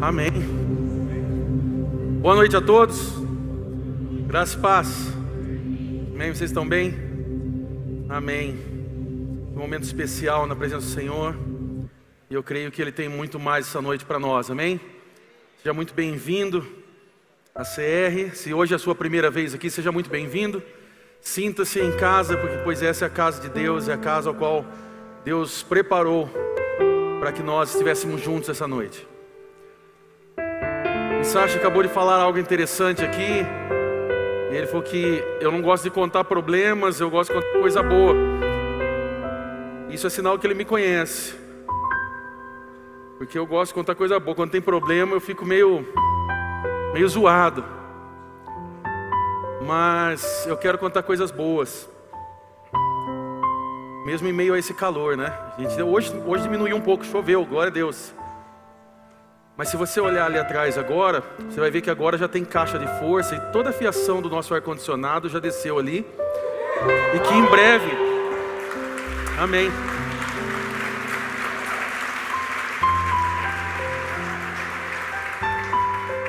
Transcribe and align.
Amém. 0.00 0.30
Boa 2.20 2.34
noite 2.34 2.54
a 2.54 2.60
todos. 2.60 3.14
Graça 4.26 4.54
e 4.54 4.60
paz. 4.60 5.08
Amém. 6.14 6.34
Vocês 6.34 6.50
estão 6.50 6.68
bem? 6.68 6.94
Amém. 8.06 8.58
Um 9.54 9.58
momento 9.58 9.84
especial 9.84 10.46
na 10.46 10.54
presença 10.54 10.84
do 10.84 10.92
Senhor. 10.92 11.34
E 12.28 12.34
eu 12.34 12.42
creio 12.42 12.70
que 12.70 12.82
Ele 12.82 12.92
tem 12.92 13.08
muito 13.08 13.40
mais 13.40 13.66
essa 13.66 13.80
noite 13.80 14.04
para 14.04 14.18
nós. 14.18 14.50
Amém. 14.50 14.78
Seja 15.56 15.72
muito 15.72 15.94
bem-vindo 15.94 16.66
à 17.54 17.62
CR. 17.62 18.34
Se 18.34 18.52
hoje 18.52 18.74
é 18.74 18.76
a 18.76 18.78
sua 18.78 18.94
primeira 18.94 19.30
vez 19.30 19.54
aqui, 19.54 19.70
seja 19.70 19.90
muito 19.90 20.10
bem-vindo. 20.10 20.62
Sinta-se 21.22 21.80
em 21.80 21.96
casa, 21.96 22.36
porque 22.36 22.58
pois 22.58 22.82
essa 22.82 23.06
é 23.06 23.08
a 23.08 23.10
casa 23.10 23.40
de 23.40 23.48
Deus, 23.48 23.88
é 23.88 23.94
a 23.94 23.98
casa 23.98 24.28
ao 24.28 24.34
qual 24.34 24.62
Deus 25.24 25.62
preparou 25.62 26.28
para 27.18 27.32
que 27.32 27.42
nós 27.42 27.70
estivéssemos 27.70 28.20
juntos 28.20 28.50
essa 28.50 28.68
noite. 28.68 29.15
O 31.26 31.28
Sacha 31.28 31.58
acabou 31.58 31.82
de 31.82 31.88
falar 31.88 32.20
algo 32.20 32.38
interessante 32.38 33.04
aqui. 33.04 33.44
Ele 34.48 34.64
falou 34.68 34.80
que 34.80 35.24
eu 35.40 35.50
não 35.50 35.60
gosto 35.60 35.82
de 35.82 35.90
contar 35.90 36.22
problemas, 36.22 37.00
eu 37.00 37.10
gosto 37.10 37.34
de 37.34 37.40
contar 37.40 37.58
coisa 37.58 37.82
boa. 37.82 38.14
Isso 39.90 40.06
é 40.06 40.10
sinal 40.10 40.38
que 40.38 40.46
ele 40.46 40.54
me 40.54 40.64
conhece. 40.64 41.34
Porque 43.18 43.36
eu 43.36 43.44
gosto 43.44 43.72
de 43.72 43.74
contar 43.74 43.96
coisa 43.96 44.20
boa. 44.20 44.36
Quando 44.36 44.52
tem 44.52 44.60
problema, 44.60 45.14
eu 45.16 45.20
fico 45.20 45.44
meio 45.44 45.84
meio 46.94 47.08
zoado. 47.08 47.64
Mas 49.66 50.46
eu 50.46 50.56
quero 50.56 50.78
contar 50.78 51.02
coisas 51.02 51.32
boas. 51.32 51.88
Mesmo 54.04 54.28
em 54.28 54.32
meio 54.32 54.54
a 54.54 54.58
esse 54.60 54.72
calor, 54.72 55.16
né? 55.16 55.36
Gente, 55.58 55.82
hoje, 55.82 56.14
hoje 56.24 56.44
diminuiu 56.44 56.76
um 56.76 56.80
pouco, 56.80 57.04
choveu, 57.04 57.44
glória 57.44 57.70
a 57.70 57.74
Deus. 57.74 58.14
Mas 59.56 59.68
se 59.68 59.76
você 59.76 59.98
olhar 60.00 60.26
ali 60.26 60.38
atrás 60.38 60.76
agora, 60.76 61.22
você 61.48 61.58
vai 61.58 61.70
ver 61.70 61.80
que 61.80 61.90
agora 61.90 62.18
já 62.18 62.28
tem 62.28 62.44
caixa 62.44 62.78
de 62.78 62.86
força 63.00 63.34
e 63.34 63.40
toda 63.52 63.70
a 63.70 63.72
fiação 63.72 64.20
do 64.20 64.28
nosso 64.28 64.54
ar-condicionado 64.54 65.30
já 65.30 65.38
desceu 65.38 65.78
ali. 65.78 66.06
E 67.14 67.18
que 67.20 67.34
em 67.34 67.44
breve, 67.46 67.90
amém. 69.40 69.70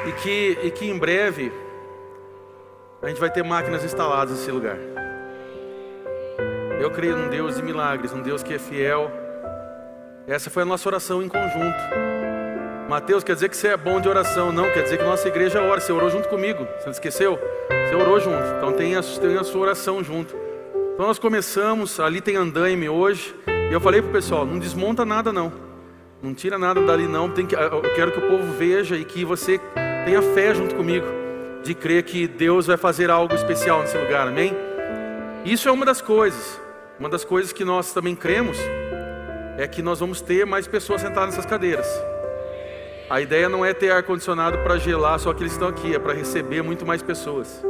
E 0.08 0.12
que, 0.14 0.60
e 0.64 0.72
que 0.72 0.90
em 0.90 0.98
breve 0.98 1.52
a 3.02 3.10
gente 3.10 3.20
vai 3.20 3.30
ter 3.30 3.44
máquinas 3.44 3.84
instaladas 3.84 4.38
nesse 4.38 4.52
lugar. 4.52 4.78
Eu 6.80 6.90
creio 6.92 7.18
num 7.18 7.28
Deus 7.28 7.58
de 7.58 7.62
milagres, 7.62 8.14
um 8.14 8.22
Deus 8.22 8.42
que 8.42 8.54
é 8.54 8.60
fiel. 8.60 9.12
Essa 10.26 10.50
foi 10.50 10.64
a 10.64 10.66
nossa 10.66 10.88
oração 10.88 11.22
em 11.22 11.28
conjunto. 11.28 12.17
Mateus, 12.88 13.22
quer 13.22 13.34
dizer 13.34 13.50
que 13.50 13.58
você 13.58 13.68
é 13.68 13.78
bom 13.78 14.00
de 14.00 14.08
oração, 14.08 14.50
não, 14.50 14.72
quer 14.72 14.82
dizer 14.82 14.98
que 14.98 15.04
nossa 15.04 15.28
igreja 15.28 15.62
ora. 15.62 15.82
Você 15.82 15.92
orou 15.92 16.10
junto 16.10 16.30
comigo, 16.30 16.66
você 16.78 16.86
não 16.86 16.92
esqueceu? 16.92 17.38
Você 17.70 17.94
orou 17.94 18.18
junto, 18.18 18.42
então 18.56 18.72
tem 18.72 18.96
a, 18.96 19.02
tem 19.02 19.38
a 19.38 19.44
sua 19.44 19.62
oração 19.62 20.02
junto. 20.02 20.34
Então 20.94 21.06
nós 21.06 21.20
começamos, 21.20 22.00
ali 22.00 22.22
tem 22.22 22.38
andaime 22.38 22.88
hoje, 22.88 23.36
e 23.70 23.74
eu 23.74 23.82
falei 23.82 24.02
pro 24.02 24.12
pessoal: 24.12 24.46
não 24.46 24.58
desmonta 24.58 25.06
nada 25.06 25.34
não, 25.34 25.52
não 26.24 26.34
tira 26.34 26.58
nada 26.58 26.82
dali 26.82 27.10
não. 27.10 27.30
Tem 27.30 27.46
que, 27.46 27.56
eu 27.56 27.82
quero 27.94 28.14
que 28.14 28.20
o 28.20 28.30
povo 28.30 28.54
veja 28.54 28.96
e 28.96 29.04
que 29.04 29.26
você 29.26 29.60
tenha 30.06 30.22
fé 30.22 30.56
junto 30.56 30.74
comigo, 30.74 31.08
de 31.64 31.76
crer 31.76 32.04
que 32.04 32.26
Deus 32.26 32.68
vai 32.68 32.78
fazer 32.78 33.10
algo 33.10 33.36
especial 33.36 33.82
nesse 33.82 33.98
lugar, 33.98 34.30
amém? 34.30 34.56
Isso 35.44 35.68
é 35.68 35.72
uma 35.74 35.86
das 35.86 36.02
coisas, 36.02 36.58
uma 36.98 37.10
das 37.10 37.26
coisas 37.26 37.52
que 37.52 37.66
nós 37.66 37.92
também 37.92 38.16
cremos, 38.16 38.58
é 39.58 39.68
que 39.68 39.82
nós 39.82 40.00
vamos 40.00 40.22
ter 40.22 40.46
mais 40.46 40.68
pessoas 40.68 41.02
sentadas 41.02 41.32
nessas 41.32 41.46
cadeiras. 41.46 41.86
A 43.10 43.22
ideia 43.22 43.48
não 43.48 43.64
é 43.64 43.74
ter 43.74 43.90
ar-condicionado 43.90 44.58
para 44.58 44.78
gelar 44.78 45.18
só 45.18 45.30
aqueles 45.30 45.54
que 45.54 45.64
estão 45.64 45.70
aqui, 45.70 45.96
é 45.96 46.00
para 46.00 46.14
receber 46.14 46.62
muito 46.62 46.86
mais 46.86 47.02
pessoas. 47.02 47.64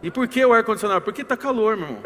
E 0.00 0.08
por 0.08 0.28
que 0.28 0.44
o 0.44 0.52
ar-condicionado? 0.52 1.04
Porque 1.04 1.22
está 1.22 1.36
calor, 1.36 1.76
meu 1.76 1.88
irmão. 1.88 2.02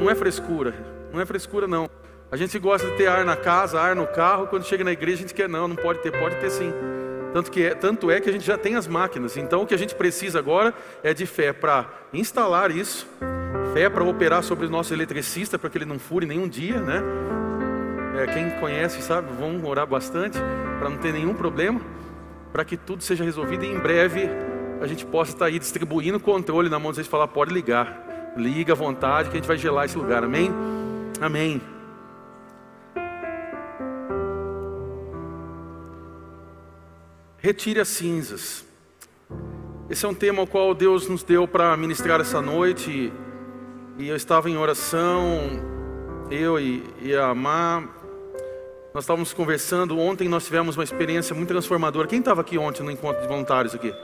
Não 0.00 0.10
é 0.10 0.14
frescura, 0.16 0.74
não 1.12 1.20
é 1.20 1.24
frescura 1.24 1.68
não. 1.68 1.88
A 2.30 2.36
gente 2.36 2.58
gosta 2.58 2.90
de 2.90 2.96
ter 2.96 3.06
ar 3.06 3.24
na 3.24 3.36
casa, 3.36 3.80
ar 3.80 3.94
no 3.94 4.04
carro, 4.04 4.48
quando 4.48 4.64
chega 4.64 4.82
na 4.82 4.90
igreja 4.90 5.18
a 5.18 5.20
gente 5.20 5.34
quer, 5.34 5.48
não, 5.48 5.68
não 5.68 5.76
pode 5.76 6.00
ter, 6.00 6.10
pode 6.10 6.34
ter 6.36 6.50
sim. 6.50 6.72
Tanto, 7.32 7.52
que 7.52 7.62
é, 7.62 7.74
tanto 7.74 8.10
é 8.10 8.20
que 8.20 8.28
a 8.28 8.32
gente 8.32 8.44
já 8.44 8.58
tem 8.58 8.74
as 8.74 8.88
máquinas, 8.88 9.36
então 9.36 9.62
o 9.62 9.66
que 9.66 9.74
a 9.74 9.78
gente 9.78 9.94
precisa 9.94 10.40
agora 10.40 10.74
é 11.04 11.14
de 11.14 11.24
fé 11.24 11.52
para 11.52 11.88
instalar 12.12 12.72
isso, 12.72 13.06
fé 13.72 13.88
para 13.88 14.02
operar 14.02 14.42
sobre 14.42 14.66
o 14.66 14.70
nosso 14.70 14.92
eletricista, 14.92 15.56
para 15.56 15.70
que 15.70 15.78
ele 15.78 15.84
não 15.84 16.00
fure 16.00 16.26
nenhum 16.26 16.48
dia, 16.48 16.80
né? 16.80 17.00
É, 18.16 18.26
quem 18.26 18.50
conhece 18.58 19.02
sabe, 19.02 19.28
vão 19.38 19.62
orar 19.64 19.86
bastante 19.86 20.38
para 20.78 20.88
não 20.88 20.96
ter 20.96 21.12
nenhum 21.12 21.34
problema, 21.34 21.80
para 22.50 22.64
que 22.64 22.76
tudo 22.76 23.02
seja 23.02 23.22
resolvido 23.22 23.64
e 23.64 23.68
em 23.68 23.78
breve 23.78 24.28
a 24.80 24.86
gente 24.86 25.04
possa 25.04 25.32
estar 25.32 25.46
aí 25.46 25.58
distribuindo 25.58 26.18
controle 26.18 26.70
na 26.70 26.78
mão 26.78 26.92
de 26.92 26.96
vocês 26.96 27.06
falar, 27.06 27.28
pode 27.28 27.52
ligar, 27.52 28.34
liga 28.36 28.72
à 28.72 28.76
vontade 28.76 29.28
que 29.28 29.36
a 29.36 29.38
gente 29.38 29.46
vai 29.46 29.58
gelar 29.58 29.84
esse 29.84 29.98
lugar, 29.98 30.24
amém? 30.24 30.50
Amém. 31.20 31.60
Retire 37.38 37.80
as 37.80 37.88
cinzas. 37.88 38.64
Esse 39.88 40.04
é 40.04 40.08
um 40.08 40.14
tema 40.14 40.40
ao 40.40 40.46
qual 40.46 40.74
Deus 40.74 41.06
nos 41.06 41.22
deu 41.22 41.46
para 41.46 41.76
ministrar 41.76 42.20
essa 42.20 42.40
noite. 42.40 43.12
E 43.98 44.08
eu 44.08 44.16
estava 44.16 44.50
em 44.50 44.56
oração, 44.56 45.62
eu 46.30 46.58
e, 46.58 46.82
e 47.00 47.14
a 47.14 47.32
Má, 47.34 47.84
nós 48.96 49.04
estávamos 49.04 49.34
conversando. 49.34 49.98
Ontem 49.98 50.26
nós 50.26 50.46
tivemos 50.46 50.74
uma 50.74 50.82
experiência 50.82 51.36
muito 51.36 51.50
transformadora. 51.50 52.08
Quem 52.08 52.18
estava 52.18 52.40
aqui 52.40 52.56
ontem 52.56 52.82
no 52.82 52.90
encontro 52.90 53.20
de 53.20 53.28
voluntários 53.28 53.74
aqui? 53.74 53.94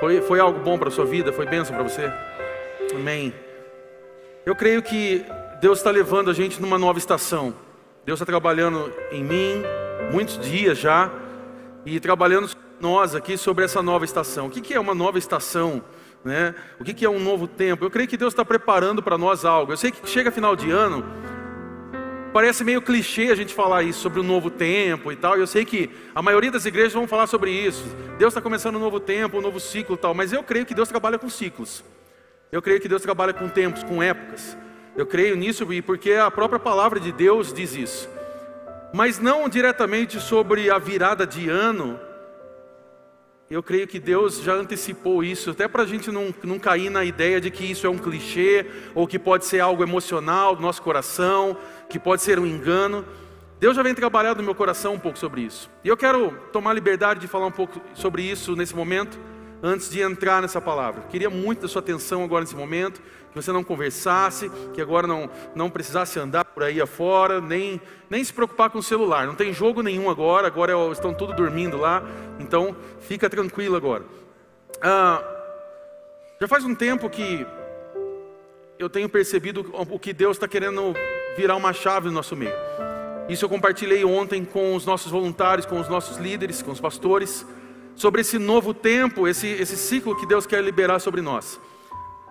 Foi, 0.00 0.22
foi 0.22 0.40
algo 0.40 0.58
bom 0.58 0.78
para 0.78 0.88
a 0.88 0.90
sua 0.90 1.04
vida? 1.04 1.34
Foi 1.34 1.44
bênção 1.44 1.76
para 1.76 1.84
você? 1.84 2.10
Amém. 2.94 3.34
Eu 4.46 4.56
creio 4.56 4.82
que 4.82 5.22
Deus 5.60 5.80
está 5.80 5.90
levando 5.90 6.30
a 6.30 6.32
gente 6.32 6.62
numa 6.62 6.78
nova 6.78 6.98
estação. 6.98 7.54
Deus 8.06 8.18
está 8.18 8.24
trabalhando 8.24 8.90
em 9.12 9.22
mim, 9.22 9.62
muitos 10.10 10.38
dias 10.38 10.78
já, 10.78 11.10
e 11.84 12.00
trabalhando 12.00 12.48
nós 12.80 13.14
aqui 13.14 13.36
sobre 13.36 13.66
essa 13.66 13.82
nova 13.82 14.06
estação. 14.06 14.46
O 14.46 14.50
que, 14.50 14.62
que 14.62 14.72
é 14.72 14.80
uma 14.80 14.94
nova 14.94 15.18
estação? 15.18 15.84
Né? 16.24 16.54
O 16.80 16.84
que, 16.84 16.94
que 16.94 17.04
é 17.04 17.10
um 17.10 17.20
novo 17.20 17.46
tempo? 17.46 17.84
Eu 17.84 17.90
creio 17.90 18.08
que 18.08 18.16
Deus 18.16 18.32
está 18.32 18.46
preparando 18.46 19.02
para 19.02 19.18
nós 19.18 19.44
algo. 19.44 19.74
Eu 19.74 19.76
sei 19.76 19.90
que 19.90 20.08
chega 20.08 20.30
final 20.32 20.56
de 20.56 20.70
ano, 20.70 21.04
Parece 22.36 22.62
meio 22.62 22.82
clichê 22.82 23.30
a 23.30 23.34
gente 23.34 23.54
falar 23.54 23.82
isso 23.82 23.98
sobre 23.98 24.20
o 24.20 24.22
novo 24.22 24.50
tempo 24.50 25.10
e 25.10 25.16
tal. 25.16 25.38
Eu 25.38 25.46
sei 25.46 25.64
que 25.64 25.88
a 26.14 26.20
maioria 26.20 26.50
das 26.50 26.66
igrejas 26.66 26.92
vão 26.92 27.08
falar 27.08 27.26
sobre 27.26 27.50
isso. 27.50 27.82
Deus 28.18 28.30
está 28.30 28.42
começando 28.42 28.76
um 28.76 28.78
novo 28.78 29.00
tempo, 29.00 29.38
um 29.38 29.40
novo 29.40 29.58
ciclo 29.58 29.94
e 29.94 29.98
tal. 29.98 30.12
Mas 30.12 30.34
eu 30.34 30.42
creio 30.42 30.66
que 30.66 30.74
Deus 30.74 30.86
trabalha 30.86 31.18
com 31.18 31.30
ciclos. 31.30 31.82
Eu 32.52 32.60
creio 32.60 32.78
que 32.78 32.88
Deus 32.88 33.00
trabalha 33.00 33.32
com 33.32 33.48
tempos, 33.48 33.82
com 33.82 34.02
épocas. 34.02 34.54
Eu 34.94 35.06
creio 35.06 35.34
nisso 35.34 35.72
e 35.72 35.80
porque 35.80 36.12
a 36.12 36.30
própria 36.30 36.58
palavra 36.58 37.00
de 37.00 37.10
Deus 37.10 37.54
diz 37.54 37.74
isso. 37.74 38.06
Mas 38.92 39.18
não 39.18 39.48
diretamente 39.48 40.20
sobre 40.20 40.68
a 40.68 40.78
virada 40.78 41.26
de 41.26 41.48
ano, 41.48 41.98
eu 43.48 43.62
creio 43.62 43.86
que 43.86 44.00
Deus 44.00 44.42
já 44.42 44.54
antecipou 44.54 45.22
isso, 45.22 45.50
até 45.50 45.68
para 45.68 45.84
a 45.84 45.86
gente 45.86 46.10
não, 46.10 46.34
não 46.42 46.58
cair 46.58 46.90
na 46.90 47.04
ideia 47.04 47.40
de 47.40 47.48
que 47.48 47.64
isso 47.64 47.86
é 47.86 47.90
um 47.90 47.98
clichê, 47.98 48.66
ou 48.92 49.06
que 49.06 49.18
pode 49.18 49.44
ser 49.44 49.60
algo 49.60 49.84
emocional 49.84 50.56
do 50.56 50.62
nosso 50.62 50.82
coração, 50.82 51.56
que 51.88 51.98
pode 51.98 52.22
ser 52.22 52.40
um 52.40 52.46
engano. 52.46 53.04
Deus 53.60 53.76
já 53.76 53.82
vem 53.84 53.94
trabalhando 53.94 54.38
no 54.38 54.42
meu 54.42 54.54
coração 54.54 54.94
um 54.94 54.98
pouco 54.98 55.16
sobre 55.18 55.42
isso. 55.42 55.70
E 55.84 55.88
eu 55.88 55.96
quero 55.96 56.36
tomar 56.52 56.72
liberdade 56.72 57.20
de 57.20 57.28
falar 57.28 57.46
um 57.46 57.52
pouco 57.52 57.80
sobre 57.94 58.22
isso 58.22 58.56
nesse 58.56 58.74
momento, 58.74 59.16
antes 59.62 59.88
de 59.88 60.00
entrar 60.00 60.42
nessa 60.42 60.60
palavra. 60.60 61.02
Queria 61.02 61.30
muito 61.30 61.62
da 61.62 61.68
sua 61.68 61.80
atenção 61.80 62.24
agora 62.24 62.42
nesse 62.42 62.56
momento, 62.56 63.00
você 63.36 63.52
não 63.52 63.62
conversasse, 63.62 64.50
que 64.72 64.80
agora 64.80 65.06
não, 65.06 65.28
não 65.54 65.68
precisasse 65.68 66.18
andar 66.18 66.44
por 66.46 66.62
aí 66.62 66.80
afora, 66.80 67.40
nem, 67.40 67.80
nem 68.08 68.24
se 68.24 68.32
preocupar 68.32 68.70
com 68.70 68.78
o 68.78 68.82
celular. 68.82 69.26
Não 69.26 69.34
tem 69.34 69.52
jogo 69.52 69.82
nenhum 69.82 70.08
agora, 70.08 70.46
agora 70.46 70.72
é 70.72 70.90
estão 70.90 71.12
tudo 71.12 71.34
dormindo 71.34 71.76
lá, 71.76 72.02
então 72.40 72.74
fica 73.00 73.28
tranquilo 73.28 73.76
agora. 73.76 74.04
Ah, 74.80 75.22
já 76.40 76.48
faz 76.48 76.64
um 76.64 76.74
tempo 76.74 77.10
que 77.10 77.46
eu 78.78 78.88
tenho 78.88 79.08
percebido 79.08 79.70
o 79.72 79.98
que 79.98 80.12
Deus 80.12 80.36
está 80.36 80.48
querendo 80.48 80.94
virar 81.36 81.56
uma 81.56 81.72
chave 81.74 82.08
no 82.08 82.14
nosso 82.14 82.34
meio. 82.34 82.54
Isso 83.28 83.44
eu 83.44 83.48
compartilhei 83.48 84.04
ontem 84.04 84.44
com 84.44 84.74
os 84.74 84.86
nossos 84.86 85.12
voluntários, 85.12 85.66
com 85.66 85.78
os 85.78 85.88
nossos 85.88 86.16
líderes, 86.16 86.62
com 86.62 86.70
os 86.70 86.80
pastores, 86.80 87.44
sobre 87.94 88.22
esse 88.22 88.38
novo 88.38 88.72
tempo, 88.72 89.28
esse, 89.28 89.46
esse 89.46 89.76
ciclo 89.76 90.16
que 90.16 90.26
Deus 90.26 90.46
quer 90.46 90.62
liberar 90.62 91.00
sobre 91.00 91.20
nós. 91.20 91.60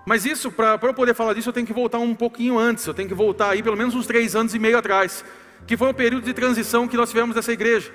Mas 0.05 0.23
isso, 0.23 0.51
para 0.51 0.79
eu 0.81 0.93
poder 0.93 1.15
falar 1.15 1.33
disso, 1.33 1.49
eu 1.49 1.53
tenho 1.53 1.65
que 1.65 1.73
voltar 1.73 1.97
um 1.97 2.13
pouquinho 2.13 2.59
antes, 2.59 2.85
eu 2.85 2.93
tenho 2.93 3.07
que 3.07 3.15
voltar 3.15 3.49
aí 3.49 3.63
pelo 3.63 3.75
menos 3.75 3.95
uns 3.95 4.05
três 4.05 4.35
anos 4.35 4.53
e 4.53 4.59
meio 4.59 4.77
atrás, 4.77 5.25
que 5.65 5.75
foi 5.75 5.89
o 5.89 5.93
período 5.93 6.23
de 6.23 6.33
transição 6.33 6.87
que 6.87 6.95
nós 6.95 7.09
tivemos 7.09 7.35
nessa 7.35 7.51
igreja. 7.51 7.91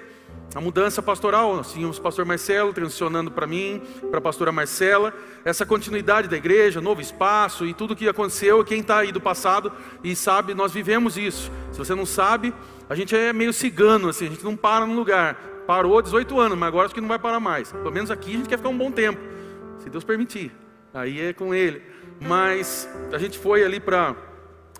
a 0.55 0.61
mudança 0.61 1.01
pastoral. 1.01 1.55
Nós 1.55 1.73
tínhamos 1.73 1.99
o 1.99 2.03
pastor 2.03 2.25
Marcelo 2.25 2.73
transicionando 2.73 3.31
para 3.31 3.47
mim, 3.47 3.81
para 4.11 4.19
a 4.19 4.21
pastora 4.21 4.51
Marcela, 4.51 5.15
essa 5.45 5.65
continuidade 5.65 6.29
da 6.29 6.37
igreja, 6.37 6.81
novo 6.81 7.01
espaço 7.01 7.65
e 7.67 7.73
tudo 7.73 7.95
que 7.95 8.09
aconteceu. 8.09 8.65
Quem 8.65 8.81
está 8.81 8.99
aí 8.99 9.13
do 9.13 9.21
passado 9.21 9.73
e 10.03 10.17
sabe, 10.17 10.55
nós 10.55 10.73
vivemos 10.73 11.17
isso. 11.17 11.51
Se 11.71 11.79
você 11.79 11.95
não 11.95 12.07
sabe, 12.07 12.53
a 12.89 12.95
gente 12.95 13.15
é 13.15 13.33
meio 13.33 13.53
cigano, 13.53 14.09
assim, 14.09 14.27
a 14.27 14.31
gente 14.31 14.45
não 14.45 14.57
para 14.57 14.85
no 14.87 14.95
lugar. 14.95 15.35
Parou 15.67 16.03
18 16.03 16.41
anos, 16.41 16.59
mas 16.59 16.67
agora 16.67 16.87
acho 16.87 16.95
que 16.95 17.01
não 17.01 17.09
vai 17.09 17.19
parar 17.19 17.39
mais. 17.39 17.71
Pelo 17.71 17.93
menos 17.93 18.11
aqui 18.11 18.35
a 18.35 18.37
gente 18.39 18.49
quer 18.49 18.57
ficar 18.57 18.71
um 18.71 18.79
bom 18.79 18.91
tempo, 18.91 19.21
se 19.79 19.89
Deus 19.89 20.03
permitir. 20.03 20.51
Aí 20.93 21.21
é 21.21 21.33
com 21.33 21.55
Ele. 21.55 21.81
Mas 22.21 22.87
a 23.13 23.19
gente 23.19 23.39
foi 23.39 23.65
ali 23.65 23.81
para 23.81 24.15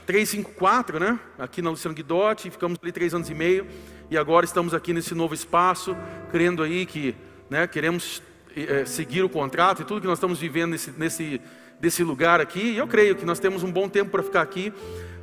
354, 0.07 1.01
né? 1.01 1.19
Aqui 1.39 1.63
na 1.63 1.71
Luciano 1.71 1.95
Guidotti, 1.95 2.51
ficamos 2.51 2.79
ali 2.83 2.93
três 2.93 3.15
anos 3.15 3.31
e 3.31 3.35
meio. 3.35 3.67
E 4.11 4.19
agora 4.19 4.45
estamos 4.45 4.75
aqui 4.75 4.93
nesse 4.93 5.15
novo 5.15 5.33
espaço, 5.33 5.97
crendo 6.31 6.63
aí 6.63 6.85
que 6.85 7.15
né, 7.49 7.67
queremos 7.67 8.23
é, 8.57 8.85
seguir 8.85 9.23
o 9.23 9.29
contrato 9.29 9.83
e 9.83 9.85
tudo 9.85 10.01
que 10.01 10.07
nós 10.07 10.19
estamos 10.19 10.39
vivendo 10.39 10.73
nesse, 10.73 10.91
nesse, 10.91 11.41
desse 11.81 12.05
lugar 12.05 12.41
aqui. 12.41 12.61
E 12.61 12.77
eu 12.77 12.87
creio 12.87 13.17
que 13.17 13.25
nós 13.25 13.39
temos 13.39 13.63
um 13.63 13.73
bom 13.73 13.89
tempo 13.89 14.11
para 14.11 14.23
ficar 14.23 14.43
aqui. 14.43 14.73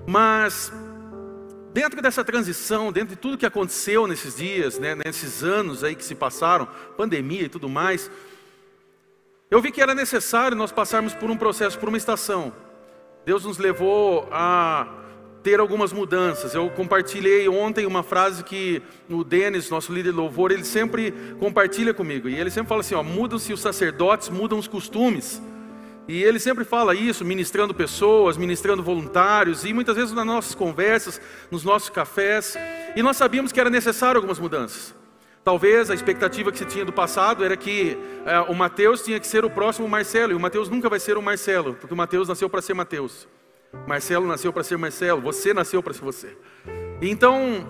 Mas 0.08 0.72
dentro 1.74 2.02
dessa 2.02 2.24
transição, 2.24 2.92
dentro 2.92 3.10
de 3.10 3.22
tudo 3.22 3.38
que 3.38 3.46
aconteceu 3.46 4.08
nesses 4.08 4.38
dias, 4.38 4.80
né, 4.80 4.96
nesses 4.96 5.44
anos 5.44 5.84
aí 5.84 5.96
que 5.96 6.04
se 6.04 6.16
passaram, 6.16 6.68
pandemia 6.96 7.44
e 7.44 7.50
tudo 7.50 7.70
mais, 7.70 8.10
eu 9.50 9.62
vi 9.62 9.72
que 9.72 9.82
era 9.82 9.96
necessário 9.96 10.58
nós 10.58 10.72
passarmos 10.72 11.14
por 11.14 11.32
um 11.32 11.38
processo, 11.38 11.80
por 11.80 11.90
uma 11.90 11.98
estação. 11.98 12.52
Deus 13.26 13.46
nos 13.46 13.58
levou 13.58 14.28
a 14.32 14.88
ter 15.42 15.60
algumas 15.60 15.94
mudanças. 15.94 16.54
Eu 16.54 16.70
compartilhei 16.70 17.48
ontem 17.48 17.86
uma 17.86 18.04
frase 18.04 18.44
que 18.44 18.82
o 19.10 19.24
Denis, 19.24 19.70
nosso 19.70 19.94
líder 19.94 20.12
de 20.12 20.18
louvor, 20.18 20.52
ele 20.52 20.66
sempre 20.66 21.14
compartilha 21.40 21.94
comigo. 21.94 22.28
E 22.28 22.36
ele 22.36 22.50
sempre 22.50 22.68
fala 22.68 22.82
assim: 22.82 22.96
ó, 22.96 23.04
mudam-se 23.04 23.54
os 23.54 23.62
sacerdotes, 23.62 24.30
mudam 24.30 24.60
os 24.60 24.68
costumes. 24.68 25.42
E 26.08 26.24
ele 26.24 26.40
sempre 26.40 26.64
fala 26.64 26.96
isso, 26.96 27.26
ministrando 27.26 27.74
pessoas, 27.74 28.38
ministrando 28.38 28.82
voluntários, 28.82 29.66
e 29.66 29.74
muitas 29.74 29.96
vezes 29.96 30.14
nas 30.14 30.26
nossas 30.26 30.56
conversas, 30.56 31.20
nos 31.52 31.64
nossos 31.64 31.90
cafés. 31.90 32.58
E 32.96 33.04
nós 33.04 33.18
sabíamos 33.18 33.52
que 33.52 33.60
era 33.60 33.70
necessário 33.70 34.18
algumas 34.18 34.40
mudanças. 34.40 34.96
Talvez 35.48 35.90
a 35.90 35.94
expectativa 35.94 36.52
que 36.52 36.58
se 36.58 36.66
tinha 36.66 36.84
do 36.84 36.92
passado 36.92 37.42
era 37.42 37.56
que 37.56 37.98
é, 38.26 38.38
o 38.52 38.54
Mateus 38.54 39.02
tinha 39.02 39.18
que 39.18 39.26
ser 39.26 39.46
o 39.46 39.50
próximo 39.50 39.88
Marcelo, 39.88 40.34
e 40.34 40.36
o 40.36 40.40
Mateus 40.42 40.68
nunca 40.68 40.90
vai 40.90 41.00
ser 41.00 41.18
o 41.18 41.22
Marcelo, 41.22 41.74
porque 41.74 41.94
o 41.94 41.96
Mateus 41.96 42.28
nasceu 42.28 42.50
para 42.50 42.62
ser 42.62 42.74
Mateus. 42.74 43.30
Marcelo 43.88 44.28
nasceu 44.28 44.52
para 44.52 44.62
ser 44.62 44.78
Marcelo, 44.78 45.22
você 45.22 45.54
nasceu 45.54 45.82
para 45.82 45.94
ser 45.94 46.02
você. 46.02 46.38
Então, 47.02 47.66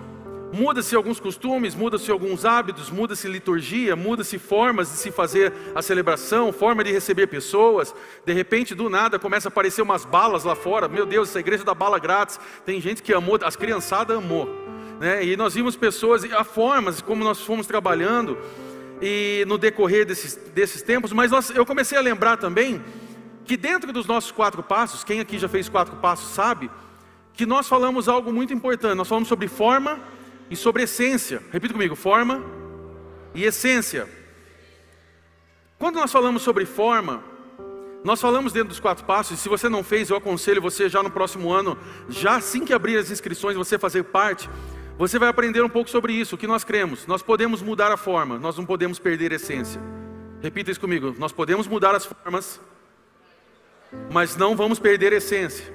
muda-se 0.52 0.96
alguns 0.96 1.20
costumes, 1.20 1.76
muda-se 1.76 2.10
alguns 2.10 2.44
hábitos, 2.44 2.90
muda-se 2.90 3.28
liturgia, 3.28 3.94
muda-se 3.94 4.40
formas 4.40 4.90
de 4.90 4.96
se 4.96 5.12
fazer 5.12 5.52
a 5.72 5.80
celebração, 5.80 6.52
forma 6.52 6.82
de 6.82 6.90
receber 6.90 7.28
pessoas. 7.28 7.94
De 8.26 8.32
repente, 8.32 8.74
do 8.74 8.90
nada, 8.90 9.20
começa 9.20 9.46
a 9.46 9.50
aparecer 9.50 9.82
umas 9.82 10.04
balas 10.04 10.42
lá 10.42 10.56
fora. 10.56 10.88
Meu 10.88 11.06
Deus, 11.06 11.28
essa 11.28 11.38
igreja 11.38 11.62
dá 11.62 11.74
bala 11.74 12.00
grátis. 12.00 12.40
Tem 12.66 12.80
gente 12.80 13.04
que 13.04 13.14
amou, 13.14 13.38
as 13.40 13.54
criançadas 13.54 14.18
amou. 14.18 14.48
Né? 15.00 15.24
E 15.24 15.36
nós 15.36 15.54
vimos 15.54 15.76
pessoas, 15.76 16.24
a 16.32 16.44
formas 16.44 17.00
como 17.00 17.22
nós 17.24 17.40
fomos 17.40 17.66
trabalhando 17.66 18.38
e 19.00 19.44
no 19.46 19.56
decorrer 19.56 20.04
desses, 20.04 20.34
desses 20.54 20.82
tempos, 20.82 21.12
mas 21.12 21.30
nós, 21.30 21.50
eu 21.50 21.64
comecei 21.64 21.96
a 21.96 22.00
lembrar 22.00 22.36
também 22.36 22.82
que 23.44 23.56
dentro 23.56 23.92
dos 23.92 24.06
nossos 24.06 24.30
quatro 24.30 24.62
passos, 24.62 25.04
quem 25.04 25.20
aqui 25.20 25.38
já 25.38 25.48
fez 25.48 25.68
quatro 25.68 25.96
passos 25.96 26.34
sabe, 26.34 26.70
que 27.32 27.46
nós 27.46 27.68
falamos 27.68 28.08
algo 28.08 28.32
muito 28.32 28.52
importante. 28.52 28.96
Nós 28.96 29.08
falamos 29.08 29.28
sobre 29.28 29.46
forma 29.46 30.00
e 30.50 30.56
sobre 30.56 30.82
essência. 30.82 31.42
Repita 31.52 31.72
comigo: 31.72 31.94
forma 31.94 32.44
e 33.34 33.44
essência. 33.44 34.08
Quando 35.78 35.94
nós 35.94 36.10
falamos 36.10 36.42
sobre 36.42 36.66
forma, 36.66 37.22
nós 38.02 38.20
falamos 38.20 38.52
dentro 38.52 38.70
dos 38.70 38.80
quatro 38.80 39.04
passos, 39.04 39.38
e 39.38 39.40
se 39.40 39.48
você 39.48 39.68
não 39.68 39.84
fez, 39.84 40.10
eu 40.10 40.16
aconselho 40.16 40.60
você 40.60 40.88
já 40.88 41.02
no 41.02 41.10
próximo 41.10 41.52
ano, 41.52 41.78
já 42.08 42.36
assim 42.36 42.64
que 42.64 42.72
abrir 42.72 42.96
as 42.96 43.10
inscrições, 43.10 43.56
você 43.56 43.78
fazer 43.78 44.02
parte, 44.04 44.50
você 44.98 45.16
vai 45.16 45.28
aprender 45.28 45.62
um 45.62 45.68
pouco 45.68 45.88
sobre 45.88 46.12
isso, 46.12 46.34
o 46.34 46.38
que 46.38 46.46
nós 46.46 46.64
cremos. 46.64 47.06
Nós 47.06 47.22
podemos 47.22 47.62
mudar 47.62 47.92
a 47.92 47.96
forma, 47.96 48.36
nós 48.38 48.56
não 48.58 48.66
podemos 48.66 48.98
perder 48.98 49.32
a 49.32 49.36
essência. 49.36 49.80
Repita 50.42 50.72
isso 50.72 50.80
comigo: 50.80 51.14
nós 51.18 51.30
podemos 51.30 51.68
mudar 51.68 51.94
as 51.94 52.04
formas, 52.04 52.60
mas 54.10 54.36
não 54.36 54.56
vamos 54.56 54.80
perder 54.80 55.12
a 55.12 55.16
essência. 55.16 55.72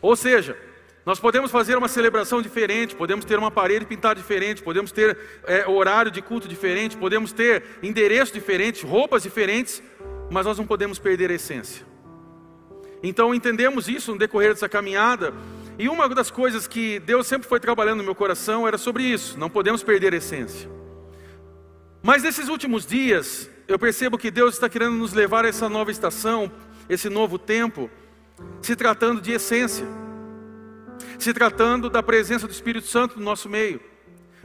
Ou 0.00 0.16
seja, 0.16 0.56
nós 1.04 1.20
podemos 1.20 1.50
fazer 1.50 1.76
uma 1.76 1.88
celebração 1.88 2.40
diferente, 2.40 2.96
podemos 2.96 3.26
ter 3.26 3.38
uma 3.38 3.50
parede 3.50 3.84
pintada 3.84 4.14
diferente, 4.14 4.62
podemos 4.62 4.90
ter 4.90 5.18
é, 5.44 5.68
horário 5.68 6.10
de 6.10 6.22
culto 6.22 6.48
diferente, 6.48 6.96
podemos 6.96 7.30
ter 7.30 7.62
endereço 7.82 8.32
diferente, 8.32 8.86
roupas 8.86 9.22
diferentes, 9.22 9.82
mas 10.30 10.46
nós 10.46 10.56
não 10.56 10.66
podemos 10.66 10.98
perder 10.98 11.30
a 11.30 11.34
essência. 11.34 11.84
Então 13.02 13.34
entendemos 13.34 13.86
isso 13.86 14.12
no 14.12 14.18
decorrer 14.18 14.50
dessa 14.50 14.68
caminhada, 14.68 15.34
e 15.78 15.88
uma 15.88 16.08
das 16.08 16.30
coisas 16.30 16.66
que 16.66 16.98
Deus 17.00 17.26
sempre 17.26 17.48
foi 17.48 17.58
trabalhando 17.58 17.98
no 17.98 18.04
meu 18.04 18.14
coração 18.14 18.66
era 18.66 18.78
sobre 18.78 19.04
isso, 19.04 19.38
não 19.38 19.48
podemos 19.48 19.82
perder 19.82 20.12
a 20.12 20.16
essência. 20.16 20.70
Mas 22.02 22.22
nesses 22.22 22.48
últimos 22.48 22.84
dias, 22.84 23.48
eu 23.68 23.78
percebo 23.78 24.18
que 24.18 24.30
Deus 24.30 24.54
está 24.54 24.68
querendo 24.68 24.96
nos 24.96 25.12
levar 25.12 25.44
a 25.44 25.48
essa 25.48 25.68
nova 25.68 25.90
estação, 25.90 26.50
esse 26.88 27.08
novo 27.08 27.38
tempo, 27.38 27.90
se 28.60 28.74
tratando 28.74 29.20
de 29.20 29.32
essência, 29.32 29.86
se 31.18 31.32
tratando 31.32 31.88
da 31.88 32.02
presença 32.02 32.46
do 32.46 32.52
Espírito 32.52 32.86
Santo 32.86 33.18
no 33.18 33.24
nosso 33.24 33.48
meio. 33.48 33.80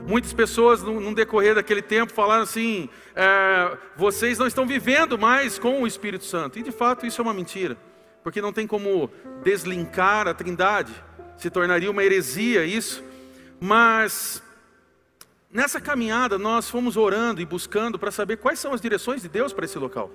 Muitas 0.00 0.32
pessoas, 0.32 0.80
no, 0.82 1.12
decorrer 1.12 1.56
daquele 1.56 1.82
tempo, 1.82 2.12
falaram 2.12 2.44
assim: 2.44 2.88
é, 3.16 3.76
vocês 3.96 4.38
não 4.38 4.46
estão 4.46 4.64
vivendo 4.64 5.18
mais 5.18 5.58
com 5.58 5.82
o 5.82 5.86
Espírito 5.86 6.24
Santo. 6.24 6.58
E 6.58 6.62
de 6.62 6.70
fato 6.70 7.04
isso 7.04 7.20
é 7.20 7.24
uma 7.24 7.34
mentira, 7.34 7.76
porque 8.22 8.40
não 8.40 8.52
tem 8.52 8.66
como 8.66 9.10
deslinkar 9.42 10.28
a 10.28 10.34
Trindade, 10.34 10.92
se 11.38 11.50
tornaria 11.50 11.90
uma 11.90 12.04
heresia 12.04 12.64
isso. 12.64 13.02
Mas 13.60 14.42
nessa 15.50 15.80
caminhada 15.80 16.38
nós 16.38 16.68
fomos 16.68 16.96
orando 16.96 17.40
e 17.40 17.46
buscando 17.46 17.98
para 17.98 18.10
saber 18.10 18.36
quais 18.36 18.58
são 18.58 18.72
as 18.72 18.80
direções 18.80 19.22
de 19.22 19.28
Deus 19.28 19.52
para 19.52 19.64
esse 19.64 19.78
local. 19.78 20.10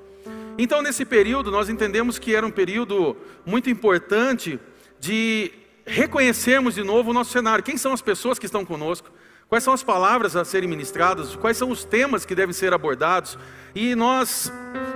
Então, 0.58 0.82
nesse 0.82 1.04
período, 1.04 1.50
nós 1.50 1.68
entendemos 1.68 2.20
que 2.20 2.36
era 2.36 2.46
um 2.46 2.52
período 2.52 3.18
muito 3.46 3.70
importante 3.70 4.60
de 5.00 5.52
reconhecermos 5.86 6.76
de 6.76 6.84
novo 6.84 7.10
o 7.10 7.14
nosso 7.14 7.32
cenário. 7.32 7.64
Quem 7.64 7.76
são 7.76 7.92
as 7.92 8.02
pessoas 8.02 8.38
que 8.38 8.46
estão 8.46 8.64
conosco? 8.64 9.10
Quais 9.50 9.64
são 9.64 9.74
as 9.74 9.84
palavras 9.84 10.36
a 10.36 10.46
serem 10.46 10.70
ministradas? 10.70 11.36
Quais 11.36 11.58
são 11.58 11.70
os 11.70 11.84
temas 11.84 12.26
que 12.26 12.36
devem 12.36 12.54
ser 12.54 12.74
abordados? 12.74 13.38
E 13.76 13.96
nós, 13.96 14.52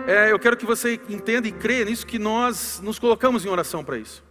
é, 0.08 0.32
eu 0.32 0.40
quero 0.40 0.56
que 0.56 0.66
você 0.66 1.00
entenda 1.10 1.48
e 1.48 1.52
creia 1.52 1.86
nisso, 1.86 2.06
que 2.06 2.20
nós 2.20 2.80
nos 2.84 3.00
colocamos 3.00 3.46
em 3.46 3.50
oração 3.50 3.84
para 3.84 3.98
isso. 3.98 4.27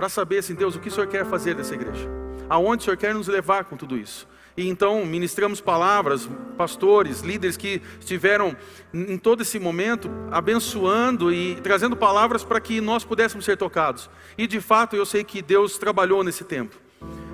Para 0.00 0.08
saber, 0.08 0.38
assim, 0.38 0.54
Deus, 0.54 0.74
o 0.74 0.80
que 0.80 0.88
o 0.88 0.90
Senhor 0.90 1.06
quer 1.08 1.26
fazer 1.26 1.54
dessa 1.54 1.74
igreja? 1.74 2.08
Aonde 2.48 2.80
o 2.80 2.84
Senhor 2.86 2.96
quer 2.96 3.12
nos 3.12 3.28
levar 3.28 3.64
com 3.64 3.76
tudo 3.76 3.98
isso? 3.98 4.26
E 4.56 4.66
então 4.66 5.04
ministramos 5.04 5.60
palavras, 5.60 6.26
pastores, 6.56 7.20
líderes 7.20 7.54
que 7.54 7.82
estiveram 7.98 8.56
em 8.94 9.18
todo 9.18 9.42
esse 9.42 9.58
momento 9.58 10.10
abençoando 10.30 11.30
e 11.30 11.56
trazendo 11.56 11.94
palavras 11.94 12.42
para 12.42 12.58
que 12.62 12.80
nós 12.80 13.04
pudéssemos 13.04 13.44
ser 13.44 13.58
tocados. 13.58 14.08
E 14.38 14.46
de 14.46 14.58
fato 14.58 14.96
eu 14.96 15.04
sei 15.04 15.22
que 15.22 15.42
Deus 15.42 15.76
trabalhou 15.76 16.24
nesse 16.24 16.44
tempo. 16.44 16.76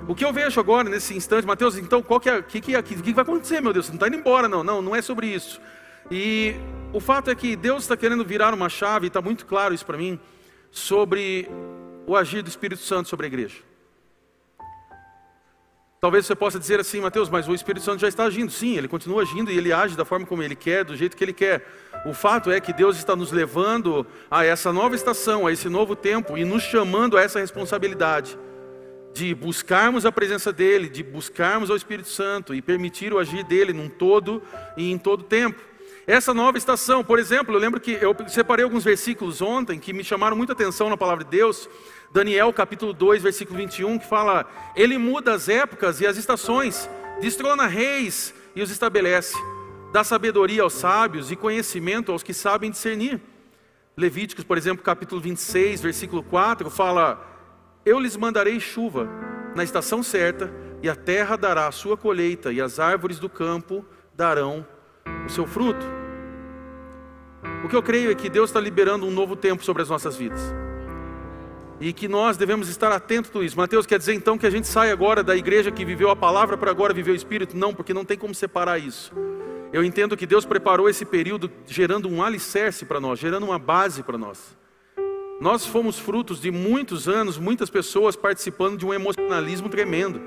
O 0.05 0.13
que 0.13 0.25
eu 0.25 0.33
vejo 0.33 0.59
agora 0.59 0.89
nesse 0.89 1.15
instante, 1.15 1.47
Mateus, 1.47 1.77
então 1.77 2.03
qual 2.03 2.19
que, 2.19 2.29
é, 2.29 2.41
que, 2.41 2.59
que, 2.59 2.83
que, 2.83 3.01
que 3.01 3.13
vai 3.13 3.23
acontecer, 3.23 3.61
meu 3.61 3.71
Deus? 3.71 3.85
Você 3.85 3.93
não 3.93 3.95
está 3.95 4.09
indo 4.09 4.17
embora, 4.17 4.49
não, 4.49 4.61
não, 4.61 4.81
não 4.81 4.93
é 4.93 5.01
sobre 5.01 5.27
isso. 5.27 5.61
E 6.11 6.53
o 6.91 6.99
fato 6.99 7.31
é 7.31 7.35
que 7.35 7.55
Deus 7.55 7.83
está 7.83 7.95
querendo 7.95 8.25
virar 8.25 8.53
uma 8.53 8.67
chave, 8.67 9.07
está 9.07 9.21
muito 9.21 9.45
claro 9.45 9.73
isso 9.73 9.85
para 9.85 9.97
mim, 9.97 10.19
sobre 10.69 11.49
o 12.07 12.15
agir 12.15 12.41
do 12.41 12.49
Espírito 12.49 12.81
Santo 12.81 13.09
sobre 13.09 13.25
a 13.25 13.27
igreja. 13.27 13.57
Talvez 15.99 16.25
você 16.25 16.35
possa 16.35 16.57
dizer 16.57 16.79
assim, 16.79 17.01
Mateus, 17.01 17.27
mas 17.27 17.47
o 17.47 17.53
Espírito 17.53 17.83
Santo 17.83 17.99
já 17.99 18.07
está 18.07 18.23
agindo. 18.23 18.51
Sim, 18.51 18.77
ele 18.77 18.87
continua 18.87 19.23
agindo 19.23 19.51
e 19.51 19.57
ele 19.57 19.73
age 19.73 19.97
da 19.97 20.05
forma 20.05 20.25
como 20.25 20.41
ele 20.41 20.55
quer, 20.55 20.85
do 20.85 20.95
jeito 20.95 21.17
que 21.17 21.23
ele 21.23 21.33
quer. 21.33 21.67
O 22.05 22.13
fato 22.13 22.49
é 22.49 22.61
que 22.61 22.71
Deus 22.71 22.97
está 22.97 23.15
nos 23.15 23.31
levando 23.31 24.05
a 24.31 24.45
essa 24.45 24.71
nova 24.71 24.95
estação, 24.95 25.45
a 25.45 25.51
esse 25.51 25.67
novo 25.67 25.95
tempo 25.95 26.37
e 26.37 26.45
nos 26.45 26.63
chamando 26.63 27.17
a 27.17 27.21
essa 27.21 27.39
responsabilidade 27.39 28.37
de 29.13 29.33
buscarmos 29.33 30.05
a 30.05 30.11
presença 30.11 30.53
dele, 30.53 30.87
de 30.87 31.01
buscarmos 31.01 31.71
ao 31.71 31.75
Espírito 31.75 32.07
Santo 32.07 32.53
e 32.53 32.61
permitir 32.61 33.11
o 33.11 33.17
agir 33.17 33.43
dele 33.43 33.73
num 33.73 33.89
todo 33.89 34.41
e 34.77 34.91
em 34.91 34.97
todo 34.97 35.23
tempo. 35.23 35.59
Essa 36.05 36.33
nova 36.33 36.57
estação, 36.57 37.03
por 37.03 37.19
exemplo, 37.19 37.53
eu 37.53 37.59
lembro 37.59 37.81
que 37.81 37.97
eu 37.99 38.15
separei 38.29 38.63
alguns 38.63 38.83
versículos 38.83 39.41
ontem 39.41 39.77
que 39.77 39.91
me 39.91 40.05
chamaram 40.05 40.37
muita 40.37 40.53
atenção 40.53 40.89
na 40.89 40.95
palavra 40.95 41.25
de 41.25 41.31
Deus. 41.31 41.67
Daniel 42.11 42.53
capítulo 42.53 42.93
2, 42.93 43.21
versículo 43.21 43.57
21, 43.57 43.99
que 43.99 44.07
fala: 44.07 44.49
Ele 44.75 44.97
muda 44.97 45.33
as 45.33 45.49
épocas 45.49 45.99
e 45.99 46.07
as 46.07 46.17
estações, 46.17 46.89
destrona 47.19 47.67
reis 47.67 48.33
e 48.55 48.61
os 48.61 48.71
estabelece, 48.71 49.35
dá 49.91 50.03
sabedoria 50.03 50.63
aos 50.63 50.73
sábios 50.73 51.31
e 51.31 51.35
conhecimento 51.35 52.11
aos 52.11 52.23
que 52.23 52.33
sabem 52.33 52.71
discernir. 52.71 53.19
Levíticos, 53.95 54.43
por 54.43 54.57
exemplo, 54.57 54.83
capítulo 54.83 55.19
26, 55.19 55.81
versículo 55.81 56.23
4, 56.23 56.69
fala: 56.69 57.19
Eu 57.85 57.99
lhes 57.99 58.15
mandarei 58.15 58.59
chuva 58.59 59.07
na 59.55 59.63
estação 59.63 60.01
certa, 60.01 60.53
e 60.81 60.89
a 60.89 60.95
terra 60.95 61.35
dará 61.35 61.67
a 61.67 61.71
sua 61.71 61.97
colheita, 61.97 62.53
e 62.53 62.61
as 62.61 62.79
árvores 62.79 63.19
do 63.19 63.27
campo 63.27 63.83
darão 64.15 64.65
o 65.25 65.29
seu 65.29 65.45
fruto. 65.45 65.85
O 67.63 67.67
que 67.67 67.75
eu 67.75 67.83
creio 67.83 68.11
é 68.11 68.15
que 68.15 68.29
Deus 68.29 68.49
está 68.49 68.59
liberando 68.59 69.05
um 69.05 69.11
novo 69.11 69.35
tempo 69.35 69.63
sobre 69.63 69.81
as 69.81 69.89
nossas 69.89 70.15
vidas. 70.15 70.53
E 71.79 71.93
que 71.93 72.07
nós 72.07 72.37
devemos 72.37 72.69
estar 72.69 72.91
atentos 72.91 73.29
a 73.35 73.43
isso. 73.43 73.57
Mateus 73.57 73.85
quer 73.85 73.99
dizer 73.99 74.13
então 74.13 74.37
que 74.37 74.47
a 74.47 74.49
gente 74.49 74.67
sai 74.67 74.91
agora 74.91 75.23
da 75.23 75.35
igreja 75.35 75.71
que 75.71 75.85
viveu 75.85 76.09
a 76.09 76.15
palavra 76.15 76.57
para 76.57 76.71
agora 76.71 76.93
viver 76.93 77.11
o 77.11 77.15
Espírito? 77.15 77.55
Não, 77.55 77.73
porque 77.73 77.93
não 77.93 78.03
tem 78.03 78.17
como 78.17 78.33
separar 78.33 78.79
isso. 78.79 79.13
Eu 79.71 79.83
entendo 79.83 80.17
que 80.17 80.25
Deus 80.25 80.45
preparou 80.45 80.89
esse 80.89 81.05
período 81.05 81.51
gerando 81.65 82.09
um 82.09 82.23
alicerce 82.23 82.85
para 82.85 82.99
nós, 82.99 83.19
gerando 83.19 83.45
uma 83.45 83.59
base 83.59 84.01
para 84.01 84.17
nós. 84.17 84.57
Nós 85.39 85.67
fomos 85.67 85.99
frutos 85.99 86.41
de 86.41 86.49
muitos 86.49 87.07
anos, 87.07 87.37
muitas 87.37 87.69
pessoas 87.69 88.15
participando 88.15 88.77
de 88.77 88.85
um 88.85 88.93
emocionalismo 88.93 89.69
tremendo. 89.69 90.19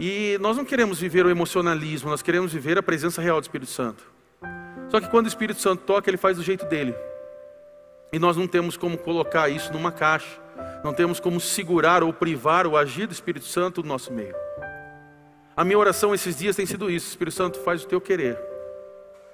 E 0.00 0.36
nós 0.40 0.56
não 0.56 0.64
queremos 0.64 0.98
viver 0.98 1.24
o 1.24 1.30
emocionalismo, 1.30 2.10
nós 2.10 2.22
queremos 2.22 2.52
viver 2.52 2.76
a 2.76 2.82
presença 2.82 3.22
real 3.22 3.40
do 3.40 3.44
Espírito 3.44 3.70
Santo. 3.70 4.04
Só 4.88 5.00
que 5.00 5.08
quando 5.08 5.26
o 5.26 5.28
Espírito 5.28 5.60
Santo 5.60 5.84
toca, 5.84 6.10
ele 6.10 6.16
faz 6.16 6.36
do 6.36 6.42
jeito 6.42 6.66
dele. 6.66 6.94
E 8.12 8.18
nós 8.18 8.36
não 8.36 8.46
temos 8.46 8.76
como 8.76 8.96
colocar 8.96 9.48
isso 9.48 9.72
numa 9.72 9.90
caixa, 9.90 10.40
não 10.84 10.92
temos 10.92 11.18
como 11.20 11.40
segurar 11.40 12.02
ou 12.02 12.12
privar 12.12 12.66
o 12.66 12.76
agir 12.76 13.06
do 13.06 13.12
Espírito 13.12 13.46
Santo 13.46 13.82
no 13.82 13.88
nosso 13.88 14.12
meio. 14.12 14.34
A 15.56 15.64
minha 15.64 15.78
oração 15.78 16.14
esses 16.14 16.36
dias 16.36 16.54
tem 16.54 16.66
sido 16.66 16.90
isso: 16.90 17.08
Espírito 17.08 17.34
Santo, 17.34 17.58
faz 17.60 17.82
o 17.82 17.88
teu 17.88 18.00
querer, 18.00 18.38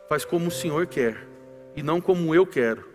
faz 0.08 0.24
como 0.24 0.48
o 0.48 0.50
Senhor 0.50 0.86
quer 0.86 1.26
e 1.76 1.82
não 1.82 2.00
como 2.00 2.34
eu 2.34 2.46
quero. 2.46 2.92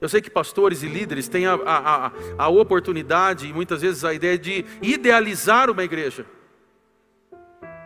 Eu 0.00 0.08
sei 0.08 0.20
que 0.20 0.30
pastores 0.30 0.82
e 0.82 0.86
líderes 0.86 1.28
têm 1.28 1.46
a, 1.46 1.54
a, 1.54 2.06
a, 2.06 2.12
a 2.38 2.48
oportunidade 2.48 3.48
e 3.48 3.52
muitas 3.52 3.82
vezes 3.82 4.04
a 4.04 4.14
ideia 4.14 4.38
de 4.38 4.64
idealizar 4.80 5.70
uma 5.70 5.82
igreja. 5.82 6.24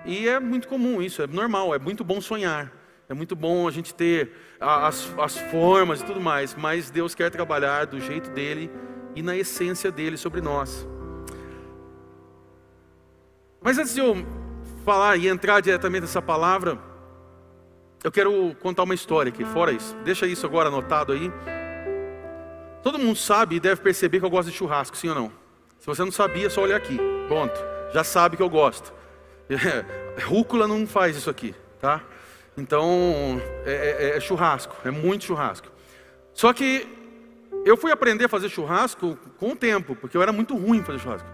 E 0.05 0.29
é 0.29 0.38
muito 0.38 0.69
comum 0.69 1.00
isso, 1.00 1.23
é 1.23 1.26
normal, 1.26 1.75
é 1.75 1.79
muito 1.79 2.05
bom 2.05 2.21
sonhar. 2.21 2.82
É 3.12 3.14
muito 3.14 3.37
bom 3.37 3.69
a 3.69 3.71
gente 3.71 3.95
ter 3.95 4.33
as, 4.59 5.12
as 5.19 5.37
formas 5.37 6.00
e 6.00 6.04
tudo 6.07 6.19
mais, 6.19 6.54
mas 6.54 6.88
Deus 6.88 7.14
quer 7.14 7.31
trabalhar 7.31 7.85
do 7.85 8.00
jeito 8.00 8.31
dele 8.31 8.71
e 9.14 9.23
na 9.23 9.37
essência 9.37 9.92
dele 9.92 10.16
sobre 10.16 10.40
nós. 10.40 10.88
Mas 13.61 13.76
antes 13.76 13.92
de 13.92 14.00
eu 14.00 14.16
falar 14.83 15.19
e 15.19 15.28
entrar 15.28 15.61
diretamente 15.61 16.00
nessa 16.00 16.23
palavra, 16.23 16.78
eu 18.02 18.11
quero 18.11 18.57
contar 18.62 18.85
uma 18.85 18.95
história 18.95 19.28
aqui, 19.28 19.45
fora 19.45 19.73
isso. 19.73 19.95
Deixa 20.07 20.26
isso 20.26 20.47
agora 20.47 20.71
anotado 20.71 21.12
aí. 21.12 21.31
Todo 22.83 22.99
mundo 22.99 23.16
sabe 23.16 23.57
e 23.57 23.61
deve 23.61 23.83
perceber 23.83 24.21
que 24.21 24.25
eu 24.25 24.31
gosto 24.31 24.50
de 24.50 24.57
churrasco, 24.57 24.97
sim 24.97 25.11
ou 25.11 25.14
não? 25.14 25.31
Se 25.78 25.87
você 25.87 26.02
não 26.02 26.12
sabia, 26.12 26.47
é 26.47 26.49
só 26.49 26.62
olhar 26.62 26.76
aqui. 26.76 26.97
Pronto. 27.28 27.61
Já 27.92 28.04
sabe 28.04 28.38
que 28.38 28.42
eu 28.42 28.49
gosto. 28.49 28.90
Rúcula 30.25 30.66
não 30.66 30.87
faz 30.87 31.14
isso 31.14 31.28
aqui, 31.28 31.54
tá? 31.78 32.02
Então, 32.56 33.40
é, 33.64 34.12
é, 34.12 34.16
é 34.16 34.21
churrasco, 34.21 34.76
é 34.85 34.90
muito 34.90 35.25
churrasco. 35.25 35.68
Só 36.35 36.52
que 36.52 36.87
eu 37.64 37.76
fui 37.76 37.92
aprender 37.92 38.25
a 38.25 38.28
fazer 38.28 38.49
churrasco 38.49 39.16
com 39.38 39.52
o 39.52 39.56
tempo, 39.56 39.94
porque 39.94 40.16
eu 40.16 40.23
era 40.23 40.32
muito 40.32 40.56
ruim 40.56 40.82
fazer 40.82 40.99
churrasco. 40.99 41.28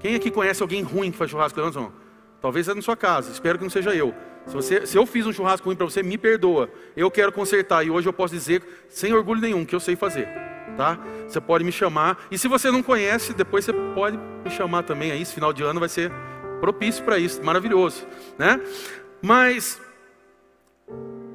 Quem 0.00 0.14
aqui 0.14 0.30
conhece 0.30 0.62
alguém 0.62 0.82
ruim 0.82 1.10
que 1.10 1.18
faz 1.18 1.30
churrasco? 1.30 1.60
Mão. 1.60 1.92
Talvez 2.40 2.68
é 2.68 2.74
na 2.74 2.82
sua 2.82 2.96
casa, 2.96 3.32
espero 3.32 3.58
que 3.58 3.64
não 3.64 3.70
seja 3.70 3.94
eu. 3.94 4.14
Se, 4.46 4.54
você, 4.54 4.86
se 4.86 4.96
eu 4.96 5.04
fiz 5.04 5.26
um 5.26 5.32
churrasco 5.32 5.66
ruim 5.66 5.76
para 5.76 5.84
você, 5.84 6.02
me 6.02 6.16
perdoa. 6.16 6.70
Eu 6.96 7.10
quero 7.10 7.32
consertar 7.32 7.84
e 7.84 7.90
hoje 7.90 8.08
eu 8.08 8.12
posso 8.12 8.32
dizer, 8.32 8.62
sem 8.88 9.12
orgulho 9.12 9.40
nenhum, 9.40 9.64
que 9.64 9.74
eu 9.74 9.80
sei 9.80 9.94
fazer. 9.96 10.28
Tá? 10.76 10.98
Você 11.26 11.40
pode 11.40 11.64
me 11.64 11.72
chamar. 11.72 12.26
E 12.30 12.38
se 12.38 12.46
você 12.46 12.70
não 12.70 12.82
conhece, 12.82 13.34
depois 13.34 13.64
você 13.64 13.72
pode 13.94 14.16
me 14.16 14.50
chamar 14.50 14.84
também 14.84 15.10
aí. 15.10 15.20
Esse 15.20 15.34
final 15.34 15.52
de 15.52 15.62
ano 15.62 15.80
vai 15.80 15.88
ser 15.88 16.10
propício 16.60 17.04
para 17.04 17.18
isso, 17.18 17.42
maravilhoso, 17.42 18.06
né? 18.38 18.60
Mas 19.20 19.80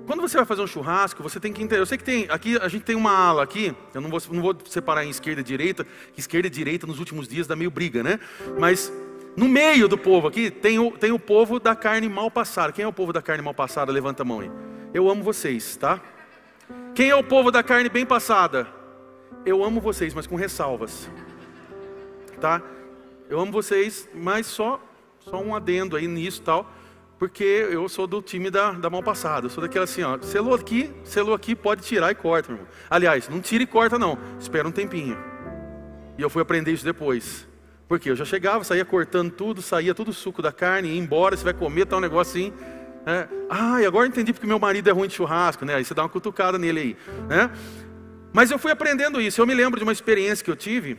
quando 0.06 0.22
você 0.22 0.36
vai 0.36 0.46
fazer 0.46 0.62
um 0.62 0.68
churrasco, 0.68 1.24
você 1.24 1.40
tem 1.40 1.54
que 1.54 1.64
entender. 1.64 1.80
Eu 1.80 1.86
sei 1.86 1.98
que 1.98 2.04
tem 2.04 2.28
aqui 2.30 2.58
a 2.58 2.68
gente 2.68 2.84
tem 2.84 2.96
uma 2.96 3.12
ala 3.12 3.44
aqui. 3.44 3.74
Eu 3.94 4.02
não 4.02 4.10
vou, 4.10 4.22
não 4.32 4.42
vou 4.42 4.56
separar 4.68 5.06
em 5.06 5.10
esquerda 5.10 5.42
e 5.42 5.44
direita. 5.44 5.86
Que 6.14 6.20
esquerda 6.20 6.48
e 6.48 6.50
direita 6.50 6.86
nos 6.86 7.00
últimos 7.00 7.28
dias 7.28 7.48
dá 7.48 7.56
meio 7.56 7.72
briga, 7.72 8.04
né? 8.04 8.20
Mas 8.60 8.92
no 9.38 9.48
meio 9.48 9.88
do 9.88 9.98
povo 9.98 10.28
aqui 10.28 10.52
tem 10.52 10.78
o, 10.78 10.92
tem 10.92 11.12
o 11.12 11.20
povo 11.20 11.60
da 11.60 11.76
carne 11.76 12.10
mal 12.10 12.30
passada. 12.30 12.74
Quem 12.74 12.84
é 12.84 12.88
o 12.88 12.94
povo 12.94 13.14
da 13.14 13.22
carne 13.22 13.42
mal 13.42 13.54
passada? 13.54 13.92
Levanta 13.92 14.24
a 14.24 14.26
mão 14.26 14.42
aí. 14.42 14.52
Eu 14.94 15.10
amo 15.10 15.24
vocês, 15.24 15.78
tá? 15.78 16.02
Quem 16.94 17.10
é 17.10 17.16
o 17.16 17.24
povo 17.24 17.50
da 17.50 17.64
carne 17.64 17.90
bem 17.90 18.06
passada? 18.06 18.68
Eu 19.46 19.64
amo 19.64 19.80
vocês, 19.82 20.14
mas 20.14 20.28
com 20.28 20.36
ressalvas, 20.36 21.10
tá? 22.40 22.62
Eu 23.30 23.40
amo 23.40 23.52
vocês, 23.52 24.08
mas 24.14 24.48
só 24.48 24.80
só 25.20 25.42
um 25.42 25.56
adendo 25.56 25.96
aí 25.96 26.06
nisso 26.06 26.42
tal 26.42 26.70
porque 27.24 27.46
eu 27.72 27.88
sou 27.88 28.06
do 28.06 28.22
time 28.22 28.50
da, 28.50 28.74
da 28.74 28.89
mão 28.89 29.01
passada. 29.01 29.46
Eu 29.46 29.50
sou 29.50 29.62
daquela 29.62 29.86
assim, 29.86 30.03
ó, 30.03 30.22
selou 30.22 30.53
aqui, 30.53 30.92
selou 31.06 31.34
aqui, 31.34 31.56
pode 31.56 31.82
tirar 31.82 32.12
e 32.12 32.15
corta, 32.15 32.50
meu 32.50 32.58
irmão. 32.58 32.74
Aliás, 32.89 33.30
não 33.30 33.39
tira 33.39 33.63
e 33.63 33.65
corta 33.65 33.98
não, 33.98 34.18
espera 34.38 34.68
um 34.68 34.72
tempinho. 34.74 35.18
E 36.18 36.22
eu 36.22 36.30
fui 36.30 36.42
aprender 36.42 36.74
isso 36.74 36.84
depois. 36.84 37.48
Porque 37.88 38.10
eu 38.10 38.15
já 38.18 38.25
chegava, 38.25 38.65
saía 38.65 38.84
cortando 38.84 39.32
tudo, 39.32 39.62
saía 39.62 39.96
todo 39.96 40.10
o 40.10 40.13
suco 40.13 40.42
da 40.42 40.51
carne, 40.51 40.89
ia 40.89 41.00
embora, 41.00 41.38
você 41.38 41.46
vai 41.46 41.53
comer, 41.53 41.86
tá 41.86 41.96
um 41.96 42.01
negócio 42.01 42.30
assim. 42.30 42.53
Né? 43.06 43.30
Ah, 43.50 43.82
e 43.82 43.86
agora 43.86 44.06
entendi 44.06 44.34
porque 44.34 44.46
meu 44.46 44.60
marido 44.60 44.89
é 44.89 44.92
ruim 44.92 45.08
de 45.08 45.13
churrasco, 45.13 45.63
né? 45.63 45.75
Aí 45.75 45.86
você 45.86 45.94
dá 45.94 46.03
uma 46.03 46.10
cutucada 46.10 46.58
nele 46.60 46.80
aí, 46.82 46.98
né? 47.30 47.50
Mas 48.34 48.51
eu 48.51 48.60
fui 48.60 48.70
aprendendo 48.70 49.22
isso. 49.22 49.39
Eu 49.39 49.48
me 49.48 49.53
lembro 49.53 49.80
de 49.80 49.86
uma 49.86 49.94
experiência 49.94 50.44
que 50.44 50.51
eu 50.51 50.58
tive 50.58 50.98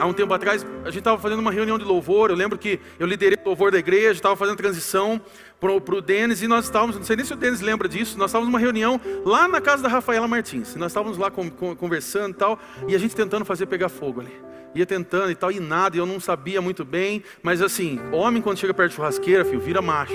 Há 0.00 0.06
um 0.06 0.14
tempo 0.14 0.32
atrás, 0.32 0.66
a 0.82 0.86
gente 0.86 1.00
estava 1.00 1.20
fazendo 1.20 1.40
uma 1.40 1.52
reunião 1.52 1.78
de 1.78 1.84
louvor. 1.84 2.30
Eu 2.30 2.36
lembro 2.36 2.56
que 2.56 2.80
eu 2.98 3.06
liderei 3.06 3.38
o 3.44 3.48
louvor 3.48 3.70
da 3.70 3.78
igreja, 3.78 4.12
estava 4.12 4.34
fazendo 4.34 4.56
transição 4.56 5.20
para 5.60 5.70
o 5.74 6.00
Denis, 6.00 6.40
e 6.40 6.48
nós 6.48 6.64
estávamos, 6.64 6.96
não 6.96 7.04
sei 7.04 7.16
nem 7.16 7.24
se 7.26 7.34
o 7.34 7.36
Denis 7.36 7.60
lembra 7.60 7.86
disso, 7.86 8.16
nós 8.16 8.30
estávamos 8.30 8.50
numa 8.50 8.58
reunião 8.58 8.98
lá 9.26 9.46
na 9.46 9.60
casa 9.60 9.82
da 9.82 9.90
Rafaela 9.90 10.26
Martins. 10.26 10.74
Nós 10.74 10.90
estávamos 10.90 11.18
lá 11.18 11.30
com, 11.30 11.50
com, 11.50 11.76
conversando 11.76 12.30
e 12.30 12.38
tal, 12.38 12.58
e 12.88 12.94
a 12.94 12.98
gente 12.98 13.14
tentando 13.14 13.44
fazer 13.44 13.66
pegar 13.66 13.90
fogo 13.90 14.22
ali. 14.22 14.32
Ia 14.74 14.86
tentando 14.86 15.30
e 15.30 15.34
tal, 15.34 15.52
e 15.52 15.60
nada, 15.60 15.98
eu 15.98 16.06
não 16.06 16.18
sabia 16.18 16.62
muito 16.62 16.82
bem, 16.82 17.22
mas 17.42 17.60
assim, 17.60 18.00
homem 18.10 18.40
quando 18.40 18.56
chega 18.56 18.72
perto 18.72 18.92
de 18.92 18.96
churrasqueira, 18.96 19.44
filho, 19.44 19.60
vira 19.60 19.82
macho. 19.82 20.14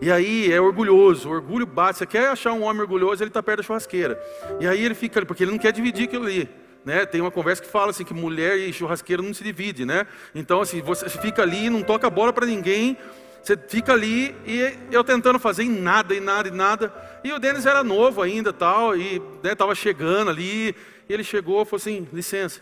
E 0.00 0.10
aí 0.10 0.50
é 0.50 0.58
orgulhoso, 0.58 1.28
o 1.28 1.32
orgulho 1.32 1.66
bate. 1.66 1.98
Você 1.98 2.06
quer 2.06 2.28
achar 2.28 2.54
um 2.54 2.62
homem 2.62 2.80
orgulhoso, 2.80 3.22
ele 3.22 3.28
está 3.28 3.42
perto 3.42 3.58
da 3.58 3.62
churrasqueira. 3.62 4.18
E 4.58 4.66
aí 4.66 4.82
ele 4.82 4.94
fica 4.94 5.18
ali, 5.18 5.26
porque 5.26 5.44
ele 5.44 5.50
não 5.50 5.58
quer 5.58 5.72
dividir 5.72 6.04
aquilo 6.04 6.24
ali. 6.24 6.48
Né? 6.86 7.04
Tem 7.04 7.20
uma 7.20 7.32
conversa 7.32 7.60
que 7.60 7.68
fala 7.68 7.90
assim 7.90 8.04
que 8.04 8.14
mulher 8.14 8.56
e 8.56 8.72
churrasqueiro 8.72 9.20
não 9.20 9.34
se 9.34 9.42
divide, 9.42 9.84
né? 9.84 10.06
Então 10.32 10.60
assim, 10.60 10.80
você 10.80 11.08
fica 11.08 11.42
ali, 11.42 11.68
não 11.68 11.82
toca 11.82 12.08
bola 12.08 12.32
para 12.32 12.46
ninguém, 12.46 12.96
você 13.42 13.56
fica 13.56 13.92
ali 13.92 14.36
e 14.46 14.78
eu 14.92 15.02
tentando 15.02 15.36
fazer 15.40 15.64
em 15.64 15.68
nada, 15.68 16.14
e 16.14 16.20
nada, 16.20 16.46
e 16.46 16.52
nada. 16.52 16.94
E 17.24 17.32
o 17.32 17.40
Denis 17.40 17.66
era 17.66 17.82
novo 17.82 18.22
ainda, 18.22 18.52
tal, 18.52 18.96
e 18.96 19.20
estava 19.42 19.72
né, 19.72 19.74
chegando 19.74 20.30
ali, 20.30 20.76
e 21.08 21.12
ele 21.12 21.24
chegou, 21.24 21.64
falou 21.64 21.78
assim: 21.78 22.06
"Licença. 22.12 22.60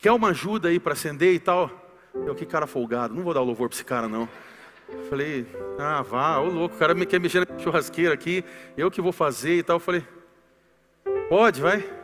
Quer 0.00 0.10
uma 0.10 0.30
ajuda 0.30 0.68
aí 0.68 0.80
para 0.80 0.94
acender 0.94 1.32
e 1.32 1.38
tal?" 1.38 1.70
Eu 2.26 2.34
que 2.34 2.44
cara 2.44 2.66
folgado, 2.66 3.14
não 3.14 3.22
vou 3.22 3.32
dar 3.32 3.40
louvor 3.40 3.68
para 3.68 3.76
esse 3.76 3.84
cara 3.84 4.08
não. 4.08 4.28
Falei: 5.08 5.46
"Ah, 5.78 6.02
vá, 6.02 6.40
ô 6.40 6.48
louco, 6.48 6.74
o 6.74 6.78
cara 6.78 6.92
me 6.92 7.06
quer 7.06 7.20
mexer 7.20 7.46
na 7.48 7.58
churrasqueira 7.60 8.12
aqui, 8.12 8.44
eu 8.76 8.90
que 8.90 9.00
vou 9.00 9.12
fazer 9.12 9.58
e 9.58 9.62
tal." 9.62 9.76
Eu 9.76 9.80
falei: 9.80 10.04
"Pode, 11.28 11.60
vai." 11.60 11.97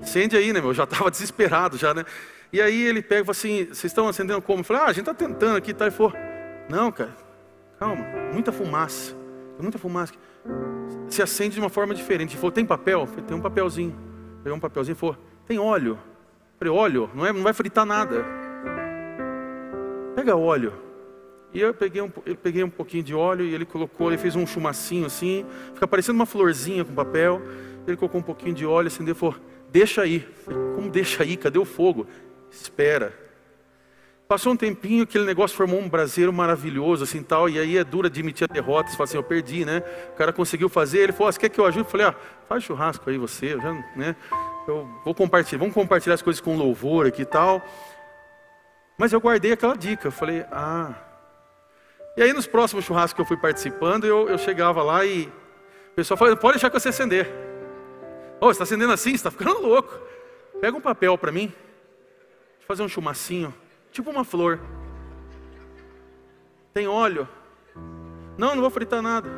Acende 0.00 0.36
aí, 0.36 0.52
né, 0.52 0.60
meu? 0.60 0.70
Eu 0.70 0.74
já 0.74 0.84
estava 0.84 1.10
desesperado 1.12 1.76
já, 1.76 1.94
né? 1.94 2.04
E 2.52 2.60
aí 2.60 2.82
ele 2.82 3.00
pega 3.00 3.22
e 3.22 3.24
fala 3.24 3.30
assim, 3.30 3.64
vocês 3.66 3.84
estão 3.84 4.08
acendendo 4.08 4.42
como? 4.42 4.60
Eu 4.60 4.64
falei, 4.64 4.82
ah, 4.82 4.86
a 4.86 4.92
gente 4.92 5.08
está 5.08 5.14
tentando 5.14 5.56
aqui, 5.56 5.72
tá? 5.72 5.86
Ele 5.86 5.94
falou, 5.94 6.12
não, 6.68 6.92
cara, 6.92 7.16
calma, 7.78 8.04
muita 8.32 8.52
fumaça, 8.52 9.16
muita 9.58 9.78
fumaça. 9.78 10.12
Se 11.08 11.22
acende 11.22 11.54
de 11.54 11.60
uma 11.60 11.70
forma 11.70 11.94
diferente. 11.94 12.30
Ele 12.32 12.38
falou, 12.38 12.52
tem 12.52 12.64
papel? 12.64 13.06
Falei, 13.06 13.24
tem 13.24 13.36
um 13.36 13.40
papelzinho. 13.40 13.96
Pegou 14.42 14.56
um 14.56 14.60
papelzinho 14.60 14.94
e 14.94 14.98
falou, 14.98 15.16
tem 15.46 15.58
óleo. 15.58 15.92
Eu 15.92 16.58
falei, 16.58 16.72
óleo? 16.72 17.10
Não, 17.14 17.26
é, 17.26 17.32
não 17.32 17.42
vai 17.42 17.52
fritar 17.52 17.86
nada. 17.86 18.24
Pega 20.14 20.36
óleo. 20.36 20.74
E 21.54 21.60
eu 21.60 21.74
peguei 21.74 22.00
um, 22.00 22.10
eu 22.24 22.36
peguei 22.36 22.64
um 22.64 22.70
pouquinho 22.70 23.02
de 23.02 23.14
óleo 23.14 23.44
e 23.44 23.54
ele 23.54 23.66
colocou, 23.66 24.08
ele 24.08 24.16
fez 24.16 24.34
um 24.34 24.46
chumacinho 24.46 25.04
assim, 25.04 25.44
fica 25.74 25.86
parecendo 25.86 26.16
uma 26.16 26.26
florzinha 26.26 26.84
com 26.84 26.94
papel. 26.94 27.42
Ele 27.86 27.96
colocou 27.96 28.20
um 28.20 28.24
pouquinho 28.24 28.54
de 28.54 28.64
óleo, 28.64 28.86
acendeu 28.86 29.12
e 29.12 29.18
falou, 29.18 29.36
Deixa 29.72 30.02
aí. 30.02 30.28
Como 30.44 30.90
deixa 30.90 31.22
aí? 31.22 31.34
Cadê 31.36 31.58
o 31.58 31.64
fogo? 31.64 32.06
Espera. 32.50 33.22
Passou 34.28 34.52
um 34.52 34.56
tempinho, 34.56 35.04
aquele 35.04 35.24
negócio 35.24 35.56
formou 35.56 35.80
um 35.80 35.88
braseiro 35.88 36.32
maravilhoso, 36.32 37.04
assim 37.04 37.22
tal, 37.22 37.48
e 37.48 37.58
aí 37.58 37.76
é 37.76 37.84
duro 37.84 38.06
admitir 38.06 38.48
a 38.48 38.52
derrota, 38.52 38.88
você 38.88 38.96
fala 38.96 39.04
assim, 39.04 39.16
eu 39.16 39.22
perdi, 39.22 39.64
né? 39.64 39.82
O 40.12 40.16
cara 40.16 40.32
conseguiu 40.32 40.68
fazer, 40.68 41.00
ele 41.00 41.12
falou, 41.12 41.28
ah, 41.28 41.32
você 41.32 41.40
quer 41.40 41.48
que 41.50 41.60
eu 41.60 41.66
ajude? 41.66 41.84
Eu 41.84 41.90
falei, 41.90 42.06
ah, 42.06 42.14
faz 42.48 42.64
churrasco 42.64 43.10
aí 43.10 43.18
você, 43.18 43.58
já, 43.58 43.72
né? 43.94 44.16
Eu 44.66 44.88
vou 45.04 45.14
compartilhar, 45.14 45.58
vamos 45.58 45.74
compartilhar 45.74 46.14
as 46.14 46.22
coisas 46.22 46.40
com 46.40 46.56
louvor 46.56 47.06
aqui 47.06 47.22
e 47.22 47.26
tal. 47.26 47.62
Mas 48.96 49.12
eu 49.12 49.20
guardei 49.20 49.52
aquela 49.52 49.76
dica, 49.76 50.08
eu 50.08 50.12
falei, 50.12 50.44
ah. 50.50 50.94
E 52.16 52.22
aí 52.22 52.32
nos 52.32 52.46
próximos 52.46 52.84
churrascos 52.84 53.14
que 53.14 53.20
eu 53.20 53.26
fui 53.26 53.36
participando, 53.36 54.06
eu, 54.06 54.28
eu 54.28 54.38
chegava 54.38 54.82
lá 54.82 55.04
e 55.04 55.24
o 55.92 55.94
pessoal 55.94 56.16
falou, 56.16 56.36
pode 56.36 56.54
deixar 56.54 56.70
que 56.70 56.78
você 56.78 56.88
acender. 56.88 57.41
Oh, 58.44 58.50
está 58.50 58.64
acendendo 58.64 58.92
assim? 58.92 59.12
Está 59.12 59.30
ficando 59.30 59.62
louco. 59.62 59.96
Pega 60.60 60.76
um 60.76 60.80
papel 60.80 61.16
para 61.16 61.30
mim. 61.30 61.46
Deixa 61.46 62.62
eu 62.62 62.66
fazer 62.66 62.82
um 62.82 62.88
chumacinho. 62.88 63.54
Tipo 63.92 64.10
uma 64.10 64.24
flor. 64.24 64.58
Tem 66.74 66.88
óleo? 66.88 67.28
Não, 68.36 68.56
não 68.56 68.60
vou 68.60 68.70
fritar 68.70 69.00
nada. 69.00 69.30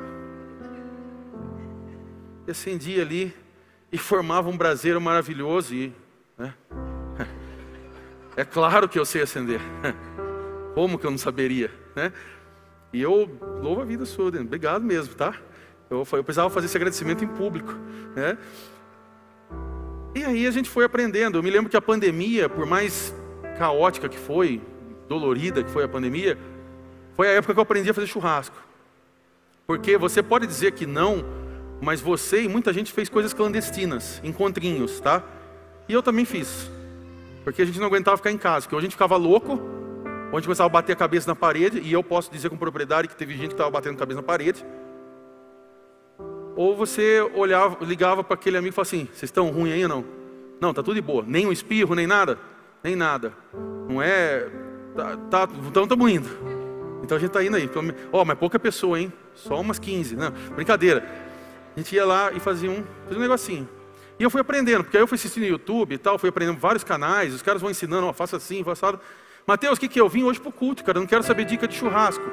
E 2.46 2.50
acendia 2.50 3.02
ali 3.02 3.37
e 3.92 3.99
formava 3.99 4.49
um 4.49 4.56
braseiro 4.56 4.99
maravilhoso. 5.02 5.75
E, 5.75 5.92
né? 6.38 6.54
É 8.37 8.44
claro 8.44 8.88
que 8.88 8.99
eu 8.99 9.04
sei 9.04 9.20
acender. 9.20 9.61
Como 10.75 10.99
que 10.99 11.06
eu 11.06 11.11
não 11.11 11.18
saberia, 11.18 11.70
né? 11.94 12.11
E 12.90 13.02
eu 13.02 13.30
louvo 13.61 13.82
a 13.82 13.84
vida 13.84 14.06
sua, 14.06 14.28
obrigado 14.28 14.82
mesmo, 14.82 15.14
tá? 15.14 15.34
Eu, 15.90 16.06
eu 16.11 16.25
precisava 16.25 16.49
fazer 16.49 16.66
esse 16.66 16.76
agradecimento 16.76 17.23
em 17.23 17.28
público, 17.28 17.75
né? 18.16 18.38
E 20.14 20.23
aí 20.23 20.47
a 20.47 20.50
gente 20.50 20.71
foi 20.71 20.85
aprendendo. 20.85 21.38
Eu 21.38 21.42
me 21.42 21.50
lembro 21.50 21.68
que 21.68 21.76
a 21.76 21.83
pandemia, 21.83 22.49
por 22.49 22.64
mais 22.66 23.14
caótica 23.59 24.09
que 24.09 24.18
foi, 24.18 24.62
dolorida 25.09 25.62
que 25.62 25.71
foi 25.71 25.85
a 25.85 25.88
pandemia, 25.88 26.38
foi 27.14 27.28
a 27.28 27.33
época 27.33 27.52
que 27.52 27.59
eu 27.59 27.62
aprendi 27.62 27.90
a 27.90 27.94
fazer 27.94 28.06
churrasco. 28.06 28.56
Porque 29.66 29.97
você 29.97 30.23
pode 30.23 30.47
dizer 30.47 30.73
que 30.73 30.87
não, 30.87 31.25
mas 31.80 32.00
você 32.00 32.42
e 32.42 32.49
muita 32.49 32.73
gente 32.73 32.92
fez 32.92 33.09
coisas 33.09 33.33
clandestinas, 33.33 34.21
encontrinhos, 34.23 35.00
tá? 35.00 35.23
E 35.88 35.92
eu 35.92 36.02
também 36.02 36.25
fiz. 36.25 36.71
Porque 37.42 37.62
a 37.62 37.64
gente 37.64 37.78
não 37.78 37.87
aguentava 37.87 38.16
ficar 38.16 38.30
em 38.30 38.38
casa, 38.38 38.66
porque 38.66 38.76
a 38.76 38.80
gente 38.80 38.92
ficava 38.92 39.16
louco, 39.16 39.52
ou 39.52 40.33
a 40.33 40.37
gente 40.37 40.44
começava 40.44 40.66
a 40.66 40.68
bater 40.68 40.92
a 40.92 40.97
cabeça 40.97 41.28
na 41.28 41.35
parede, 41.35 41.80
e 41.80 41.92
eu 41.92 42.02
posso 42.02 42.30
dizer 42.30 42.50
com 42.50 42.56
propriedade 42.56 43.09
que 43.09 43.16
teve 43.16 43.35
gente 43.35 43.49
que 43.49 43.54
estava 43.54 43.71
batendo 43.71 43.94
a 43.94 43.99
cabeça 43.99 44.21
na 44.21 44.26
parede. 44.26 44.64
Ou 46.56 46.76
você 46.76 47.20
olhava, 47.34 47.84
ligava 47.84 48.23
para 48.23 48.34
aquele 48.34 48.56
amigo 48.56 48.73
e 48.73 48.75
falava 48.75 48.88
assim: 48.88 49.06
vocês 49.06 49.25
estão 49.25 49.50
ruins 49.50 49.75
aí 49.75 49.82
ou 49.82 49.88
não? 49.88 50.04
Não, 50.61 50.73
tá 50.73 50.82
tudo 50.82 50.94
de 50.94 51.00
boa. 51.00 51.25
Nem 51.26 51.46
um 51.46 51.52
espirro, 51.52 51.94
nem 51.94 52.06
nada? 52.06 52.38
Nem 52.82 52.94
nada. 52.94 53.32
Não 53.88 54.00
é. 54.00 54.49
Tá, 54.94 55.16
tá, 55.30 55.49
então 55.66 55.82
estamos 55.82 56.11
indo. 56.11 56.28
Então 57.02 57.16
a 57.16 57.20
gente 57.20 57.28
está 57.28 57.42
indo 57.42 57.56
aí. 57.56 57.68
Ó, 58.12 58.23
oh, 58.23 58.25
mas 58.25 58.38
pouca 58.38 58.58
pessoa, 58.58 58.99
hein? 58.99 59.12
Só 59.34 59.61
umas 59.61 59.78
15. 59.78 60.16
Não, 60.16 60.30
brincadeira. 60.54 61.04
A 61.76 61.80
gente 61.80 61.94
ia 61.94 62.04
lá 62.04 62.32
e 62.32 62.38
fazia 62.38 62.70
um, 62.70 62.84
fazia 63.04 63.18
um 63.18 63.23
negocinho. 63.23 63.68
E 64.18 64.23
eu 64.23 64.30
fui 64.30 64.40
aprendendo, 64.40 64.84
porque 64.84 64.96
aí 64.96 65.02
eu 65.02 65.08
fui 65.08 65.16
assistindo 65.16 65.42
no 65.42 65.49
YouTube 65.49 65.94
e 65.94 65.99
tal, 65.99 66.18
fui 66.18 66.28
aprendendo 66.28 66.58
vários 66.58 66.84
canais, 66.84 67.34
os 67.34 67.42
caras 67.42 67.61
vão 67.61 67.70
ensinando, 67.70 68.06
ó, 68.06 68.12
faça 68.12 68.37
assim, 68.37 68.62
faça. 68.62 68.99
Mateus, 69.44 69.76
o 69.76 69.80
que, 69.80 69.88
que 69.88 70.00
eu 70.00 70.08
vim 70.08 70.23
hoje 70.23 70.40
para 70.40 70.50
o 70.50 70.52
culto, 70.52 70.84
cara? 70.84 70.99
Eu 70.99 71.00
não 71.00 71.08
quero 71.08 71.25
saber 71.25 71.44
dica 71.44 71.66
de 71.66 71.75
churrasco. 71.75 72.25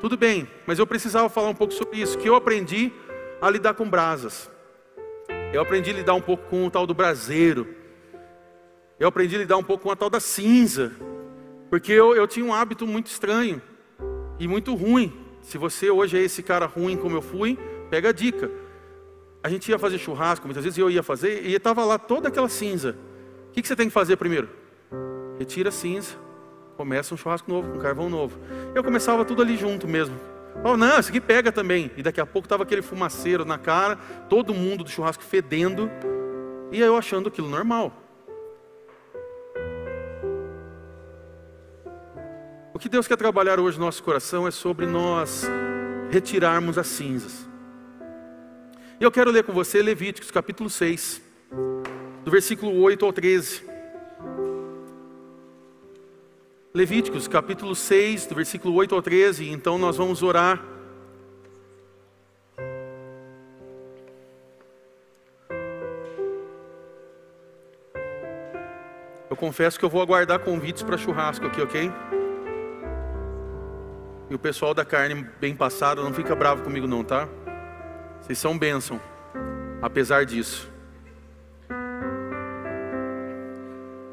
Tudo 0.00 0.16
bem, 0.16 0.46
mas 0.66 0.78
eu 0.78 0.86
precisava 0.86 1.28
falar 1.30 1.48
um 1.48 1.54
pouco 1.54 1.72
sobre 1.72 2.00
isso, 2.00 2.18
que 2.18 2.28
eu 2.28 2.34
aprendi 2.34 2.92
a 3.42 3.50
lidar 3.50 3.74
com 3.74 3.90
brasas. 3.90 4.48
Eu 5.52 5.60
aprendi 5.60 5.90
a 5.90 5.94
lidar 5.94 6.14
um 6.14 6.20
pouco 6.20 6.48
com 6.48 6.64
o 6.64 6.70
tal 6.70 6.86
do 6.86 6.94
braseiro. 6.94 7.66
Eu 9.00 9.08
aprendi 9.08 9.34
a 9.34 9.38
lidar 9.40 9.56
um 9.56 9.64
pouco 9.64 9.82
com 9.82 9.90
a 9.90 9.96
tal 9.96 10.08
da 10.08 10.20
cinza. 10.20 10.92
Porque 11.68 11.90
eu, 11.90 12.14
eu 12.14 12.26
tinha 12.28 12.46
um 12.46 12.54
hábito 12.54 12.86
muito 12.86 13.08
estranho 13.08 13.60
e 14.38 14.46
muito 14.46 14.76
ruim. 14.76 15.12
Se 15.40 15.58
você 15.58 15.90
hoje 15.90 16.16
é 16.16 16.22
esse 16.22 16.40
cara 16.40 16.66
ruim 16.66 16.96
como 16.96 17.16
eu 17.16 17.22
fui, 17.22 17.58
pega 17.90 18.10
a 18.10 18.12
dica. 18.12 18.48
A 19.42 19.48
gente 19.48 19.68
ia 19.68 19.78
fazer 19.78 19.98
churrasco, 19.98 20.46
muitas 20.46 20.62
vezes 20.62 20.78
eu 20.78 20.88
ia 20.88 21.02
fazer, 21.02 21.44
e 21.44 21.52
estava 21.52 21.84
lá 21.84 21.98
toda 21.98 22.28
aquela 22.28 22.48
cinza. 22.48 22.96
O 23.48 23.52
que, 23.52 23.60
que 23.60 23.66
você 23.66 23.74
tem 23.74 23.88
que 23.88 23.92
fazer 23.92 24.16
primeiro? 24.16 24.48
Retira 25.36 25.70
a 25.70 25.72
cinza, 25.72 26.14
começa 26.76 27.12
um 27.12 27.16
churrasco 27.16 27.50
novo, 27.50 27.74
um 27.74 27.78
carvão 27.80 28.08
novo. 28.08 28.38
Eu 28.72 28.84
começava 28.84 29.24
tudo 29.24 29.42
ali 29.42 29.56
junto 29.56 29.88
mesmo. 29.88 30.31
Oh, 30.64 30.76
não, 30.76 30.98
isso 30.98 31.08
aqui 31.08 31.20
pega 31.20 31.50
também. 31.50 31.90
E 31.96 32.02
daqui 32.02 32.20
a 32.20 32.26
pouco 32.26 32.46
estava 32.46 32.62
aquele 32.62 32.82
fumaceiro 32.82 33.44
na 33.44 33.58
cara, 33.58 33.96
todo 34.28 34.54
mundo 34.54 34.84
do 34.84 34.90
churrasco 34.90 35.22
fedendo, 35.22 35.90
e 36.70 36.80
eu 36.80 36.96
achando 36.96 37.28
aquilo 37.28 37.48
normal. 37.48 37.92
O 42.74 42.78
que 42.78 42.88
Deus 42.88 43.06
quer 43.06 43.16
trabalhar 43.16 43.60
hoje 43.60 43.78
no 43.78 43.84
nosso 43.84 44.02
coração 44.02 44.46
é 44.46 44.50
sobre 44.50 44.86
nós 44.86 45.44
retirarmos 46.10 46.78
as 46.78 46.86
cinzas. 46.86 47.48
E 49.00 49.04
eu 49.04 49.10
quero 49.10 49.30
ler 49.30 49.44
com 49.44 49.52
você 49.52 49.82
Levíticos 49.82 50.30
capítulo 50.30 50.70
6, 50.70 51.22
do 52.24 52.30
versículo 52.30 52.80
8 52.80 53.04
ao 53.04 53.12
13. 53.12 53.71
Levíticos 56.74 57.28
capítulo 57.28 57.74
6, 57.74 58.24
do 58.28 58.34
versículo 58.34 58.74
8 58.76 58.94
ao 58.94 59.02
13. 59.02 59.50
Então 59.50 59.76
nós 59.76 59.98
vamos 59.98 60.22
orar. 60.22 60.58
Eu 69.28 69.36
confesso 69.36 69.78
que 69.78 69.84
eu 69.84 69.90
vou 69.90 70.00
aguardar 70.00 70.38
convites 70.38 70.82
para 70.82 70.96
churrasco 70.96 71.44
aqui, 71.44 71.60
ok? 71.60 71.92
E 74.30 74.34
o 74.34 74.38
pessoal 74.38 74.72
da 74.72 74.84
carne 74.84 75.26
bem 75.38 75.54
passada 75.54 76.02
não 76.02 76.14
fica 76.14 76.34
bravo 76.34 76.62
comigo 76.62 76.86
não, 76.86 77.04
tá? 77.04 77.28
Vocês 78.22 78.38
são 78.38 78.56
bênção, 78.56 78.98
apesar 79.82 80.24
disso. 80.24 80.70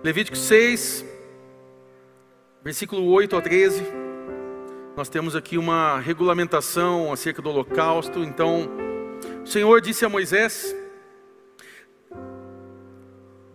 Levítico 0.03 0.35
6, 0.35 1.05
versículo 2.61 3.05
8 3.05 3.37
a 3.37 3.41
13, 3.41 3.83
nós 4.95 5.07
temos 5.07 5.35
aqui 5.35 5.57
uma 5.57 5.99
regulamentação 5.99 7.11
acerca 7.11 7.41
do 7.41 7.49
holocausto. 7.49 8.19
Então, 8.19 8.69
o 9.43 9.47
Senhor 9.47 9.79
disse 9.79 10.03
a 10.03 10.09
Moisés: 10.09 10.75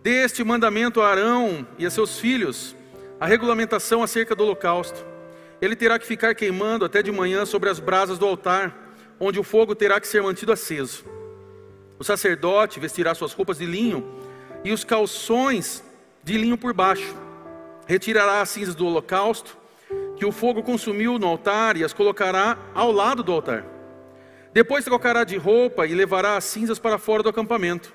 Dê 0.01 0.23
este 0.23 0.43
mandamento 0.43 1.01
a 1.01 1.09
Arão 1.09 1.67
e 1.77 1.85
a 1.85 1.89
seus 1.91 2.19
filhos, 2.19 2.75
a 3.19 3.27
regulamentação 3.27 4.01
acerca 4.01 4.35
do 4.35 4.43
holocausto. 4.43 5.05
Ele 5.61 5.75
terá 5.75 5.99
que 5.99 6.05
ficar 6.05 6.33
queimando 6.33 6.83
até 6.83 7.01
de 7.01 7.11
manhã 7.11 7.45
sobre 7.45 7.69
as 7.69 7.79
brasas 7.79 8.17
do 8.17 8.25
altar, 8.25 8.95
onde 9.19 9.39
o 9.39 9.43
fogo 9.43 9.75
terá 9.75 9.99
que 10.01 10.07
ser 10.07 10.21
mantido 10.21 10.51
aceso. 10.51 11.05
O 11.97 12.03
sacerdote 12.03 12.79
vestirá 12.79 13.13
suas 13.13 13.33
roupas 13.33 13.59
de 13.59 13.65
linho 13.65 14.03
e 14.63 14.73
os 14.73 14.83
calções 14.83 15.83
de 16.23 16.37
linho 16.37 16.57
por 16.57 16.73
baixo 16.73 17.24
retirará 17.85 18.41
as 18.41 18.49
cinzas 18.49 18.75
do 18.75 18.85
holocausto, 18.85 19.57
que 20.15 20.25
o 20.25 20.31
fogo 20.31 20.63
consumiu 20.63 21.19
no 21.19 21.27
altar, 21.27 21.77
e 21.77 21.83
as 21.83 21.93
colocará 21.93 22.57
ao 22.73 22.91
lado 22.91 23.21
do 23.21 23.31
altar. 23.31 23.65
Depois 24.53 24.85
trocará 24.85 25.23
de 25.23 25.37
roupa 25.37 25.85
e 25.85 25.93
levará 25.93 26.37
as 26.37 26.45
cinzas 26.45 26.79
para 26.79 26.97
fora 26.97 27.21
do 27.21 27.29
acampamento, 27.29 27.93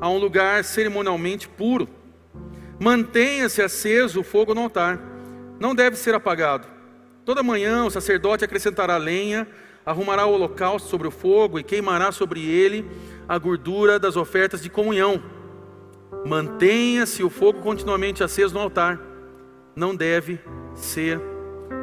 a 0.00 0.08
um 0.08 0.18
lugar 0.18 0.62
cerimonialmente 0.62 1.48
puro. 1.48 1.88
Mantenha-se 2.78 3.62
aceso 3.62 4.20
o 4.20 4.24
fogo 4.24 4.54
no 4.54 4.62
altar, 4.62 5.00
não 5.58 5.74
deve 5.74 5.96
ser 5.96 6.14
apagado. 6.14 6.68
Toda 7.24 7.42
manhã 7.42 7.86
o 7.86 7.90
sacerdote 7.90 8.44
acrescentará 8.44 8.98
lenha, 8.98 9.48
arrumará 9.86 10.26
o 10.26 10.32
holocausto 10.32 10.88
sobre 10.88 11.08
o 11.08 11.10
fogo 11.10 11.58
e 11.58 11.64
queimará 11.64 12.12
sobre 12.12 12.40
ele 12.46 12.86
a 13.26 13.38
gordura 13.38 13.98
das 13.98 14.16
ofertas 14.16 14.62
de 14.62 14.68
comunhão. 14.68 15.22
Mantenha-se 16.26 17.22
o 17.22 17.30
fogo 17.30 17.60
continuamente 17.60 18.22
aceso 18.22 18.54
no 18.54 18.60
altar 18.60 19.13
não 19.76 19.94
deve 19.94 20.38
ser 20.74 21.20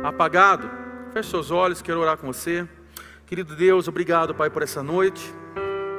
apagado. 0.03 0.69
Feche 1.13 1.29
seus 1.29 1.51
olhos, 1.51 1.81
quero 1.81 1.99
orar 1.99 2.17
com 2.17 2.27
você. 2.27 2.67
Querido 3.25 3.55
Deus, 3.55 3.87
obrigado, 3.87 4.33
Pai, 4.33 4.49
por 4.49 4.61
essa 4.61 4.81
noite. 4.81 5.33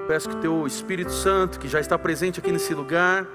Peço 0.09 0.28
que 0.28 0.37
Teu 0.37 0.66
Espírito 0.66 1.12
Santo, 1.12 1.59
que 1.59 1.68
já 1.68 1.81
está 1.81 1.98
presente 1.98 2.40
aqui 2.40 2.50
nesse 2.50 2.74
lugar, 2.74 3.26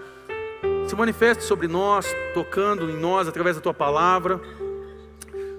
se 0.87 0.95
manifeste 0.95 1.43
sobre 1.43 1.67
nós, 1.67 2.07
tocando 2.33 2.89
em 2.89 2.97
nós 2.97 3.27
através 3.27 3.55
da 3.55 3.61
Tua 3.61 3.73
palavra. 3.73 4.41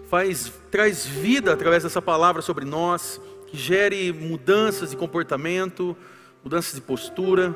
Faz, 0.09 0.53
traz 0.71 1.07
vida 1.07 1.53
através 1.53 1.83
dessa 1.83 2.01
palavra 2.01 2.43
sobre 2.43 2.65
nós, 2.65 3.21
que 3.47 3.57
gere 3.57 4.13
mudanças 4.13 4.91
de 4.91 4.97
comportamento, 4.97 5.97
mudanças 6.43 6.75
de 6.75 6.81
postura, 6.81 7.55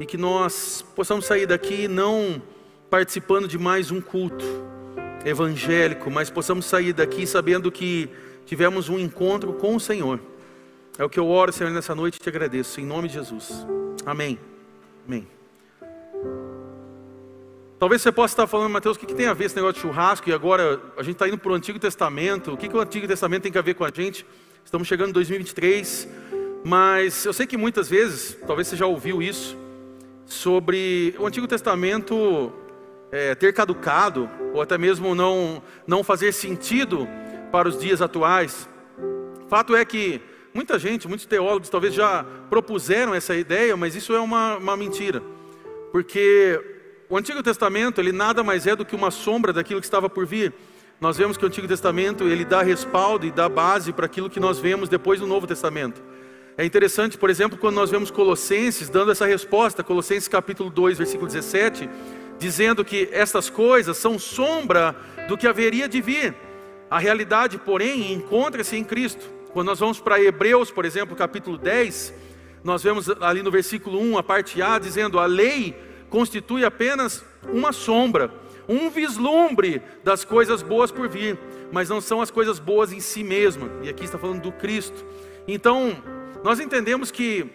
e 0.00 0.06
que 0.06 0.16
nós 0.16 0.84
possamos 0.94 1.24
sair 1.24 1.46
daqui 1.46 1.88
não 1.88 2.42
participando 2.90 3.48
de 3.48 3.58
mais 3.58 3.90
um 3.90 4.00
culto 4.00 4.44
evangélico, 5.24 6.10
mas 6.10 6.30
possamos 6.30 6.66
sair 6.66 6.92
daqui 6.92 7.26
sabendo 7.26 7.70
que 7.72 8.08
tivemos 8.44 8.88
um 8.88 8.98
encontro 8.98 9.52
com 9.54 9.74
o 9.74 9.80
Senhor. 9.80 10.20
É 10.98 11.04
o 11.04 11.10
que 11.10 11.18
eu 11.18 11.28
oro, 11.28 11.52
Senhor, 11.52 11.70
nessa 11.70 11.94
noite 11.94 12.16
e 12.16 12.20
te 12.20 12.28
agradeço, 12.28 12.80
em 12.80 12.86
nome 12.86 13.08
de 13.08 13.14
Jesus. 13.14 13.66
Amém. 14.04 14.38
Amém. 15.06 15.26
Talvez 17.78 18.00
você 18.00 18.10
possa 18.10 18.32
estar 18.32 18.46
falando, 18.46 18.72
Mateus, 18.72 18.96
o 18.96 19.00
que, 19.00 19.04
que 19.04 19.14
tem 19.14 19.26
a 19.26 19.34
ver 19.34 19.46
esse 19.46 19.56
negócio 19.56 19.74
de 19.74 19.80
churrasco? 19.80 20.30
E 20.30 20.32
agora 20.32 20.80
a 20.96 21.02
gente 21.02 21.14
está 21.14 21.28
indo 21.28 21.36
para 21.36 21.52
o 21.52 21.54
Antigo 21.54 21.78
Testamento. 21.78 22.52
O 22.52 22.56
que, 22.56 22.68
que 22.68 22.76
o 22.76 22.80
Antigo 22.80 23.06
Testamento 23.06 23.42
tem 23.42 23.52
a 23.54 23.60
ver 23.60 23.74
com 23.74 23.84
a 23.84 23.90
gente? 23.94 24.24
Estamos 24.64 24.88
chegando 24.88 25.10
em 25.10 25.12
2023. 25.12 26.08
Mas 26.64 27.26
eu 27.26 27.32
sei 27.32 27.46
que 27.46 27.56
muitas 27.56 27.88
vezes, 27.88 28.38
talvez 28.46 28.68
você 28.68 28.76
já 28.76 28.86
ouviu 28.86 29.20
isso, 29.20 29.56
sobre 30.24 31.14
o 31.18 31.26
Antigo 31.26 31.46
Testamento 31.46 32.50
é, 33.10 33.34
ter 33.34 33.52
caducado, 33.52 34.28
ou 34.52 34.60
até 34.60 34.76
mesmo 34.76 35.14
não, 35.14 35.62
não 35.86 36.02
fazer 36.02 36.32
sentido 36.32 37.08
para 37.52 37.68
os 37.68 37.78
dias 37.78 38.02
atuais. 38.02 38.68
Fato 39.48 39.76
é 39.76 39.84
que 39.84 40.20
muita 40.52 40.78
gente, 40.78 41.06
muitos 41.06 41.26
teólogos 41.26 41.68
talvez 41.68 41.94
já 41.94 42.24
propuseram 42.50 43.14
essa 43.14 43.34
ideia, 43.36 43.76
mas 43.76 43.94
isso 43.94 44.14
é 44.14 44.20
uma, 44.20 44.56
uma 44.56 44.76
mentira, 44.76 45.22
porque 45.92 46.60
o 47.08 47.16
Antigo 47.16 47.42
Testamento 47.42 48.00
ele 48.00 48.10
nada 48.10 48.42
mais 48.42 48.66
é 48.66 48.74
do 48.74 48.84
que 48.84 48.96
uma 48.96 49.10
sombra 49.10 49.52
daquilo 49.52 49.80
que 49.80 49.86
estava 49.86 50.10
por 50.10 50.26
vir. 50.26 50.52
nós 51.00 51.16
vemos 51.16 51.36
que 51.36 51.44
o 51.44 51.46
Antigo 51.46 51.68
Testamento 51.68 52.24
ele 52.24 52.44
dá 52.44 52.62
respaldo 52.62 53.26
e 53.26 53.30
dá 53.30 53.48
base 53.48 53.92
para 53.92 54.06
aquilo 54.06 54.28
que 54.30 54.40
nós 54.40 54.58
vemos 54.58 54.88
depois 54.88 55.20
do 55.20 55.26
Novo 55.26 55.46
Testamento. 55.46 56.02
É 56.58 56.64
interessante, 56.64 57.18
por 57.18 57.28
exemplo, 57.28 57.58
quando 57.58 57.74
nós 57.74 57.90
vemos 57.90 58.10
Colossenses 58.10 58.88
dando 58.88 59.12
essa 59.12 59.26
resposta, 59.26 59.84
Colossenses 59.84 60.26
capítulo 60.26 60.70
2, 60.70 60.96
versículo 60.96 61.26
17, 61.26 61.88
dizendo 62.38 62.84
que 62.84 63.08
estas 63.12 63.48
coisas 63.48 63.96
são 63.96 64.18
sombra 64.18 64.94
do 65.28 65.36
que 65.36 65.46
haveria 65.46 65.88
de 65.88 66.00
vir. 66.00 66.34
A 66.90 66.98
realidade, 66.98 67.58
porém, 67.58 68.12
encontra-se 68.12 68.76
em 68.76 68.84
Cristo. 68.84 69.28
Quando 69.52 69.68
nós 69.68 69.80
vamos 69.80 69.98
para 69.98 70.20
Hebreus, 70.20 70.70
por 70.70 70.84
exemplo, 70.84 71.16
capítulo 71.16 71.56
10, 71.56 72.12
nós 72.62 72.82
vemos 72.82 73.08
ali 73.20 73.42
no 73.42 73.50
versículo 73.50 73.98
1, 74.00 74.18
a 74.18 74.22
parte 74.22 74.60
A, 74.60 74.78
dizendo: 74.78 75.18
a 75.18 75.26
lei 75.26 75.74
constitui 76.10 76.64
apenas 76.64 77.24
uma 77.52 77.72
sombra, 77.72 78.30
um 78.68 78.90
vislumbre 78.90 79.82
das 80.04 80.24
coisas 80.24 80.62
boas 80.62 80.90
por 80.90 81.08
vir, 81.08 81.38
mas 81.72 81.88
não 81.88 82.00
são 82.00 82.20
as 82.20 82.30
coisas 82.30 82.58
boas 82.58 82.92
em 82.92 83.00
si 83.00 83.24
mesma. 83.24 83.70
E 83.82 83.88
aqui 83.88 84.04
está 84.04 84.18
falando 84.18 84.42
do 84.42 84.52
Cristo. 84.52 85.04
Então, 85.48 85.96
nós 86.44 86.60
entendemos 86.60 87.10
que 87.10 87.48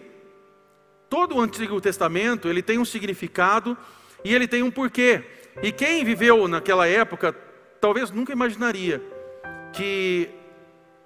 todo 1.08 1.36
o 1.36 1.40
Antigo 1.40 1.80
Testamento, 1.80 2.48
ele 2.48 2.62
tem 2.62 2.78
um 2.78 2.84
significado 2.84 3.76
e 4.24 4.34
ele 4.34 4.46
tem 4.46 4.62
um 4.62 4.70
porquê. 4.70 5.24
E 5.62 5.70
quem 5.70 6.04
viveu 6.04 6.48
naquela 6.48 6.86
época, 6.86 7.34
talvez 7.80 8.10
nunca 8.10 8.32
imaginaria 8.32 9.02
que 9.72 10.28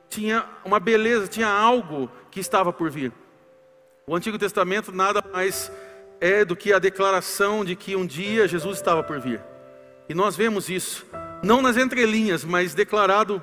tinha 0.08 0.44
uma 0.64 0.78
beleza, 0.78 1.26
tinha 1.26 1.48
algo 1.48 2.10
que 2.30 2.40
estava 2.40 2.72
por 2.72 2.90
vir. 2.90 3.12
O 4.06 4.14
Antigo 4.14 4.38
Testamento 4.38 4.92
nada 4.92 5.22
mais 5.32 5.70
é 6.20 6.44
do 6.44 6.56
que 6.56 6.72
a 6.72 6.78
declaração 6.78 7.64
de 7.64 7.74
que 7.74 7.96
um 7.96 8.06
dia 8.06 8.46
Jesus 8.46 8.76
estava 8.76 9.02
por 9.02 9.20
vir. 9.20 9.40
E 10.08 10.14
nós 10.14 10.36
vemos 10.36 10.68
isso, 10.68 11.04
não 11.42 11.60
nas 11.60 11.76
entrelinhas, 11.76 12.44
mas 12.44 12.74
declarado 12.74 13.42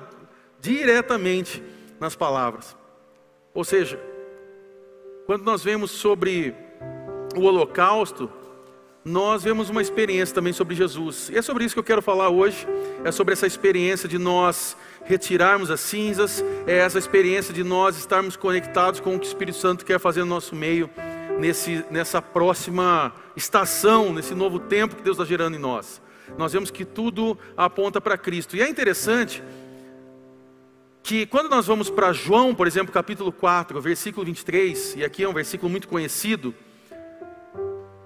diretamente 0.60 1.62
nas 2.00 2.16
palavras. 2.16 2.76
Ou 3.52 3.64
seja, 3.64 4.00
quando 5.26 5.44
nós 5.44 5.62
vemos 5.62 5.90
sobre 5.90 6.54
o 7.36 7.42
holocausto, 7.42 8.30
nós 9.04 9.42
vemos 9.42 9.68
uma 9.68 9.82
experiência 9.82 10.34
também 10.34 10.54
sobre 10.54 10.74
Jesus. 10.74 11.28
E 11.28 11.36
é 11.36 11.42
sobre 11.42 11.64
isso 11.64 11.74
que 11.74 11.78
eu 11.78 11.84
quero 11.84 12.00
falar 12.00 12.30
hoje. 12.30 12.66
É 13.04 13.12
sobre 13.12 13.34
essa 13.34 13.46
experiência 13.46 14.08
de 14.08 14.16
nós 14.16 14.74
retirarmos 15.04 15.70
as 15.70 15.80
cinzas, 15.80 16.42
é 16.66 16.78
essa 16.78 16.98
experiência 16.98 17.52
de 17.52 17.62
nós 17.62 17.98
estarmos 17.98 18.36
conectados 18.36 19.00
com 19.00 19.14
o 19.14 19.18
que 19.20 19.26
o 19.26 19.28
Espírito 19.28 19.58
Santo 19.58 19.84
quer 19.84 20.00
fazer 20.00 20.20
no 20.20 20.26
nosso 20.30 20.56
meio, 20.56 20.88
nesse, 21.38 21.84
nessa 21.90 22.22
próxima 22.22 23.12
estação, 23.36 24.10
nesse 24.14 24.34
novo 24.34 24.58
tempo 24.58 24.96
que 24.96 25.02
Deus 25.02 25.18
está 25.18 25.28
gerando 25.28 25.56
em 25.56 25.60
nós. 25.60 26.00
Nós 26.38 26.54
vemos 26.54 26.70
que 26.70 26.86
tudo 26.86 27.38
aponta 27.54 28.00
para 28.00 28.16
Cristo. 28.16 28.56
E 28.56 28.62
é 28.62 28.68
interessante 28.68 29.42
que 31.02 31.26
quando 31.26 31.50
nós 31.50 31.66
vamos 31.66 31.90
para 31.90 32.14
João, 32.14 32.54
por 32.54 32.66
exemplo, 32.66 32.90
capítulo 32.90 33.30
4, 33.30 33.78
versículo 33.82 34.24
23, 34.24 34.96
e 34.96 35.04
aqui 35.04 35.22
é 35.22 35.28
um 35.28 35.34
versículo 35.34 35.68
muito 35.68 35.86
conhecido, 35.86 36.54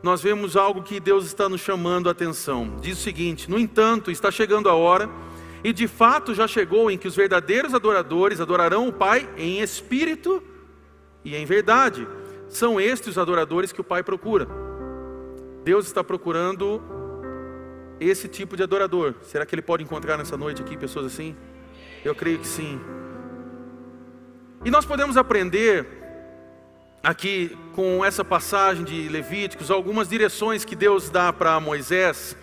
nós 0.02 0.22
vemos 0.22 0.56
algo 0.56 0.82
que 0.82 1.00
Deus 1.00 1.26
está 1.26 1.48
nos 1.48 1.60
chamando 1.60 2.08
a 2.08 2.12
atenção. 2.12 2.76
Diz 2.80 2.98
o 2.98 3.02
seguinte: 3.02 3.50
No 3.50 3.58
entanto, 3.58 4.10
está 4.10 4.30
chegando 4.30 4.68
a 4.68 4.74
hora, 4.74 5.10
e 5.62 5.72
de 5.72 5.88
fato 5.88 6.34
já 6.34 6.46
chegou, 6.46 6.90
em 6.90 6.96
que 6.96 7.08
os 7.08 7.16
verdadeiros 7.16 7.74
adoradores 7.74 8.40
adorarão 8.40 8.88
o 8.88 8.92
Pai 8.92 9.28
em 9.36 9.60
espírito 9.60 10.42
e 11.24 11.34
em 11.34 11.44
verdade. 11.44 12.06
São 12.48 12.80
estes 12.80 13.10
os 13.10 13.18
adoradores 13.18 13.72
que 13.72 13.80
o 13.80 13.84
Pai 13.84 14.02
procura. 14.02 14.48
Deus 15.64 15.86
está 15.86 16.02
procurando 16.02 16.80
esse 18.00 18.28
tipo 18.28 18.56
de 18.56 18.62
adorador. 18.62 19.14
Será 19.22 19.44
que 19.44 19.54
Ele 19.54 19.62
pode 19.62 19.82
encontrar 19.82 20.16
nessa 20.16 20.36
noite 20.36 20.62
aqui 20.62 20.76
pessoas 20.76 21.06
assim? 21.06 21.36
Eu 22.04 22.14
creio 22.14 22.38
que 22.38 22.46
sim. 22.46 22.80
E 24.64 24.70
nós 24.70 24.86
podemos 24.86 25.16
aprender 25.16 25.97
aqui 27.02 27.56
com 27.74 28.04
essa 28.04 28.24
passagem 28.24 28.84
de 28.84 29.08
Levíticos, 29.08 29.70
algumas 29.70 30.08
direções 30.08 30.64
que 30.64 30.76
Deus 30.76 31.10
dá 31.10 31.32
para 31.32 31.58
Moisés. 31.60 32.36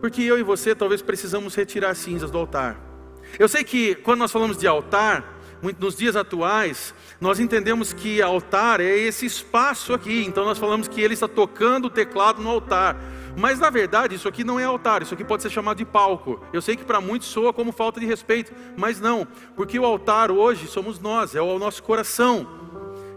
Porque 0.00 0.22
eu 0.22 0.38
e 0.38 0.42
você 0.42 0.74
talvez 0.74 1.00
precisamos 1.00 1.54
retirar 1.54 1.94
cinzas 1.94 2.30
do 2.30 2.38
altar. 2.38 2.78
Eu 3.38 3.48
sei 3.48 3.64
que 3.64 3.94
quando 3.94 4.18
nós 4.18 4.30
falamos 4.30 4.56
de 4.56 4.66
altar, 4.66 5.34
nos 5.78 5.96
dias 5.96 6.14
atuais, 6.14 6.94
nós 7.20 7.40
entendemos 7.40 7.92
que 7.92 8.20
altar 8.20 8.80
é 8.80 8.98
esse 8.98 9.24
espaço 9.24 9.94
aqui. 9.94 10.24
Então 10.26 10.44
nós 10.44 10.58
falamos 10.58 10.88
que 10.88 11.00
ele 11.00 11.14
está 11.14 11.26
tocando 11.26 11.86
o 11.86 11.90
teclado 11.90 12.42
no 12.42 12.50
altar. 12.50 12.96
Mas 13.36 13.58
na 13.58 13.70
verdade, 13.70 14.14
isso 14.14 14.28
aqui 14.28 14.44
não 14.44 14.60
é 14.60 14.64
altar, 14.64 15.02
isso 15.02 15.14
aqui 15.14 15.24
pode 15.24 15.42
ser 15.42 15.50
chamado 15.50 15.78
de 15.78 15.84
palco. 15.84 16.40
Eu 16.52 16.62
sei 16.62 16.76
que 16.76 16.84
para 16.84 17.00
muitos 17.00 17.28
soa 17.28 17.52
como 17.52 17.72
falta 17.72 17.98
de 17.98 18.06
respeito, 18.06 18.52
mas 18.76 19.00
não, 19.00 19.26
porque 19.56 19.78
o 19.78 19.84
altar 19.84 20.30
hoje 20.30 20.66
somos 20.66 21.00
nós, 21.00 21.34
é 21.34 21.40
o 21.40 21.58
nosso 21.58 21.82
coração. 21.82 22.64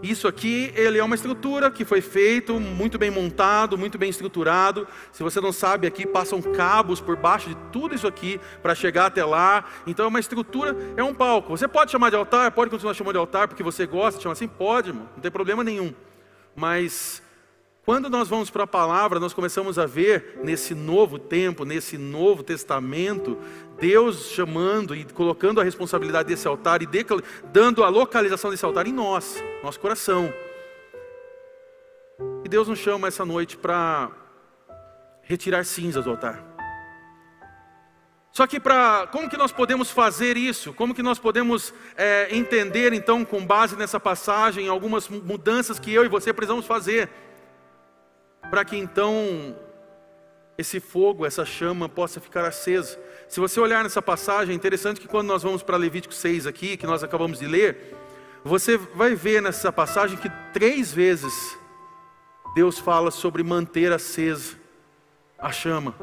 Isso 0.02 0.28
aqui, 0.28 0.72
ele 0.76 0.98
é 0.98 1.02
uma 1.02 1.16
estrutura 1.16 1.72
que 1.72 1.84
foi 1.84 2.00
feito, 2.00 2.60
muito 2.60 2.96
bem 2.98 3.10
montado, 3.10 3.76
muito 3.76 3.98
bem 3.98 4.08
estruturado. 4.08 4.86
Se 5.10 5.24
você 5.24 5.40
não 5.40 5.50
sabe, 5.50 5.88
aqui 5.88 6.06
passam 6.06 6.40
cabos 6.40 7.00
por 7.00 7.16
baixo 7.16 7.48
de 7.48 7.56
tudo 7.72 7.96
isso 7.96 8.06
aqui 8.06 8.40
para 8.62 8.76
chegar 8.76 9.06
até 9.06 9.24
lá. 9.24 9.64
Então 9.88 10.04
é 10.04 10.08
uma 10.08 10.20
estrutura, 10.20 10.76
é 10.96 11.02
um 11.02 11.12
palco. 11.12 11.56
Você 11.56 11.66
pode 11.66 11.90
chamar 11.90 12.10
de 12.10 12.16
altar, 12.16 12.52
pode 12.52 12.70
continuar 12.70 12.94
chamando 12.94 13.14
de 13.14 13.18
altar 13.18 13.48
porque 13.48 13.62
você 13.62 13.86
gosta 13.86 14.18
de 14.18 14.22
chamar 14.22 14.34
assim, 14.34 14.46
pode, 14.46 14.92
não 14.92 15.06
tem 15.20 15.32
problema 15.32 15.64
nenhum. 15.64 15.92
Mas 16.54 17.20
quando 17.88 18.10
nós 18.10 18.28
vamos 18.28 18.50
para 18.50 18.64
a 18.64 18.66
palavra, 18.66 19.18
nós 19.18 19.32
começamos 19.32 19.78
a 19.78 19.86
ver 19.86 20.40
nesse 20.44 20.74
novo 20.74 21.18
tempo, 21.18 21.64
nesse 21.64 21.96
novo 21.96 22.42
testamento, 22.42 23.34
Deus 23.80 24.26
chamando 24.26 24.94
e 24.94 25.06
colocando 25.06 25.58
a 25.58 25.64
responsabilidade 25.64 26.28
desse 26.28 26.46
altar 26.46 26.82
e 26.82 26.88
dando 27.50 27.82
a 27.82 27.88
localização 27.88 28.50
desse 28.50 28.62
altar 28.62 28.86
em 28.86 28.92
nós, 28.92 29.42
nosso 29.62 29.80
coração. 29.80 30.30
E 32.44 32.48
Deus 32.50 32.68
nos 32.68 32.78
chama 32.78 33.08
essa 33.08 33.24
noite 33.24 33.56
para 33.56 34.10
retirar 35.22 35.64
cinzas 35.64 36.04
do 36.04 36.10
altar. 36.10 36.44
Só 38.30 38.46
que 38.46 38.60
para 38.60 39.06
como 39.06 39.30
que 39.30 39.36
nós 39.38 39.50
podemos 39.50 39.90
fazer 39.90 40.36
isso? 40.36 40.74
Como 40.74 40.94
que 40.94 41.02
nós 41.02 41.18
podemos 41.18 41.72
é, 41.96 42.36
entender 42.36 42.92
então, 42.92 43.24
com 43.24 43.46
base 43.46 43.76
nessa 43.76 43.98
passagem, 43.98 44.68
algumas 44.68 45.08
mudanças 45.08 45.78
que 45.78 45.90
eu 45.90 46.04
e 46.04 46.08
você 46.08 46.34
precisamos 46.34 46.66
fazer? 46.66 47.08
Para 48.50 48.64
que 48.64 48.76
então 48.76 49.56
esse 50.56 50.80
fogo, 50.80 51.24
essa 51.24 51.44
chama 51.44 51.88
possa 51.88 52.20
ficar 52.20 52.44
acesa. 52.44 52.98
Se 53.28 53.38
você 53.38 53.60
olhar 53.60 53.84
nessa 53.84 54.02
passagem, 54.02 54.52
é 54.52 54.56
interessante 54.56 55.00
que 55.00 55.06
quando 55.06 55.28
nós 55.28 55.42
vamos 55.42 55.62
para 55.62 55.76
Levítico 55.76 56.12
6 56.12 56.46
aqui, 56.46 56.76
que 56.76 56.86
nós 56.86 57.04
acabamos 57.04 57.38
de 57.38 57.46
ler, 57.46 57.94
você 58.44 58.76
vai 58.76 59.14
ver 59.14 59.40
nessa 59.40 59.70
passagem 59.70 60.18
que 60.18 60.28
três 60.52 60.92
vezes 60.92 61.56
Deus 62.54 62.78
fala 62.78 63.10
sobre 63.10 63.42
manter 63.42 63.92
acesa 63.92 64.56
a 65.38 65.52
chama. 65.52 65.94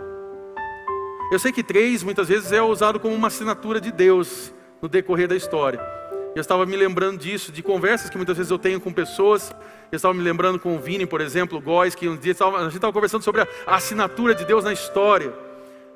Eu 1.31 1.39
sei 1.39 1.51
que 1.51 1.63
três 1.63 2.03
muitas 2.03 2.29
vezes 2.29 2.51
é 2.51 2.61
usado 2.61 2.99
como 2.99 3.13
uma 3.15 3.27
assinatura 3.27 3.81
de 3.81 3.91
Deus 3.91 4.53
no 4.81 4.87
decorrer 4.87 5.27
da 5.27 5.35
história. 5.35 5.94
Eu 6.35 6.41
estava 6.41 6.65
me 6.65 6.75
lembrando 6.75 7.17
disso, 7.17 7.49
de 7.49 7.63
conversas 7.63 8.09
que 8.09 8.17
muitas 8.17 8.35
vezes 8.35 8.51
eu 8.51 8.59
tenho 8.59 8.81
com 8.81 8.91
pessoas. 8.91 9.55
Eu 9.89 9.95
estava 9.95 10.13
me 10.13 10.21
lembrando 10.21 10.59
com 10.59 10.75
o 10.75 10.79
Vini, 10.79 11.05
por 11.05 11.21
exemplo, 11.21 11.57
o 11.57 11.61
Góis, 11.61 11.95
que 11.95 12.09
um 12.09 12.17
dia 12.17 12.35
a 12.37 12.63
gente 12.63 12.75
estava 12.75 12.91
conversando 12.91 13.23
sobre 13.23 13.39
a 13.39 13.47
assinatura 13.67 14.35
de 14.35 14.43
Deus 14.43 14.65
na 14.65 14.73
história. 14.73 15.33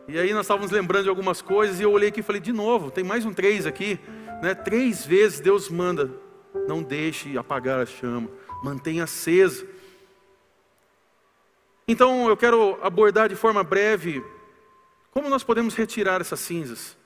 E 0.08 0.18
aí 0.18 0.32
nós 0.32 0.46
estávamos 0.46 0.72
lembrando 0.72 1.04
de 1.04 1.10
algumas 1.10 1.42
coisas 1.42 1.82
e 1.82 1.84
eu 1.84 1.92
olhei 1.92 2.08
aqui 2.08 2.22
e 2.22 2.24
falei, 2.24 2.40
de 2.40 2.54
novo, 2.54 2.90
tem 2.90 3.04
mais 3.04 3.26
um 3.26 3.34
três 3.34 3.66
aqui. 3.66 4.00
Né? 4.42 4.56
Três 4.56 5.06
vezes 5.06 5.42
Deus 5.42 5.68
manda, 5.68 6.10
não 6.66 6.82
deixe 6.82 7.38
apagar 7.38 7.82
a 7.82 7.86
chama, 7.86 8.30
mantenha 8.64 9.04
acesa. 9.04 9.68
Então 11.86 12.30
eu 12.30 12.38
quero 12.38 12.80
abordar 12.82 13.28
de 13.28 13.36
forma 13.36 13.62
breve 13.62 14.24
como 15.12 15.28
nós 15.28 15.44
podemos 15.44 15.76
retirar 15.76 16.22
essas 16.22 16.40
cinzas 16.40 16.98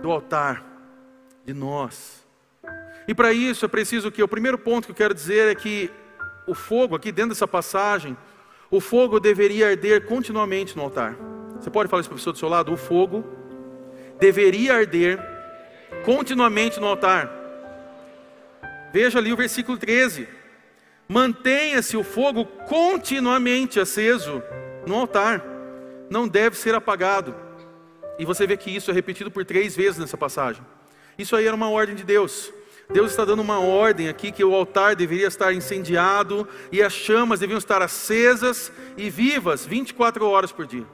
do 0.00 0.10
altar 0.10 0.73
de 1.44 1.52
nós. 1.52 2.24
E 3.06 3.14
para 3.14 3.32
isso 3.32 3.64
é 3.64 3.68
preciso 3.68 4.10
que 4.10 4.22
o 4.22 4.28
primeiro 4.28 4.58
ponto 4.58 4.86
que 4.86 4.92
eu 4.92 4.96
quero 4.96 5.14
dizer 5.14 5.48
é 5.48 5.54
que 5.54 5.90
o 6.46 6.54
fogo, 6.54 6.94
aqui 6.96 7.12
dentro 7.12 7.30
dessa 7.30 7.48
passagem, 7.48 8.16
o 8.70 8.80
fogo 8.80 9.20
deveria 9.20 9.68
arder 9.68 10.06
continuamente 10.06 10.76
no 10.76 10.82
altar. 10.82 11.16
Você 11.60 11.70
pode 11.70 11.88
falar 11.88 12.00
isso 12.00 12.08
para 12.08 12.16
a 12.16 12.18
pessoa 12.18 12.32
do 12.32 12.38
seu 12.38 12.48
lado? 12.48 12.72
O 12.72 12.76
fogo 12.76 13.24
deveria 14.18 14.74
arder 14.74 15.20
continuamente 16.04 16.80
no 16.80 16.86
altar. 16.86 17.30
Veja 18.92 19.18
ali 19.18 19.32
o 19.32 19.36
versículo 19.36 19.76
13. 19.76 20.28
Mantenha-se 21.08 21.96
o 21.96 22.04
fogo 22.04 22.46
continuamente 22.66 23.78
aceso 23.78 24.42
no 24.86 24.96
altar, 24.96 25.44
não 26.08 26.26
deve 26.26 26.56
ser 26.56 26.74
apagado. 26.74 27.34
E 28.18 28.24
você 28.24 28.46
vê 28.46 28.56
que 28.56 28.74
isso 28.74 28.90
é 28.90 28.94
repetido 28.94 29.30
por 29.30 29.44
três 29.44 29.76
vezes 29.76 29.98
nessa 29.98 30.16
passagem. 30.16 30.62
Isso 31.18 31.36
aí 31.36 31.46
era 31.46 31.54
uma 31.54 31.68
ordem 31.68 31.94
de 31.94 32.04
Deus. 32.04 32.52
Deus 32.92 33.10
está 33.10 33.24
dando 33.24 33.40
uma 33.40 33.58
ordem 33.58 34.08
aqui 34.08 34.30
que 34.30 34.44
o 34.44 34.54
altar 34.54 34.94
deveria 34.94 35.26
estar 35.26 35.52
incendiado 35.52 36.46
e 36.70 36.82
as 36.82 36.92
chamas 36.92 37.40
deviam 37.40 37.58
estar 37.58 37.80
acesas 37.80 38.70
e 38.96 39.08
vivas 39.08 39.64
24 39.64 40.26
horas 40.28 40.52
por 40.52 40.66
dia. 40.66 40.86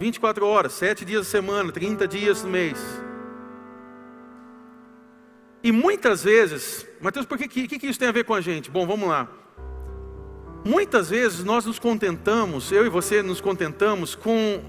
24 0.00 0.46
horas, 0.46 0.72
7 0.72 1.04
dias 1.04 1.26
da 1.26 1.30
semana, 1.30 1.70
30 1.70 2.08
dias 2.08 2.42
no 2.42 2.50
mês. 2.50 2.78
E 5.62 5.70
muitas 5.70 6.24
vezes, 6.24 6.86
Mateus, 7.00 7.24
por 7.24 7.38
que, 7.38 7.46
que, 7.46 7.78
que 7.78 7.86
isso 7.86 7.98
tem 7.98 8.08
a 8.08 8.12
ver 8.12 8.24
com 8.24 8.34
a 8.34 8.40
gente? 8.40 8.70
Bom, 8.70 8.84
vamos 8.86 9.08
lá. 9.08 9.28
Muitas 10.64 11.10
vezes 11.10 11.44
nós 11.44 11.66
nos 11.66 11.78
contentamos, 11.78 12.72
eu 12.72 12.84
e 12.84 12.88
você 12.88 13.22
nos 13.22 13.40
contentamos 13.40 14.14
com 14.14 14.60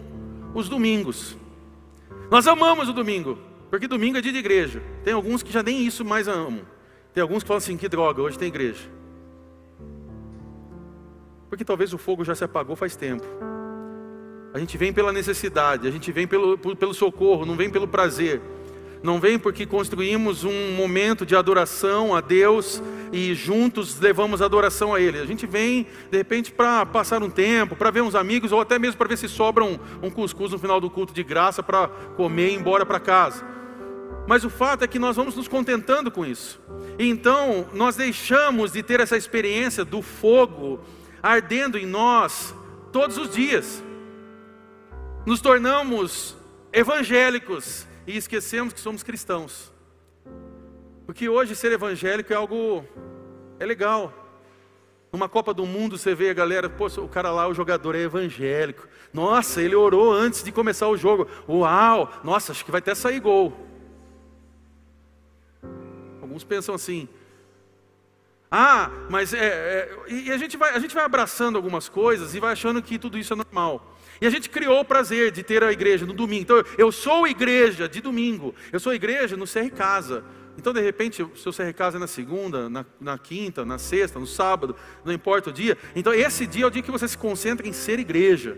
os 0.54 0.70
domingos. 0.70 1.38
Nós 2.30 2.48
amamos 2.48 2.90
o 2.90 2.94
domingo, 2.94 3.40
porque 3.74 3.88
domingo 3.88 4.20
é 4.20 4.22
dia 4.22 4.32
de 4.32 4.38
igreja. 4.38 4.84
Tem 5.04 5.16
alguns 5.16 5.42
que 5.42 5.52
já 5.52 5.64
nem 5.64 5.84
isso 5.84 6.06
mais 6.06 6.28
amam. 6.28 6.62
Tem 7.12 7.24
alguns 7.24 7.42
que 7.42 7.48
falam 7.48 7.58
assim: 7.58 7.76
que 7.76 7.90
droga, 7.90 8.22
hoje 8.22 8.38
tem 8.38 8.48
igreja. 8.48 8.88
Porque 11.50 11.66
talvez 11.66 11.92
o 11.92 11.98
fogo 11.98 12.24
já 12.24 12.36
se 12.36 12.44
apagou 12.44 12.76
faz 12.76 12.96
tempo. 12.96 13.26
A 14.54 14.60
gente 14.60 14.78
vem 14.78 14.94
pela 14.94 15.12
necessidade, 15.12 15.88
a 15.88 15.92
gente 15.92 16.12
vem 16.12 16.28
pelo, 16.28 16.56
pelo 16.56 16.94
socorro, 16.94 17.48
não 17.48 17.56
vem 17.56 17.68
pelo 17.68 17.88
prazer. 17.88 18.40
Não 19.02 19.20
vem 19.20 19.40
porque 19.40 19.66
construímos 19.66 20.44
um 20.44 20.74
momento 20.74 21.26
de 21.26 21.36
adoração 21.36 22.16
a 22.16 22.22
Deus 22.22 22.80
e 23.12 23.34
juntos 23.34 24.00
levamos 24.00 24.40
adoração 24.44 24.94
a 24.94 25.02
Ele. 25.02 25.18
A 25.18 25.26
gente 25.26 25.48
vem, 25.48 25.88
de 26.12 26.18
repente, 26.18 26.52
para 26.52 26.86
passar 26.86 27.24
um 27.24 27.30
tempo, 27.30 27.76
para 27.76 27.90
ver 27.90 28.02
uns 28.02 28.14
amigos, 28.14 28.52
ou 28.52 28.62
até 28.62 28.78
mesmo 28.78 29.00
para 29.00 29.08
ver 29.08 29.18
se 29.18 29.28
sobra 29.28 29.64
um, 29.64 29.80
um 30.04 30.12
cuscuz 30.12 30.52
no 30.52 30.60
final 30.60 30.80
do 30.80 30.92
culto 30.92 31.12
de 31.12 31.24
graça 31.24 31.64
para 31.64 31.88
comer 31.88 32.50
e 32.50 32.54
ir 32.54 32.60
embora 32.60 32.86
para 32.86 33.00
casa. 33.00 33.63
Mas 34.28 34.44
o 34.44 34.50
fato 34.50 34.84
é 34.84 34.88
que 34.88 35.00
nós 35.00 35.16
vamos 35.16 35.36
nos 35.36 35.48
contentando 35.48 36.10
com 36.10 36.26
isso. 36.26 36.62
Então, 36.98 37.68
nós 37.74 37.96
deixamos 37.96 38.72
de 38.72 38.82
ter 38.82 39.00
essa 39.00 39.18
experiência 39.18 39.84
do 39.84 40.02
fogo 40.02 40.80
ardendo 41.22 41.78
em 41.78 41.86
nós 41.86 42.56
todos 42.92 43.18
os 43.18 43.30
dias. 43.30 43.84
Nos 45.26 45.42
tornamos 45.42 46.38
evangélicos 46.72 47.88
e 48.06 48.18
esquecemos 48.18 48.74
que 48.74 48.80
somos 48.80 49.04
cristãos. 49.04 49.72
Porque 51.06 51.28
hoje 51.28 51.56
ser 51.56 51.72
evangélico 51.72 52.32
é 52.32 52.36
algo 52.36 52.86
é 53.60 53.66
legal. 53.66 54.14
Numa 55.12 55.30
Copa 55.30 55.54
do 55.54 55.66
Mundo 55.66 55.98
você 55.98 56.16
vê 56.16 56.30
a 56.30 56.34
galera, 56.34 56.70
pô, 56.70 56.88
o 56.88 57.08
cara 57.08 57.32
lá, 57.32 57.48
o 57.48 57.54
jogador 57.54 57.96
é 57.96 58.00
evangélico. 58.00 58.88
Nossa, 59.14 59.62
ele 59.62 59.76
orou 59.76 60.12
antes 60.12 60.44
de 60.44 60.52
começar 60.52 60.88
o 60.88 60.98
jogo. 60.98 61.28
Uau, 61.48 62.12
nossa, 62.24 62.52
acho 62.52 62.66
que 62.66 62.72
vai 62.72 62.80
até 62.80 62.96
sair 62.96 63.20
gol. 63.20 63.54
Alguns 66.34 66.44
pensam 66.44 66.74
assim. 66.74 67.08
Ah, 68.50 68.90
mas 69.08 69.36
é, 69.36 69.46
é 69.46 70.12
e 70.12 70.32
a 70.32 70.38
gente, 70.38 70.58
vai, 70.58 70.74
a 70.74 70.80
gente 70.80 70.96
vai 70.96 71.04
abraçando 71.04 71.58
algumas 71.58 71.88
coisas 71.88 72.34
e 72.34 72.40
vai 72.40 72.54
achando 72.54 72.82
que 72.82 72.98
tudo 72.98 73.20
isso 73.20 73.34
é 73.34 73.36
normal. 73.36 73.96
E 74.20 74.26
a 74.26 74.32
gente 74.32 74.50
criou 74.50 74.80
o 74.80 74.86
prazer 74.86 75.32
de 75.32 75.44
ter 75.44 75.64
a 75.64 75.72
igreja 75.72 76.08
no 76.08 76.14
domingo. 76.14 76.42
Então, 76.42 76.64
eu 76.76 76.92
sou 76.92 77.28
igreja 77.28 77.88
de 77.88 78.02
domingo. 78.02 78.56
Eu 78.72 78.80
sou 78.80 78.96
igreja 78.96 79.38
no 79.38 79.46
CR 79.46 79.70
Casa. 79.76 80.24
Então, 80.58 80.74
de 80.74 80.82
repente, 80.82 81.22
o 81.22 81.38
seu 81.38 81.54
CR 81.54 81.72
Casa 81.76 81.98
é 81.98 82.00
na 82.00 82.08
segunda, 82.08 82.68
na, 82.68 82.84
na, 83.00 83.16
quinta, 83.20 83.64
na 83.64 83.78
sexta, 83.78 84.18
no 84.18 84.26
sábado, 84.26 84.76
não 85.06 85.14
importa 85.14 85.52
o 85.52 85.54
dia. 85.54 85.78
Então, 85.96 86.12
esse 86.16 86.48
dia 86.48 86.64
é 86.64 86.68
o 86.68 86.72
dia 86.72 86.82
que 86.82 86.90
você 86.90 87.08
se 87.08 87.18
concentra 87.18 87.68
em 87.68 87.74
ser 87.74 88.00
igreja, 88.00 88.58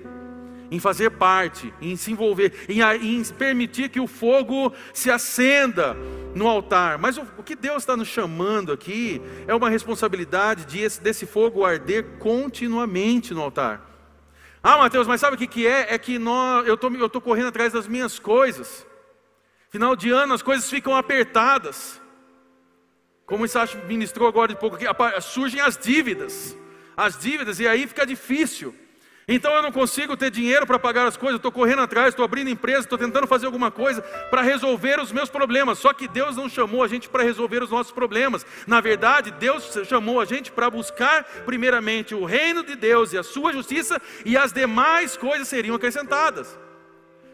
em 0.75 0.79
fazer 0.79 1.11
parte, 1.11 1.73
em 1.81 1.95
se 1.95 2.11
envolver, 2.11 2.53
em, 2.67 2.81
em 2.81 3.23
permitir 3.23 3.89
que 3.89 3.99
o 3.99 4.07
fogo 4.07 4.73
se 4.93 5.09
acenda 5.09 5.95
no 6.35 6.47
altar. 6.47 6.97
Mas 6.97 7.17
o, 7.17 7.25
o 7.37 7.43
que 7.43 7.55
Deus 7.55 7.83
está 7.83 7.95
nos 7.95 8.09
chamando 8.09 8.73
aqui 8.73 9.21
é 9.47 9.55
uma 9.55 9.69
responsabilidade 9.69 10.65
de 10.65 10.79
esse, 10.81 11.01
desse 11.01 11.25
fogo 11.25 11.63
arder 11.63 12.17
continuamente 12.19 13.33
no 13.33 13.41
altar. 13.41 13.89
Ah, 14.61 14.77
Mateus, 14.77 15.07
mas 15.07 15.21
sabe 15.21 15.35
o 15.35 15.37
que, 15.37 15.47
que 15.47 15.65
é? 15.65 15.93
É 15.93 15.97
que 15.97 16.19
nós, 16.19 16.67
eu 16.67 16.73
estou 16.73 17.09
tô 17.09 17.21
correndo 17.21 17.47
atrás 17.47 17.71
das 17.71 17.87
minhas 17.87 18.19
coisas. 18.19 18.85
Final 19.69 19.95
de 19.95 20.09
ano 20.09 20.33
as 20.33 20.41
coisas 20.41 20.69
ficam 20.69 20.95
apertadas. 20.95 22.01
Como 23.25 23.43
o 23.43 23.45
Isacho 23.45 23.77
ministrou 23.87 24.27
agora 24.27 24.53
de 24.53 24.59
pouco, 24.59 24.77
surgem 25.21 25.61
as 25.61 25.77
dívidas. 25.77 26.57
As 26.97 27.17
dívidas, 27.17 27.59
e 27.59 27.67
aí 27.67 27.87
fica 27.87 28.05
difícil. 28.05 28.75
Então 29.27 29.51
eu 29.55 29.63
não 29.63 29.71
consigo 29.71 30.15
ter 30.15 30.29
dinheiro 30.29 30.67
para 30.67 30.77
pagar 30.77 31.07
as 31.07 31.17
coisas, 31.17 31.37
estou 31.37 31.51
correndo 31.51 31.81
atrás, 31.81 32.09
estou 32.09 32.23
abrindo 32.23 32.47
empresa, 32.47 32.81
estou 32.81 32.97
tentando 32.97 33.25
fazer 33.25 33.47
alguma 33.47 33.71
coisa 33.71 34.03
para 34.29 34.43
resolver 34.43 34.99
os 34.99 35.11
meus 35.11 35.29
problemas. 35.29 35.79
Só 35.79 35.93
que 35.93 36.07
Deus 36.07 36.37
não 36.37 36.47
chamou 36.47 36.83
a 36.83 36.87
gente 36.87 37.09
para 37.09 37.23
resolver 37.23 37.63
os 37.63 37.71
nossos 37.71 37.91
problemas. 37.91 38.45
Na 38.67 38.79
verdade, 38.81 39.31
Deus 39.31 39.79
chamou 39.85 40.21
a 40.21 40.25
gente 40.25 40.51
para 40.51 40.69
buscar 40.69 41.23
primeiramente 41.43 42.13
o 42.13 42.23
reino 42.23 42.63
de 42.63 42.75
Deus 42.75 43.13
e 43.13 43.17
a 43.17 43.23
sua 43.23 43.51
justiça, 43.51 43.99
e 44.23 44.37
as 44.37 44.53
demais 44.53 45.17
coisas 45.17 45.47
seriam 45.47 45.75
acrescentadas. 45.75 46.59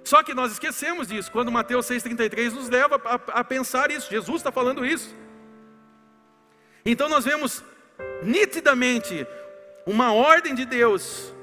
Só 0.01 0.23
que 0.23 0.33
nós 0.33 0.53
esquecemos 0.53 1.09
disso, 1.09 1.29
quando 1.29 1.51
Mateus 1.51 1.87
6,33 1.87 2.53
nos 2.53 2.69
leva 2.69 3.01
a, 3.03 3.41
a 3.41 3.43
pensar 3.43 3.91
isso, 3.91 4.09
Jesus 4.09 4.37
está 4.37 4.51
falando 4.51 4.85
isso. 4.85 5.13
Então 6.85 7.09
nós 7.09 7.25
vemos 7.25 7.63
nitidamente 8.23 9.27
uma 9.85 10.13
ordem 10.13 10.55
de 10.55 10.65
Deus 10.65 11.33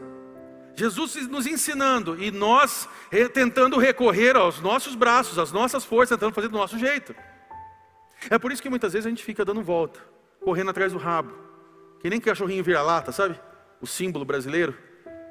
Jesus 0.79 1.27
nos 1.27 1.45
ensinando 1.45 2.23
e 2.23 2.31
nós 2.31 2.89
tentando 3.35 3.79
recorrer 3.79 4.37
aos 4.37 4.61
nossos 4.61 4.95
braços, 4.95 5.37
às 5.37 5.51
nossas 5.51 5.85
forças, 5.85 6.17
tentando 6.17 6.33
fazer 6.33 6.47
do 6.47 6.57
nosso 6.57 6.79
jeito. 6.79 7.13
É 8.31 8.39
por 8.39 8.53
isso 8.53 8.63
que 8.63 8.71
muitas 8.71 8.93
vezes 8.93 9.05
a 9.05 9.09
gente 9.09 9.25
fica 9.25 9.45
dando 9.45 9.61
volta, 9.61 9.99
correndo 10.41 10.71
atrás 10.71 10.93
do 10.93 10.99
rabo, 10.99 11.35
que 11.99 12.09
nem 12.09 12.21
cachorrinho 12.21 12.63
vira-lata, 12.63 13.11
sabe? 13.11 13.39
O 13.81 13.89
símbolo 13.89 14.25
brasileiro, 14.25 14.77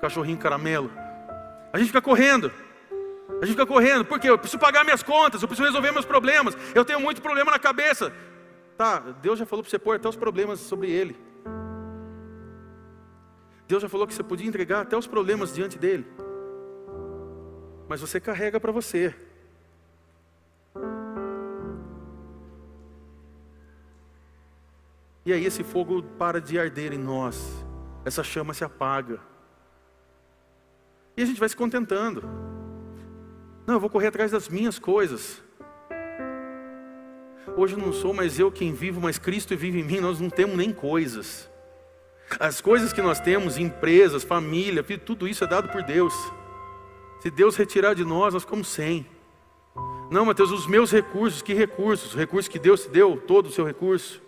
cachorrinho 0.02 0.38
caramelo. 0.38 0.92
A 1.72 1.78
gente 1.78 1.88
fica 1.88 2.02
correndo, 2.02 2.52
a 3.42 3.46
gente 3.46 3.56
fica 3.56 3.66
correndo, 3.66 4.04
porque 4.04 4.30
eu 4.30 4.38
preciso 4.38 4.60
pagar 4.60 4.84
minhas 4.84 5.02
contas, 5.02 5.42
eu 5.42 5.48
preciso 5.48 5.66
resolver 5.66 5.92
meus 5.92 6.06
problemas, 6.06 6.58
eu 6.76 6.84
tenho 6.84 7.00
muito 7.00 7.22
problema 7.22 7.52
na 7.52 7.60
cabeça. 7.60 8.12
Tá, 8.78 9.00
Deus 9.00 9.40
já 9.40 9.46
falou 9.46 9.64
para 9.64 9.70
você 9.70 9.80
pôr 9.80 9.96
até 9.96 10.10
os 10.10 10.18
problemas 10.18 10.60
sobre 10.60 10.92
ele. 10.92 11.27
Deus 13.68 13.82
já 13.82 13.90
falou 13.90 14.08
que 14.08 14.14
você 14.14 14.24
podia 14.24 14.48
entregar 14.48 14.82
até 14.82 14.98
os 14.98 15.06
problemas 15.06 15.54
diante 15.54 15.78
dele. 15.78 16.08
Mas 17.88 18.00
você 18.00 18.20
carrega 18.20 18.60
para 18.60 18.72
você. 18.72 19.14
E 25.26 25.34
aí 25.34 25.46
esse 25.46 25.64
fogo 25.64 26.02
para 26.02 26.40
de 26.40 26.58
arder 26.58 26.94
em 26.94 26.98
nós. 26.98 27.66
Essa 28.06 28.24
chama 28.24 28.54
se 28.54 28.64
apaga. 28.64 29.20
E 31.18 31.22
a 31.22 31.26
gente 31.26 31.40
vai 31.40 31.50
se 31.50 31.56
contentando. 31.56 32.24
Não, 33.66 33.74
eu 33.74 33.80
vou 33.82 33.90
correr 33.90 34.08
atrás 34.08 34.32
das 34.32 34.48
minhas 34.48 34.80
coisas. 34.80 35.44
Hoje 37.58 37.76
não 37.76 37.92
sou 37.92 38.14
mais 38.14 38.40
eu 38.40 38.50
quem 38.50 38.72
vivo, 38.72 39.02
mas 39.02 39.18
Cristo 39.18 39.58
vive 39.58 39.82
em 39.82 39.84
mim. 39.84 40.00
Nós 40.00 40.22
não 40.22 40.30
temos 40.30 40.56
nem 40.56 40.72
coisas. 40.72 41.50
As 42.40 42.62
coisas 42.62 42.92
que 42.92 43.02
nós 43.02 43.20
temos, 43.20 43.58
empresas, 43.58 44.24
família, 44.24 44.84
tudo 44.84 45.28
isso 45.28 45.44
é 45.44 45.48
dado 45.48 45.70
por 45.70 45.82
Deus. 45.84 46.14
Se 47.20 47.32
Deus 47.32 47.56
retirar 47.56 47.94
de 47.94 48.04
nós, 48.04 48.34
nós 48.34 48.44
ficamos 48.44 48.68
sem. 48.68 49.06
Não, 50.10 50.26
Mateus, 50.26 50.52
os 50.52 50.68
meus 50.68 50.92
recursos, 50.92 51.42
que 51.42 51.54
recursos? 51.54 52.12
Os 52.12 52.18
recursos 52.18 52.48
que 52.48 52.60
Deus 52.60 52.84
te 52.84 52.90
deu, 52.90 53.22
todo 53.28 53.48
o 53.48 53.52
seu 53.52 53.66
recurso. 53.66 54.22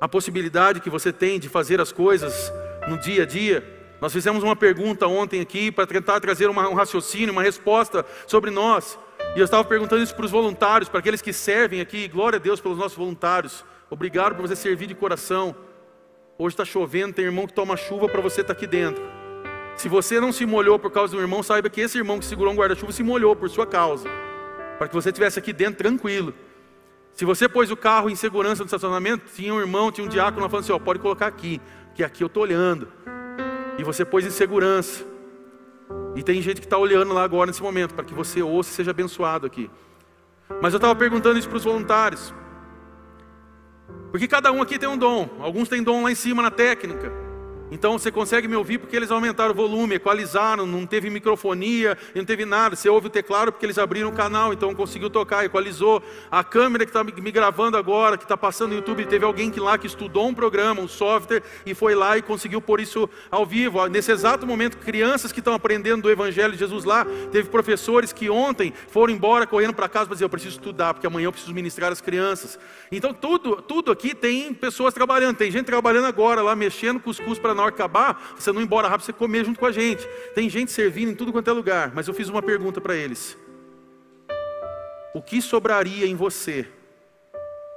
A 0.00 0.08
possibilidade 0.08 0.80
que 0.80 0.90
você 0.90 1.12
tem 1.12 1.38
de 1.38 1.48
fazer 1.48 1.80
as 1.80 1.92
coisas 1.92 2.52
no 2.88 2.98
dia 2.98 3.22
a 3.22 3.26
dia. 3.26 3.64
Nós 4.00 4.12
fizemos 4.12 4.42
uma 4.42 4.56
pergunta 4.56 5.06
ontem 5.06 5.40
aqui 5.40 5.70
para 5.70 5.86
tentar 5.86 6.18
trazer 6.20 6.48
uma, 6.48 6.68
um 6.68 6.74
raciocínio, 6.74 7.32
uma 7.32 7.42
resposta 7.42 8.04
sobre 8.26 8.50
nós. 8.50 8.98
E 9.36 9.38
eu 9.38 9.44
estava 9.44 9.64
perguntando 9.64 10.02
isso 10.02 10.14
para 10.14 10.24
os 10.24 10.30
voluntários, 10.30 10.88
para 10.88 10.98
aqueles 10.98 11.22
que 11.22 11.32
servem 11.32 11.80
aqui. 11.80 12.08
Glória 12.08 12.36
a 12.36 12.40
Deus 12.40 12.60
pelos 12.60 12.78
nossos 12.78 12.98
voluntários. 12.98 13.64
Obrigado 13.88 14.34
por 14.34 14.46
você 14.46 14.56
servir 14.56 14.86
de 14.86 14.94
coração. 14.94 15.54
Hoje 16.44 16.54
está 16.54 16.64
chovendo, 16.64 17.14
tem 17.14 17.24
irmão 17.24 17.46
que 17.46 17.52
toma 17.52 17.76
chuva 17.76 18.08
para 18.08 18.20
você 18.20 18.40
estar 18.40 18.52
tá 18.52 18.58
aqui 18.58 18.66
dentro. 18.66 19.00
Se 19.76 19.88
você 19.88 20.18
não 20.18 20.32
se 20.32 20.44
molhou 20.44 20.76
por 20.76 20.90
causa 20.90 21.14
do 21.14 21.22
irmão, 21.22 21.40
saiba 21.40 21.70
que 21.70 21.80
esse 21.80 21.96
irmão 21.96 22.18
que 22.18 22.24
segurou 22.24 22.52
um 22.52 22.56
guarda-chuva 22.56 22.90
se 22.90 23.04
molhou 23.04 23.36
por 23.36 23.48
sua 23.48 23.64
causa, 23.64 24.08
para 24.76 24.88
que 24.88 24.94
você 24.94 25.10
estivesse 25.10 25.38
aqui 25.38 25.52
dentro 25.52 25.76
tranquilo. 25.76 26.34
Se 27.12 27.24
você 27.24 27.48
pôs 27.48 27.70
o 27.70 27.76
carro 27.76 28.10
em 28.10 28.16
segurança 28.16 28.64
no 28.64 28.66
estacionamento, 28.66 29.30
tinha 29.32 29.54
um 29.54 29.60
irmão, 29.60 29.92
tinha 29.92 30.04
um 30.04 30.08
diácono 30.08 30.48
falando 30.48 30.64
assim: 30.64 30.72
ó, 30.72 30.80
pode 30.80 30.98
colocar 30.98 31.28
aqui, 31.28 31.60
que 31.94 32.02
aqui 32.02 32.24
eu 32.24 32.26
estou 32.26 32.42
olhando. 32.42 32.88
E 33.78 33.84
você 33.84 34.04
pôs 34.04 34.26
em 34.26 34.30
segurança. 34.30 35.04
E 36.16 36.24
tem 36.24 36.42
gente 36.42 36.60
que 36.60 36.66
está 36.66 36.76
olhando 36.76 37.14
lá 37.14 37.22
agora 37.22 37.46
nesse 37.46 37.62
momento, 37.62 37.94
para 37.94 38.04
que 38.04 38.14
você 38.14 38.42
ouça 38.42 38.68
e 38.68 38.74
seja 38.74 38.90
abençoado 38.90 39.46
aqui. 39.46 39.70
Mas 40.60 40.72
eu 40.72 40.78
estava 40.78 40.96
perguntando 40.96 41.38
isso 41.38 41.48
para 41.48 41.58
os 41.58 41.64
voluntários. 41.64 42.34
Porque 44.12 44.28
cada 44.28 44.52
um 44.52 44.60
aqui 44.60 44.78
tem 44.78 44.88
um 44.88 44.96
dom. 44.96 45.26
Alguns 45.40 45.70
têm 45.70 45.82
dom 45.82 46.02
lá 46.02 46.12
em 46.12 46.14
cima 46.14 46.42
na 46.42 46.50
técnica. 46.50 47.10
Então 47.72 47.98
você 47.98 48.12
consegue 48.12 48.46
me 48.46 48.54
ouvir 48.54 48.76
porque 48.76 48.94
eles 48.94 49.10
aumentaram 49.10 49.52
o 49.52 49.54
volume, 49.54 49.94
equalizaram, 49.94 50.66
não 50.66 50.84
teve 50.84 51.08
microfonia, 51.08 51.96
não 52.14 52.22
teve 52.22 52.44
nada. 52.44 52.76
Você 52.76 52.86
ouve 52.86 53.06
o 53.06 53.10
teclado 53.10 53.50
porque 53.50 53.64
eles 53.64 53.78
abriram 53.78 54.10
o 54.10 54.12
canal, 54.12 54.52
então 54.52 54.74
conseguiu 54.74 55.08
tocar, 55.08 55.46
equalizou. 55.46 56.02
A 56.30 56.44
câmera 56.44 56.84
que 56.84 56.90
está 56.90 57.02
me 57.02 57.30
gravando 57.30 57.78
agora, 57.78 58.18
que 58.18 58.24
está 58.24 58.36
passando 58.36 58.70
no 58.70 58.76
YouTube, 58.76 59.06
teve 59.06 59.24
alguém 59.24 59.50
que 59.50 59.58
lá 59.58 59.78
que 59.78 59.86
estudou 59.86 60.28
um 60.28 60.34
programa, 60.34 60.82
um 60.82 60.88
software, 60.88 61.42
e 61.64 61.72
foi 61.72 61.94
lá 61.94 62.18
e 62.18 62.22
conseguiu 62.22 62.60
pôr 62.60 62.78
isso 62.78 63.08
ao 63.30 63.46
vivo. 63.46 63.86
Nesse 63.86 64.12
exato 64.12 64.46
momento, 64.46 64.76
crianças 64.76 65.32
que 65.32 65.40
estão 65.40 65.54
aprendendo 65.54 66.02
do 66.02 66.10
Evangelho 66.10 66.52
de 66.52 66.58
Jesus 66.58 66.84
lá, 66.84 67.06
teve 67.30 67.48
professores 67.48 68.12
que 68.12 68.28
ontem 68.28 68.74
foram 68.88 69.14
embora 69.14 69.46
correndo 69.46 69.72
para 69.72 69.88
casa 69.88 70.06
para 70.06 70.14
dizer: 70.14 70.26
Eu 70.26 70.28
preciso 70.28 70.56
estudar, 70.56 70.92
porque 70.92 71.06
amanhã 71.06 71.24
eu 71.24 71.32
preciso 71.32 71.54
ministrar 71.54 71.90
as 71.90 72.02
crianças. 72.02 72.58
Então 72.90 73.14
tudo, 73.14 73.62
tudo 73.62 73.90
aqui 73.90 74.14
tem 74.14 74.52
pessoas 74.52 74.92
trabalhando, 74.92 75.36
tem 75.36 75.50
gente 75.50 75.64
trabalhando 75.64 76.04
agora 76.04 76.42
lá, 76.42 76.54
mexendo 76.54 77.00
com 77.00 77.08
os 77.08 77.18
custos 77.18 77.38
para 77.38 77.61
na 77.62 77.66
hora 77.66 77.72
que 77.72 77.80
acabar, 77.80 78.34
você 78.36 78.50
não 78.52 78.60
ir 78.60 78.64
embora 78.64 78.88
rápido, 78.88 79.06
você 79.06 79.12
comer 79.12 79.44
junto 79.44 79.60
com 79.60 79.66
a 79.66 79.72
gente. 79.72 80.06
Tem 80.34 80.48
gente 80.48 80.72
servindo 80.72 81.12
em 81.12 81.14
tudo 81.14 81.32
quanto 81.32 81.48
é 81.48 81.52
lugar, 81.52 81.92
mas 81.94 82.08
eu 82.08 82.14
fiz 82.14 82.28
uma 82.28 82.42
pergunta 82.42 82.80
para 82.80 82.96
eles: 82.96 83.38
O 85.14 85.22
que 85.22 85.40
sobraria 85.40 86.06
em 86.06 86.16
você 86.16 86.68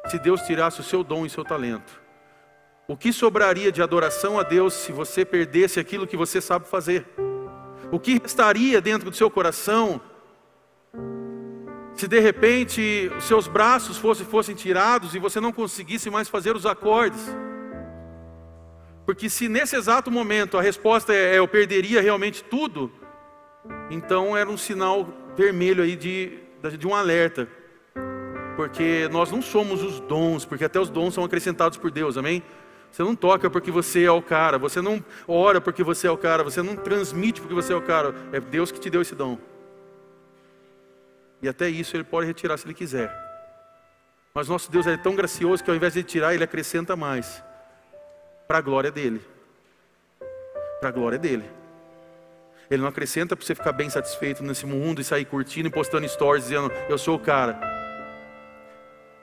se 0.07 0.17
Deus 0.19 0.41
tirasse 0.41 0.79
o 0.79 0.83
seu 0.83 1.03
dom 1.03 1.25
e 1.25 1.29
seu 1.29 1.43
talento? 1.43 2.03
O 2.87 2.95
que 2.95 3.11
sobraria 3.11 3.71
de 3.71 3.81
adoração 3.81 4.39
a 4.39 4.43
Deus 4.43 4.73
se 4.73 4.91
você 4.91 5.25
perdesse 5.25 5.79
aquilo 5.79 6.05
que 6.05 6.17
você 6.17 6.39
sabe 6.39 6.67
fazer? 6.67 7.05
O 7.91 7.99
que 7.99 8.19
restaria 8.19 8.81
dentro 8.81 9.09
do 9.09 9.15
seu 9.15 9.29
coração 9.29 10.01
se 11.95 12.09
de 12.09 12.19
repente 12.19 13.09
os 13.17 13.23
seus 13.23 13.47
braços 13.47 13.97
fossem, 13.97 14.25
fossem 14.25 14.53
tirados 14.53 15.15
e 15.15 15.19
você 15.19 15.39
não 15.39 15.51
conseguisse 15.51 16.09
mais 16.09 16.27
fazer 16.27 16.55
os 16.55 16.65
acordes? 16.65 17.25
Porque 19.05 19.29
se 19.29 19.47
nesse 19.47 19.75
exato 19.75 20.09
momento 20.09 20.57
a 20.57 20.61
resposta 20.61 21.13
é, 21.13 21.35
é 21.35 21.39
eu 21.39 21.47
perderia 21.47 22.01
realmente 22.01 22.43
tudo, 22.43 22.91
então 23.89 24.35
era 24.35 24.49
um 24.49 24.57
sinal 24.57 25.07
vermelho 25.35 25.83
aí 25.83 25.95
de, 25.95 26.39
de 26.77 26.87
um 26.87 26.95
alerta. 26.95 27.47
Porque 28.55 29.07
nós 29.11 29.31
não 29.31 29.41
somos 29.41 29.83
os 29.83 29.99
dons, 29.99 30.45
porque 30.45 30.65
até 30.65 30.79
os 30.79 30.89
dons 30.89 31.13
são 31.13 31.23
acrescentados 31.23 31.77
por 31.77 31.91
Deus, 31.91 32.17
amém? 32.17 32.41
Você 32.89 33.03
não 33.03 33.15
toca 33.15 33.49
porque 33.49 33.69
você 33.69 34.05
é 34.05 34.11
o 34.11 34.21
cara, 34.21 34.57
você 34.57 34.81
não 34.81 35.03
ora 35.27 35.59
porque 35.59 35.83
você 35.83 36.07
é 36.07 36.11
o 36.11 36.17
cara, 36.17 36.43
você 36.43 36.61
não 36.61 36.75
transmite 36.75 37.41
porque 37.41 37.53
você 37.53 37.73
é 37.73 37.75
o 37.75 37.81
cara, 37.81 38.15
é 38.31 38.39
Deus 38.39 38.71
que 38.71 38.79
te 38.79 38.89
deu 38.89 39.01
esse 39.01 39.13
dom. 39.13 39.37
E 41.41 41.49
até 41.49 41.69
isso 41.69 41.95
ele 41.95 42.05
pode 42.05 42.25
retirar 42.25 42.57
se 42.57 42.65
ele 42.65 42.73
quiser. 42.73 43.13
Mas 44.33 44.47
nosso 44.47 44.71
Deus 44.71 44.87
é 44.87 44.97
tão 44.97 45.15
gracioso 45.15 45.63
que 45.63 45.69
ao 45.69 45.75
invés 45.75 45.93
de 45.93 46.03
tirar, 46.03 46.33
ele 46.33 46.43
acrescenta 46.43 46.95
mais 46.95 47.43
para 48.47 48.59
a 48.59 48.61
glória 48.61 48.91
dele. 48.91 49.21
Para 50.79 50.89
a 50.89 50.91
glória 50.91 51.17
dele. 51.17 51.49
Ele 52.69 52.81
não 52.81 52.89
acrescenta 52.89 53.35
para 53.35 53.45
você 53.45 53.53
ficar 53.53 53.71
bem 53.71 53.89
satisfeito 53.89 54.43
nesse 54.43 54.65
mundo 54.65 54.99
e 54.99 55.03
sair 55.03 55.25
curtindo 55.25 55.67
e 55.67 55.71
postando 55.71 56.07
stories 56.07 56.45
dizendo 56.45 56.71
eu 56.89 56.97
sou 56.97 57.15
o 57.15 57.19
cara. 57.19 57.59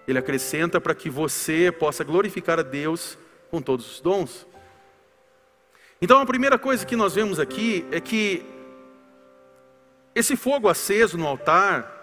Ele 0.06 0.18
acrescenta 0.18 0.80
para 0.80 0.94
que 0.94 1.10
você 1.10 1.70
possa 1.72 2.04
glorificar 2.04 2.58
a 2.58 2.62
Deus 2.62 3.18
com 3.50 3.60
todos 3.60 3.90
os 3.90 4.00
dons. 4.00 4.46
Então 6.00 6.20
a 6.20 6.26
primeira 6.26 6.58
coisa 6.58 6.84
que 6.84 6.96
nós 6.96 7.14
vemos 7.14 7.38
aqui 7.38 7.86
é 7.90 8.00
que 8.00 8.44
esse 10.14 10.36
fogo 10.36 10.68
aceso 10.68 11.16
no 11.16 11.26
altar 11.26 12.00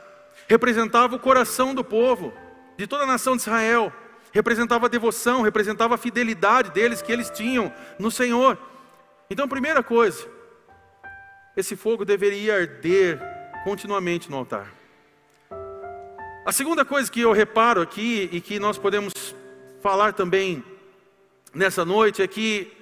representava 0.48 1.16
o 1.16 1.20
coração 1.20 1.76
do 1.76 1.84
povo, 1.84 2.34
de 2.78 2.88
toda 2.88 3.04
a 3.04 3.08
nação 3.08 3.36
de 3.36 3.42
Israel 3.42 3.94
representava 4.32 4.86
a 4.86 4.89
devoção, 4.89 5.42
representava 5.42 5.96
a 5.96 5.98
fidelidade 5.98 6.72
deles 6.72 7.02
que 7.02 7.12
eles 7.12 7.30
tinham 7.30 7.74
no 7.98 8.12
Senhor. 8.12 8.58
Então, 9.30 9.48
primeira 9.48 9.84
coisa, 9.84 10.28
esse 11.56 11.76
fogo 11.76 12.06
deveria 12.06 12.56
arder 12.56 13.20
continuamente 13.63 14.30
no 14.30 14.38
altar. 14.38 14.74
A 16.46 16.52
segunda 16.52 16.84
coisa 16.86 17.12
que 17.12 17.22
eu 17.22 17.32
reparo 17.32 17.82
aqui 17.82 18.30
e 18.32 18.42
que 18.42 18.60
nós 18.60 18.78
podemos 18.78 19.13
falar 19.82 20.13
também 20.13 20.63
nessa 21.54 21.86
noite 21.86 22.22
é 22.22 22.28
que 22.28 22.76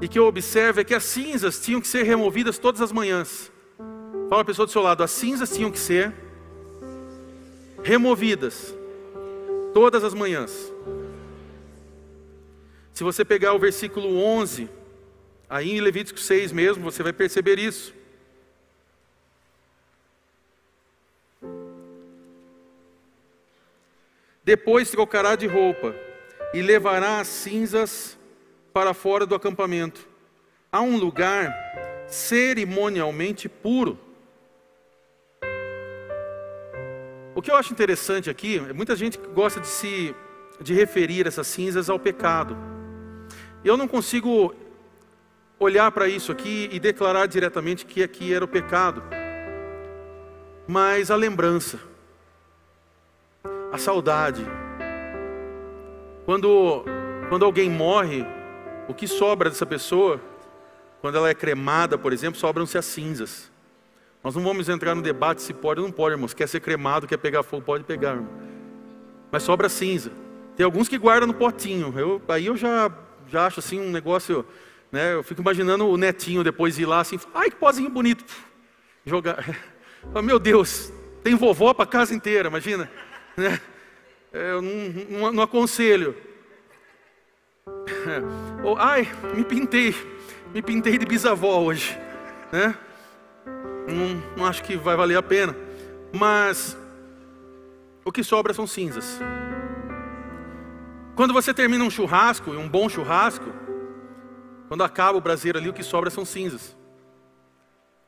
e 0.00 0.08
que 0.08 0.18
eu 0.18 0.26
observo 0.26 0.80
é 0.80 0.84
que 0.84 0.94
as 0.94 1.04
cinzas 1.04 1.60
tinham 1.60 1.80
que 1.80 1.88
ser 1.88 2.02
removidas 2.02 2.58
todas 2.58 2.80
as 2.80 2.92
manhãs. 2.92 3.50
Fala 4.28 4.42
a 4.42 4.44
pessoa 4.44 4.66
do 4.66 4.72
seu 4.72 4.82
lado, 4.82 5.02
as 5.02 5.10
cinzas 5.10 5.54
tinham 5.54 5.70
que 5.70 5.78
ser 5.78 6.14
removidas 7.82 8.74
todas 9.78 10.02
as 10.02 10.12
manhãs. 10.12 10.72
Se 12.92 13.04
você 13.04 13.24
pegar 13.24 13.52
o 13.52 13.60
versículo 13.60 14.20
11, 14.20 14.68
aí 15.48 15.70
em 15.70 15.80
Levítico 15.80 16.18
6 16.18 16.50
mesmo, 16.50 16.82
você 16.82 17.00
vai 17.00 17.12
perceber 17.12 17.60
isso. 17.60 17.94
Depois 24.42 24.90
trocará 24.90 25.36
de 25.36 25.46
roupa 25.46 25.94
e 26.52 26.60
levará 26.60 27.20
as 27.20 27.28
cinzas 27.28 28.18
para 28.72 28.92
fora 28.92 29.24
do 29.24 29.36
acampamento, 29.36 30.08
a 30.72 30.80
um 30.80 30.96
lugar 30.96 31.54
cerimonialmente 32.08 33.48
puro. 33.48 33.96
O 37.38 37.40
que 37.40 37.52
eu 37.52 37.54
acho 37.54 37.72
interessante 37.72 38.28
aqui, 38.28 38.58
muita 38.74 38.96
gente 38.96 39.16
gosta 39.32 39.60
de 39.60 39.68
se 39.68 40.12
de 40.60 40.74
referir 40.74 41.24
essas 41.24 41.46
cinzas 41.46 41.88
ao 41.88 41.96
pecado. 41.96 42.58
Eu 43.64 43.76
não 43.76 43.86
consigo 43.86 44.52
olhar 45.56 45.88
para 45.92 46.08
isso 46.08 46.32
aqui 46.32 46.68
e 46.72 46.80
declarar 46.80 47.26
diretamente 47.26 47.86
que 47.86 48.02
aqui 48.02 48.34
era 48.34 48.44
o 48.44 48.48
pecado. 48.48 49.04
Mas 50.66 51.12
a 51.12 51.14
lembrança, 51.14 51.78
a 53.70 53.78
saudade. 53.78 54.44
Quando 56.24 56.84
quando 57.28 57.44
alguém 57.44 57.70
morre, 57.70 58.26
o 58.88 58.94
que 58.94 59.06
sobra 59.06 59.48
dessa 59.48 59.64
pessoa? 59.64 60.20
Quando 61.00 61.16
ela 61.18 61.30
é 61.30 61.34
cremada, 61.34 61.96
por 61.96 62.12
exemplo, 62.12 62.40
sobram-se 62.40 62.76
as 62.76 62.84
cinzas. 62.84 63.47
Nós 64.28 64.34
não 64.34 64.42
vamos 64.42 64.68
entrar 64.68 64.94
no 64.94 65.00
debate 65.00 65.40
se 65.40 65.54
pode 65.54 65.80
ou 65.80 65.86
não 65.86 65.90
pode, 65.90 66.14
irmãos. 66.14 66.34
Quer 66.34 66.46
ser 66.46 66.60
cremado, 66.60 67.06
quer 67.06 67.16
pegar 67.16 67.42
fogo, 67.42 67.62
pode 67.62 67.82
pegar, 67.84 68.10
irmão. 68.10 68.28
Mas 69.32 69.42
sobra 69.42 69.70
cinza. 69.70 70.12
Tem 70.54 70.64
alguns 70.64 70.86
que 70.86 70.98
guardam 70.98 71.28
no 71.28 71.32
potinho. 71.32 71.94
Eu, 71.98 72.20
aí 72.28 72.44
eu 72.44 72.54
já, 72.54 72.92
já 73.26 73.46
acho 73.46 73.60
assim 73.60 73.80
um 73.80 73.90
negócio, 73.90 74.44
né? 74.92 75.14
Eu 75.14 75.22
fico 75.22 75.40
imaginando 75.40 75.88
o 75.88 75.96
netinho 75.96 76.44
depois 76.44 76.78
ir 76.78 76.84
lá 76.84 77.00
assim, 77.00 77.18
ai 77.34 77.48
que 77.48 77.56
pozinho 77.56 77.88
bonito. 77.88 78.22
Jogar. 79.06 79.42
Meu 80.22 80.38
Deus, 80.38 80.92
tem 81.24 81.34
vovó 81.34 81.72
para 81.72 81.86
casa 81.86 82.14
inteira, 82.14 82.50
imagina. 82.50 82.90
Né? 83.34 83.58
É, 84.30 84.50
eu 84.50 84.60
não, 84.60 84.72
não, 85.08 85.32
não 85.32 85.42
aconselho. 85.42 86.14
Ou, 88.62 88.76
ai, 88.76 89.08
me 89.34 89.42
pintei, 89.42 89.94
me 90.52 90.60
pintei 90.60 90.98
de 90.98 91.06
bisavó 91.06 91.60
hoje, 91.60 91.98
né? 92.52 92.76
Não, 93.94 94.22
não 94.36 94.46
acho 94.46 94.62
que 94.62 94.76
vai 94.76 94.96
valer 94.96 95.16
a 95.16 95.22
pena. 95.22 95.56
Mas 96.12 96.76
o 98.04 98.12
que 98.12 98.22
sobra 98.22 98.54
são 98.54 98.66
cinzas. 98.66 99.20
Quando 101.14 101.34
você 101.34 101.52
termina 101.52 101.84
um 101.84 101.90
churrasco, 101.90 102.50
um 102.52 102.68
bom 102.68 102.88
churrasco, 102.88 103.46
quando 104.68 104.84
acaba 104.84 105.18
o 105.18 105.20
braseiro 105.20 105.58
ali, 105.58 105.68
o 105.68 105.72
que 105.72 105.82
sobra 105.82 106.10
são 106.10 106.24
cinzas. 106.24 106.76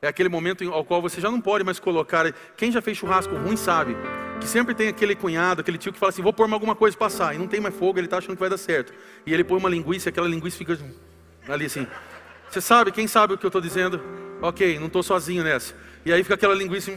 É 0.02 0.08
aquele 0.08 0.28
momento 0.28 0.72
ao 0.72 0.84
qual 0.84 1.02
você 1.02 1.20
já 1.20 1.30
não 1.30 1.40
pode 1.40 1.62
mais 1.62 1.78
colocar. 1.78 2.32
Quem 2.56 2.72
já 2.72 2.80
fez 2.80 2.96
churrasco 2.96 3.34
ruim 3.34 3.56
sabe 3.56 3.96
que 4.40 4.46
sempre 4.46 4.74
tem 4.74 4.88
aquele 4.88 5.14
cunhado, 5.14 5.60
aquele 5.60 5.76
tio 5.76 5.92
que 5.92 5.98
fala 5.98 6.10
assim: 6.10 6.22
vou 6.22 6.32
pôr 6.32 6.50
alguma 6.50 6.74
coisa 6.74 6.96
passar, 6.96 7.34
e 7.34 7.38
não 7.38 7.46
tem 7.46 7.60
mais 7.60 7.74
fogo, 7.74 7.98
ele 7.98 8.06
está 8.06 8.18
achando 8.18 8.34
que 8.34 8.40
vai 8.40 8.48
dar 8.48 8.56
certo. 8.56 8.94
E 9.26 9.34
ele 9.34 9.44
põe 9.44 9.58
uma 9.58 9.68
linguiça, 9.68 10.08
aquela 10.08 10.26
linguiça 10.26 10.56
fica 10.56 10.78
ali 11.48 11.66
assim. 11.66 11.86
Você 12.48 12.60
sabe, 12.60 12.90
quem 12.90 13.06
sabe 13.06 13.34
o 13.34 13.38
que 13.38 13.44
eu 13.44 13.48
estou 13.48 13.60
dizendo? 13.60 14.00
Ok, 14.42 14.78
não 14.78 14.86
estou 14.86 15.02
sozinho 15.02 15.44
nessa. 15.44 15.74
E 16.04 16.12
aí 16.12 16.22
fica 16.22 16.34
aquela 16.34 16.54
linguiça. 16.54 16.96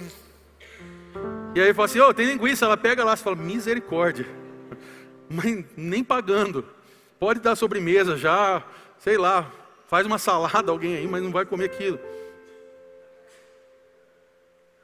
E 1.53 1.61
aí 1.61 1.73
fala 1.73 1.85
assim: 1.85 1.99
Ô, 1.99 2.09
oh, 2.09 2.13
tem 2.13 2.25
linguiça. 2.25 2.65
Ela 2.65 2.77
pega 2.77 3.03
lá 3.03 3.13
e 3.13 3.17
fala: 3.17 3.35
Misericórdia. 3.35 4.25
Mas 5.29 5.65
nem 5.75 6.03
pagando. 6.03 6.65
Pode 7.19 7.39
dar 7.39 7.55
sobremesa 7.55 8.17
já, 8.17 8.63
sei 8.99 9.17
lá. 9.17 9.51
Faz 9.87 10.05
uma 10.05 10.17
salada 10.17 10.71
alguém 10.71 10.95
aí, 10.95 11.07
mas 11.07 11.21
não 11.21 11.31
vai 11.31 11.45
comer 11.45 11.65
aquilo. 11.65 11.99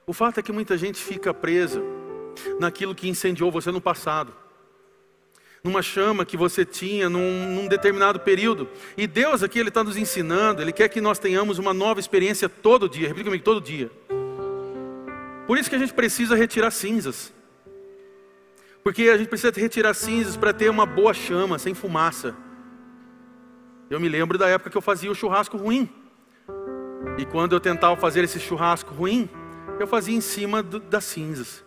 O 0.05 0.13
fato 0.13 0.39
é 0.39 0.43
que 0.43 0.51
muita 0.51 0.77
gente 0.77 0.99
fica 0.99 1.33
presa 1.33 1.81
naquilo 2.59 2.95
que 2.95 3.07
incendiou 3.07 3.51
você 3.51 3.71
no 3.71 3.81
passado 3.81 4.33
numa 5.63 5.81
chama 5.81 6.25
que 6.25 6.37
você 6.37 6.63
tinha 6.63 7.09
num, 7.09 7.55
num 7.55 7.67
determinado 7.67 8.19
período. 8.19 8.67
E 8.97 9.05
Deus 9.05 9.43
aqui 9.43 9.59
Ele 9.59 9.69
está 9.69 9.83
nos 9.83 9.97
ensinando, 9.97 10.61
Ele 10.61 10.71
quer 10.71 10.89
que 10.89 11.01
nós 11.01 11.19
tenhamos 11.19 11.59
uma 11.59 11.73
nova 11.73 11.99
experiência 11.99 12.47
todo 12.47 12.89
dia. 12.89 13.07
Repita 13.07 13.25
comigo, 13.25 13.43
todo 13.43 13.61
dia. 13.61 13.91
Por 15.45 15.57
isso 15.57 15.69
que 15.69 15.75
a 15.75 15.79
gente 15.79 15.93
precisa 15.93 16.35
retirar 16.35 16.71
cinzas. 16.71 17.33
Porque 18.83 19.09
a 19.09 19.17
gente 19.17 19.27
precisa 19.27 19.51
retirar 19.55 19.93
cinzas 19.93 20.37
para 20.37 20.53
ter 20.53 20.69
uma 20.69 20.85
boa 20.85 21.13
chama, 21.13 21.59
sem 21.59 21.73
fumaça. 21.73 22.35
Eu 23.89 23.99
me 23.99 24.07
lembro 24.07 24.37
da 24.37 24.47
época 24.47 24.69
que 24.69 24.77
eu 24.77 24.81
fazia 24.81 25.11
o 25.11 25.15
churrasco 25.15 25.57
ruim. 25.57 25.89
E 27.17 27.25
quando 27.25 27.53
eu 27.53 27.59
tentava 27.59 27.95
fazer 27.97 28.23
esse 28.23 28.39
churrasco 28.39 28.93
ruim, 28.93 29.27
eu 29.79 29.87
fazia 29.87 30.15
em 30.15 30.21
cima 30.21 30.61
do, 30.61 30.79
das 30.79 31.03
cinzas. 31.03 31.63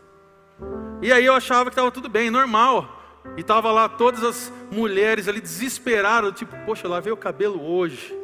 E 1.03 1.13
aí 1.13 1.25
eu 1.25 1.35
achava 1.35 1.69
que 1.69 1.75
estava 1.75 1.91
tudo 1.91 2.09
bem, 2.09 2.31
normal. 2.31 3.02
E 3.37 3.41
estava 3.41 3.71
lá 3.71 3.89
todas 3.89 4.23
as 4.23 4.53
mulheres 4.71 5.29
ali 5.29 5.41
desesperadas, 5.41 6.33
tipo, 6.35 6.57
poxa, 6.65 6.89
lavei 6.89 7.13
o 7.13 7.17
cabelo 7.17 7.65
hoje. 7.65 8.17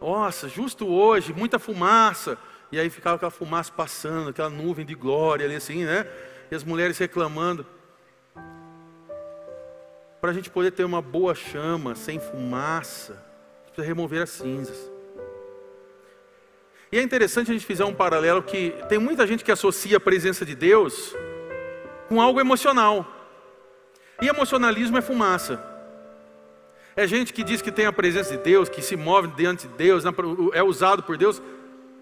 Nossa, 0.00 0.48
justo 0.48 0.86
hoje, 0.88 1.32
muita 1.32 1.58
fumaça. 1.58 2.36
E 2.72 2.78
aí 2.78 2.88
ficava 2.88 3.16
aquela 3.16 3.30
fumaça 3.30 3.72
passando, 3.72 4.30
aquela 4.30 4.50
nuvem 4.50 4.84
de 4.84 4.94
glória 4.94 5.46
ali 5.46 5.56
assim, 5.56 5.84
né? 5.84 6.06
E 6.50 6.54
as 6.54 6.64
mulheres 6.64 6.98
reclamando. 6.98 7.66
Para 10.20 10.30
a 10.30 10.34
gente 10.34 10.50
poder 10.50 10.70
ter 10.72 10.84
uma 10.84 11.00
boa 11.00 11.34
chama, 11.34 11.94
sem 11.94 12.20
fumaça, 12.20 13.24
precisa 13.64 13.86
remover 13.86 14.22
as 14.22 14.30
cinzas. 14.30 14.90
E 16.92 16.98
é 16.98 17.02
interessante 17.02 17.50
a 17.50 17.54
gente 17.54 17.64
fazer 17.64 17.84
um 17.84 17.94
paralelo 17.94 18.42
que 18.42 18.74
tem 18.88 18.98
muita 18.98 19.26
gente 19.26 19.44
que 19.44 19.52
associa 19.52 19.96
a 19.96 20.00
presença 20.00 20.44
de 20.44 20.54
Deus 20.54 21.14
com 22.08 22.20
algo 22.20 22.40
emocional. 22.40 23.19
E 24.20 24.28
emocionalismo 24.28 24.98
é 24.98 25.00
fumaça. 25.00 25.62
É 26.96 27.06
gente 27.06 27.32
que 27.32 27.42
diz 27.42 27.62
que 27.62 27.72
tem 27.72 27.86
a 27.86 27.92
presença 27.92 28.36
de 28.36 28.42
Deus, 28.42 28.68
que 28.68 28.82
se 28.82 28.96
move 28.96 29.28
diante 29.28 29.66
de 29.66 29.74
Deus, 29.74 30.04
é 30.52 30.62
usado 30.62 31.02
por 31.02 31.16
Deus 31.16 31.40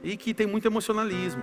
e 0.03 0.17
que 0.17 0.35
tem 0.35 0.47
muito 0.47 0.67
emocionalismo. 0.67 1.43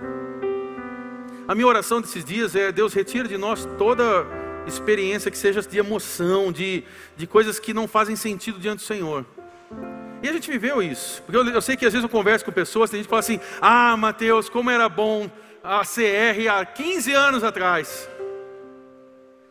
A 1.48 1.54
minha 1.54 1.66
oração 1.66 2.00
desses 2.00 2.24
dias 2.24 2.54
é: 2.56 2.72
Deus, 2.72 2.92
retira 2.92 3.28
de 3.28 3.38
nós 3.38 3.66
toda 3.78 4.26
experiência 4.66 5.30
que 5.30 5.38
seja 5.38 5.62
de 5.62 5.78
emoção, 5.78 6.50
de, 6.50 6.82
de 7.16 7.26
coisas 7.26 7.58
que 7.58 7.72
não 7.72 7.86
fazem 7.86 8.16
sentido 8.16 8.58
diante 8.58 8.80
do 8.80 8.84
Senhor. 8.84 9.24
E 10.22 10.28
a 10.28 10.32
gente 10.32 10.50
viveu 10.50 10.82
isso. 10.82 11.22
Porque 11.22 11.36
eu, 11.36 11.46
eu, 11.48 11.62
sei 11.62 11.76
que 11.76 11.86
às 11.86 11.92
vezes 11.92 12.02
eu 12.02 12.08
converso 12.08 12.44
com 12.44 12.50
pessoas, 12.50 12.90
tem 12.90 12.98
gente 12.98 13.06
que 13.06 13.10
fala 13.10 13.20
assim: 13.20 13.40
Ah, 13.60 13.96
Mateus, 13.96 14.48
como 14.48 14.70
era 14.70 14.88
bom 14.88 15.30
a 15.62 15.82
CR 15.82 16.48
há 16.50 16.64
15 16.64 17.12
anos 17.12 17.44
atrás. 17.44 18.08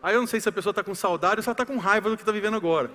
Aí 0.06 0.14
eu 0.14 0.20
não 0.20 0.28
sei 0.28 0.39
se 0.39 0.47
a 0.47 0.51
pessoa 0.51 0.70
está 0.70 0.84
com 0.84 0.93
saudade 0.93 1.38
ou 1.38 1.41
se 1.41 1.49
ela 1.49 1.53
está 1.53 1.66
com 1.66 1.80
raiva 1.80 2.12
do 2.12 2.16
que 2.16 2.22
está 2.22 2.32
vivendo 2.32 2.56
agora. 2.56 2.91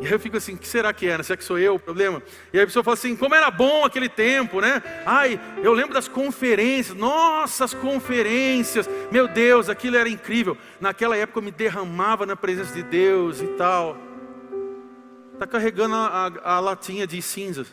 E 0.00 0.06
aí 0.06 0.12
eu 0.12 0.18
fico 0.18 0.38
assim, 0.38 0.54
o 0.54 0.56
que 0.56 0.66
será 0.66 0.90
que 0.90 1.06
é? 1.06 1.22
Será 1.22 1.36
que 1.36 1.44
sou 1.44 1.58
eu 1.58 1.74
o 1.74 1.78
problema? 1.78 2.22
E 2.50 2.56
aí 2.56 2.64
a 2.64 2.66
pessoa 2.66 2.82
fala 2.82 2.94
assim, 2.94 3.14
como 3.14 3.34
era 3.34 3.50
bom 3.50 3.84
aquele 3.84 4.08
tempo, 4.08 4.58
né? 4.58 4.82
Ai, 5.04 5.38
eu 5.62 5.74
lembro 5.74 5.92
das 5.92 6.08
conferências, 6.08 6.96
nossas 6.96 7.74
conferências, 7.74 8.88
meu 9.12 9.28
Deus, 9.28 9.68
aquilo 9.68 9.98
era 9.98 10.08
incrível. 10.08 10.56
Naquela 10.80 11.14
época 11.14 11.40
eu 11.40 11.42
me 11.42 11.50
derramava 11.50 12.24
na 12.24 12.34
presença 12.34 12.72
de 12.72 12.84
Deus 12.84 13.42
e 13.42 13.46
tal. 13.58 13.98
Está 15.34 15.46
carregando 15.46 15.94
a, 15.94 16.32
a, 16.42 16.54
a 16.54 16.60
latinha 16.60 17.06
de 17.06 17.20
cinzas. 17.20 17.66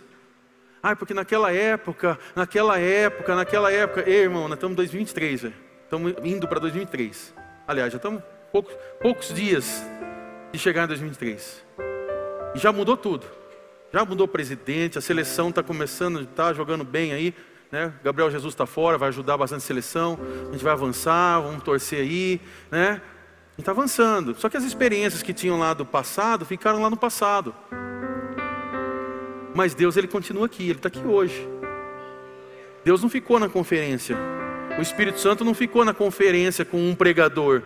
Ai, 0.84 0.94
porque 0.94 1.14
naquela 1.14 1.54
época, 1.54 2.20
naquela 2.36 2.78
época, 2.78 3.34
naquela 3.34 3.72
época. 3.72 4.04
Ei, 4.06 4.24
irmão, 4.24 4.50
nós 4.50 4.58
estamos 4.58 4.74
em 4.74 4.76
2023, 4.76 5.42
velho. 5.44 5.56
Estamos 5.86 6.14
indo 6.22 6.46
para 6.50 6.60
2003. 6.60 7.34
Aliás, 7.66 7.94
já 7.94 7.96
estamos 7.96 8.22
poucos, 8.52 8.74
poucos 9.02 9.34
dias 9.34 9.84
de 10.52 10.60
chegar 10.60 10.86
em 10.86 10.88
2023. 10.88 11.66
E 12.56 12.60
já 12.60 12.72
mudou 12.72 12.98
tudo. 12.98 13.26
Já 13.92 14.04
mudou 14.04 14.26
o 14.26 14.30
presidente, 14.30 14.98
a 14.98 15.02
seleção 15.02 15.50
está 15.50 15.64
começando, 15.64 16.22
está 16.22 16.54
jogando 16.54 16.84
bem 16.84 17.14
aí. 17.14 17.34
Né? 17.72 17.94
Gabriel 18.04 18.30
Jesus 18.30 18.54
está 18.54 18.66
fora, 18.66 18.98
vai 18.98 19.10
ajudar 19.10 19.38
bastante 19.38 19.60
a 19.60 19.66
seleção. 19.66 20.20
A 20.50 20.52
gente 20.52 20.64
vai 20.64 20.74
avançar, 20.74 21.40
vamos 21.42 21.64
torcer 21.64 22.02
aí. 22.02 22.42
Né? 22.70 22.90
A 22.90 22.92
gente 22.92 23.60
está 23.60 23.72
avançando. 23.72 24.36
Só 24.38 24.50
que 24.50 24.58
as 24.58 24.64
experiências 24.64 25.24
que 25.24 25.34
tinham 25.34 25.58
lá 25.58 25.74
do 25.74 25.86
passado 25.86 26.46
ficaram 26.46 26.82
lá 26.82 26.90
no 26.90 26.98
passado. 26.98 27.56
Mas 29.56 29.74
Deus 29.74 29.98
ele 29.98 30.08
continua 30.08 30.46
aqui, 30.46 30.64
ele 30.64 30.74
está 30.74 30.88
aqui 30.88 31.06
hoje. 31.06 31.48
Deus 32.84 33.02
não 33.02 33.10
ficou 33.10 33.40
na 33.40 33.50
conferência. 33.50 34.16
O 34.78 34.82
Espírito 34.82 35.20
Santo 35.20 35.44
não 35.44 35.54
ficou 35.54 35.84
na 35.84 35.94
conferência 35.94 36.64
com 36.64 36.78
um 36.78 36.94
pregador. 36.94 37.64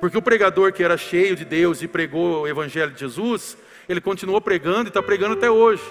Porque 0.00 0.18
o 0.18 0.22
pregador 0.22 0.72
que 0.72 0.82
era 0.82 0.96
cheio 0.96 1.34
de 1.34 1.44
Deus 1.44 1.82
e 1.82 1.88
pregou 1.88 2.42
o 2.42 2.48
Evangelho 2.48 2.90
de 2.92 3.00
Jesus, 3.00 3.56
ele 3.88 4.00
continuou 4.00 4.40
pregando 4.40 4.84
e 4.84 4.88
está 4.88 5.02
pregando 5.02 5.34
até 5.34 5.50
hoje. 5.50 5.82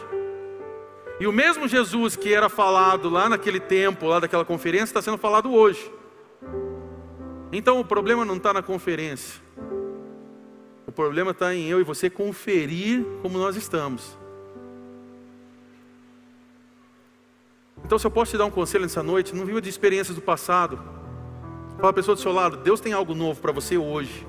E 1.20 1.28
o 1.28 1.32
mesmo 1.32 1.68
Jesus 1.68 2.16
que 2.16 2.34
era 2.34 2.50
falado 2.50 3.10
lá 3.10 3.30
naquele 3.30 3.60
tempo, 3.60 4.06
lá 4.08 4.20
daquela 4.20 4.46
conferência, 4.46 4.86
está 4.86 5.02
sendo 5.02 5.18
falado 5.18 5.54
hoje. 5.54 5.92
Então 7.52 7.80
o 7.80 7.86
problema 7.86 8.26
não 8.26 8.38
está 8.38 8.54
na 8.54 8.62
conferência. 8.62 9.42
O 10.88 10.92
problema 10.92 11.32
está 11.32 11.54
em 11.54 11.68
eu 11.68 11.80
e 11.80 11.84
você 11.84 12.10
conferir 12.10 13.04
como 13.22 13.38
nós 13.38 13.56
estamos. 13.56 14.18
Então, 17.86 18.00
se 18.00 18.08
eu 18.08 18.12
posso 18.12 18.32
te 18.32 18.38
dar 18.38 18.46
um 18.46 18.52
conselho 18.52 18.84
nessa 18.84 19.04
noite, 19.04 19.36
não 19.36 19.46
viva 19.46 19.62
de 19.62 19.70
experiências 19.70 20.16
do 20.16 20.22
passado. 20.22 20.80
Fala 21.78 21.90
a 21.90 21.94
pessoa 21.94 22.16
do 22.16 22.22
seu 22.22 22.32
lado, 22.32 22.58
Deus 22.58 22.80
tem 22.80 22.94
algo 22.94 23.14
novo 23.14 23.42
para 23.42 23.52
você 23.52 23.78
hoje. 23.78 24.26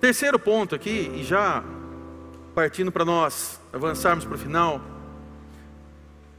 Terceiro 0.00 0.38
ponto 0.38 0.74
aqui, 0.74 1.10
e 1.14 1.24
já 1.24 1.64
partindo 2.54 2.92
para 2.92 3.04
nós 3.04 3.60
avançarmos 3.72 4.24
para 4.24 4.34
o 4.34 4.38
final. 4.38 4.80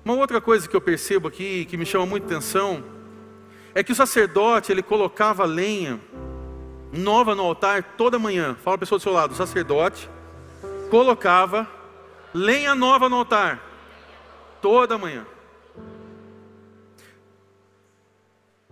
Uma 0.05 0.15
outra 0.15 0.39
coisa 0.39 0.67
que 0.67 0.75
eu 0.75 0.81
percebo 0.81 1.29
aqui, 1.29 1.65
que 1.65 1.77
me 1.77 1.85
chama 1.85 2.05
muita 2.05 2.27
atenção, 2.27 2.83
é 3.73 3.81
que 3.81 3.91
o 3.91 3.95
sacerdote, 3.95 4.71
ele 4.71 4.83
colocava 4.83 5.45
lenha 5.45 5.99
nova 6.91 7.33
no 7.33 7.41
altar 7.41 7.95
toda 7.97 8.19
manhã. 8.19 8.55
Fala 8.63 8.75
a 8.75 8.79
pessoa 8.79 8.99
do 8.99 9.01
seu 9.01 9.13
lado, 9.13 9.31
o 9.31 9.35
sacerdote 9.35 10.07
colocava 10.91 11.67
lenha 12.33 12.75
nova 12.75 13.09
no 13.09 13.15
altar 13.15 13.72
toda 14.63 14.97
manhã. 14.97 15.27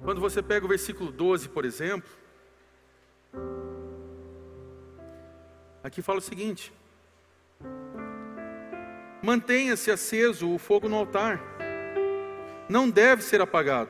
Quando 0.02 0.20
você 0.20 0.42
pega 0.42 0.66
o 0.66 0.70
versículo 0.70 1.12
12, 1.12 1.50
por 1.50 1.66
exemplo, 1.66 2.10
Aqui 5.84 6.02
fala 6.02 6.20
o 6.20 6.22
seguinte: 6.22 6.72
Mantenha-se 9.22 9.90
aceso 9.90 10.54
o 10.54 10.60
fogo 10.60 10.88
no 10.88 10.96
altar, 10.96 11.42
não 12.70 12.90
deve 12.90 13.24
ser 13.24 13.42
apagado. 13.42 13.90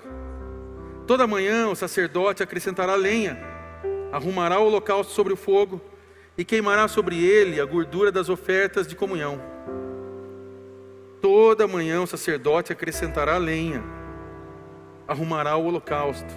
Toda 1.05 1.27
manhã 1.27 1.67
o 1.67 1.75
sacerdote 1.75 2.41
acrescentará 2.41 2.95
lenha, 2.95 3.37
arrumará 4.11 4.59
o 4.59 4.67
holocausto 4.67 5.11
sobre 5.11 5.33
o 5.33 5.37
fogo 5.37 5.81
e 6.37 6.45
queimará 6.45 6.87
sobre 6.87 7.21
ele 7.23 7.59
a 7.59 7.65
gordura 7.65 8.11
das 8.11 8.29
ofertas 8.29 8.87
de 8.87 8.95
comunhão. 8.95 9.60
Toda 11.21 11.67
manhã 11.67 12.01
o 12.01 12.07
sacerdote 12.07 12.71
acrescentará 12.71 13.37
lenha, 13.37 13.83
arrumará 15.07 15.55
o 15.55 15.65
holocausto 15.65 16.33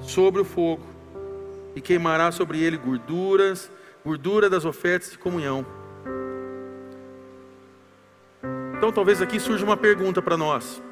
sobre 0.00 0.42
o 0.42 0.44
fogo 0.44 0.84
e 1.74 1.80
queimará 1.80 2.30
sobre 2.30 2.60
ele 2.62 2.76
gorduras 2.76 3.70
gordura 4.04 4.50
das 4.50 4.64
ofertas 4.64 5.12
de 5.12 5.18
comunhão. 5.18 5.64
Então, 8.76 8.90
talvez 8.90 9.22
aqui 9.22 9.38
surja 9.38 9.64
uma 9.64 9.76
pergunta 9.76 10.20
para 10.20 10.36
nós: 10.36 10.82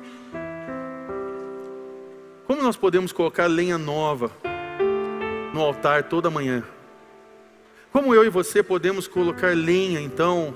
Como 2.46 2.62
nós 2.62 2.76
podemos 2.76 3.12
colocar 3.12 3.46
lenha 3.46 3.76
nova 3.76 4.30
no 5.52 5.60
altar 5.60 6.04
toda 6.04 6.30
manhã? 6.30 6.62
Como 7.92 8.14
eu 8.14 8.24
e 8.24 8.28
você 8.28 8.62
podemos 8.62 9.08
colocar 9.08 9.54
lenha, 9.56 10.00
então, 10.00 10.54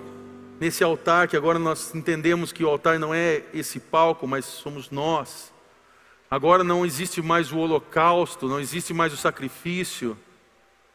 nesse 0.61 0.83
altar 0.83 1.29
que 1.29 1.37
agora 1.37 1.59
nós 1.59 1.95
entendemos 1.95 2.53
que 2.53 2.65
o 2.65 2.69
altar 2.69 2.99
não 2.99 3.15
é 3.15 3.43
esse 3.53 3.81
palco, 3.81 4.27
mas 4.27 4.45
somos 4.45 4.91
nós. 4.91 5.53
Agora 6.31 6.65
não 6.65 6.85
existe 6.85 7.23
mais 7.23 7.53
o 7.53 7.59
holocausto, 7.59 8.49
não 8.49 8.59
existe 8.59 8.93
mais 8.93 9.13
o 9.13 9.17
sacrifício 9.17 10.17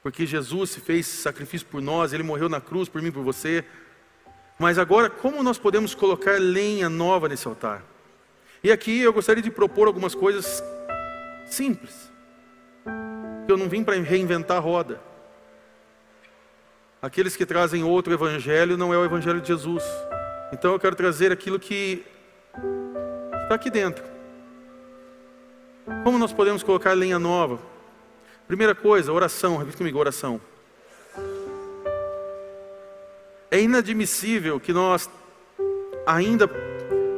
porque 0.01 0.25
Jesus 0.25 0.71
se 0.71 0.79
fez 0.79 1.05
sacrifício 1.05 1.67
por 1.67 1.81
nós, 1.81 2.13
ele 2.13 2.23
morreu 2.23 2.47
na 2.47 2.61
cruz 2.61 2.87
por 2.87 3.01
mim, 3.01 3.11
por 3.11 3.23
você. 3.23 3.65
Mas 4.57 4.77
agora, 4.77 5.09
como 5.09 5.43
nós 5.43 5.57
podemos 5.57 5.93
colocar 5.93 6.39
lenha 6.39 6.89
nova 6.89 7.27
nesse 7.27 7.47
altar? 7.47 7.83
E 8.63 8.71
aqui 8.71 8.99
eu 8.99 9.13
gostaria 9.13 9.43
de 9.43 9.51
propor 9.51 9.87
algumas 9.87 10.15
coisas 10.15 10.63
simples. 11.45 12.11
Eu 13.47 13.57
não 13.57 13.67
vim 13.67 13.83
para 13.83 13.95
reinventar 13.99 14.57
a 14.57 14.59
roda. 14.59 15.01
Aqueles 17.01 17.35
que 17.35 17.45
trazem 17.45 17.81
outro 17.81 18.11
evangelho 18.11 18.75
não 18.75 18.93
é 18.93 18.97
o 18.97 19.05
evangelho 19.05 19.39
de 19.39 19.47
Jesus. 19.47 19.83
Então 20.51 20.73
eu 20.73 20.79
quero 20.79 20.97
trazer 20.97 21.31
aquilo 21.31 21.57
que 21.57 22.03
está 23.43 23.55
aqui 23.55 23.69
dentro. 23.69 24.03
Como 26.03 26.17
nós 26.17 26.33
podemos 26.33 26.61
colocar 26.61 26.91
lenha 26.93 27.17
nova? 27.17 27.57
Primeira 28.47 28.75
coisa, 28.75 29.13
oração. 29.13 29.55
Repita 29.55 29.77
comigo, 29.77 29.97
oração. 29.97 30.41
É 33.49 33.61
inadmissível 33.61 34.59
que 34.59 34.73
nós 34.73 35.09
ainda 36.05 36.49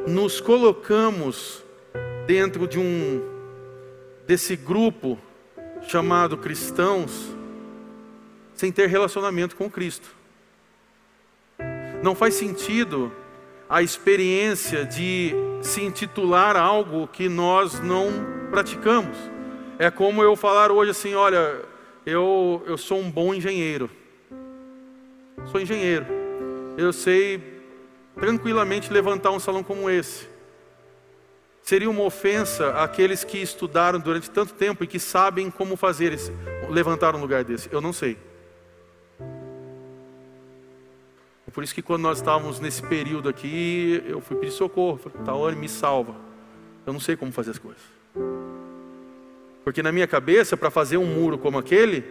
nos 0.08 0.40
colocamos 0.40 1.64
dentro 2.28 2.68
de 2.68 2.78
um 2.78 3.20
desse 4.28 4.56
grupo 4.56 5.18
chamado 5.82 6.38
cristãos 6.38 7.41
sem 8.62 8.72
ter 8.72 8.88
relacionamento 8.88 9.56
com 9.56 9.68
Cristo. 9.68 10.08
Não 12.04 12.14
faz 12.14 12.36
sentido 12.36 13.12
a 13.68 13.82
experiência 13.82 14.86
de 14.86 15.34
se 15.64 15.82
intitular 15.82 16.56
algo 16.56 17.08
que 17.08 17.28
nós 17.28 17.80
não 17.80 18.12
praticamos. 18.52 19.18
É 19.80 19.90
como 19.90 20.22
eu 20.22 20.36
falar 20.36 20.70
hoje 20.72 20.92
assim: 20.92 21.16
olha, 21.16 21.60
eu, 22.06 22.64
eu 22.68 22.78
sou 22.78 23.00
um 23.00 23.10
bom 23.10 23.34
engenheiro. 23.34 23.90
Sou 25.48 25.60
engenheiro. 25.60 26.06
Eu 26.78 26.94
sei 26.94 27.42
tranquilamente 28.16 28.94
levantar 28.94 29.32
um 29.32 29.40
salão 29.40 29.64
como 29.64 29.90
esse. 29.90 30.30
Seria 31.64 31.90
uma 31.90 32.04
ofensa 32.04 32.80
àqueles 32.80 33.24
que 33.24 33.40
estudaram 33.40 34.00
durante 34.00 34.30
tanto 34.30 34.54
tempo 34.54 34.84
e 34.84 34.88
que 34.88 35.00
sabem 35.00 35.50
como 35.50 35.76
fazer 35.76 36.14
esse, 36.14 36.32
levantar 36.70 37.16
um 37.16 37.22
lugar 37.22 37.44
desse. 37.44 37.68
Eu 37.72 37.82
não 37.82 37.92
sei. 37.92 38.30
É 41.52 41.54
por 41.54 41.66
isso 41.66 41.76
que 41.76 41.82
quando 41.82 42.04
nós 42.04 42.20
estávamos 42.20 42.62
nesse 42.62 42.82
período 42.82 43.28
aqui, 43.28 44.02
eu 44.08 44.22
fui 44.22 44.38
pedir 44.38 44.54
socorro. 44.54 44.98
Falei, 44.98 45.18
Tawane, 45.26 45.58
me 45.58 45.68
salva. 45.68 46.16
Eu 46.86 46.94
não 46.94 47.00
sei 47.02 47.18
como 47.18 47.30
fazer 47.34 47.52
as 47.52 47.58
coisas. 47.60 47.82
Porque 49.62 49.84
na 49.84 49.92
minha 49.92 50.08
cabeça, 50.08 50.56
para 50.56 50.72
fazer 50.72 50.96
um 50.96 51.06
muro 51.06 51.38
como 51.38 51.58
aquele, 51.58 52.06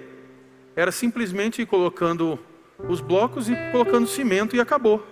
era 0.77 0.93
simplesmente 0.93 1.65
colocando 1.65 2.39
os 2.87 3.01
blocos 3.01 3.49
e 3.49 3.57
colocando 3.73 4.07
cimento 4.07 4.55
e 4.55 4.61
acabou. 4.61 5.07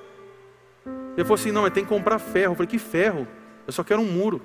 Ele 1.17 1.25
falou 1.25 1.37
assim: 1.37 1.51
não, 1.51 1.63
mas 1.63 1.73
tem 1.73 1.83
que 1.83 1.89
comprar 1.89 2.19
ferro. 2.19 2.53
Eu 2.53 2.57
falei: 2.57 2.69
que 2.69 2.79
ferro? 2.79 3.27
Eu 3.67 3.73
só 3.73 3.83
quero 3.83 4.03
um 4.03 4.13
muro. 4.13 4.43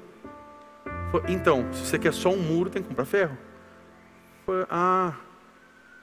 Falei, 1.12 1.36
então, 1.36 1.68
se 1.74 1.88
você 1.88 2.00
quer 2.00 2.14
só 2.14 2.30
um 2.30 2.40
muro, 2.40 2.70
tem 2.70 2.82
que 2.82 2.88
comprar 2.88 3.04
ferro. 3.04 3.38
Eu 3.38 4.46
falei, 4.46 4.66
ah, 4.70 5.14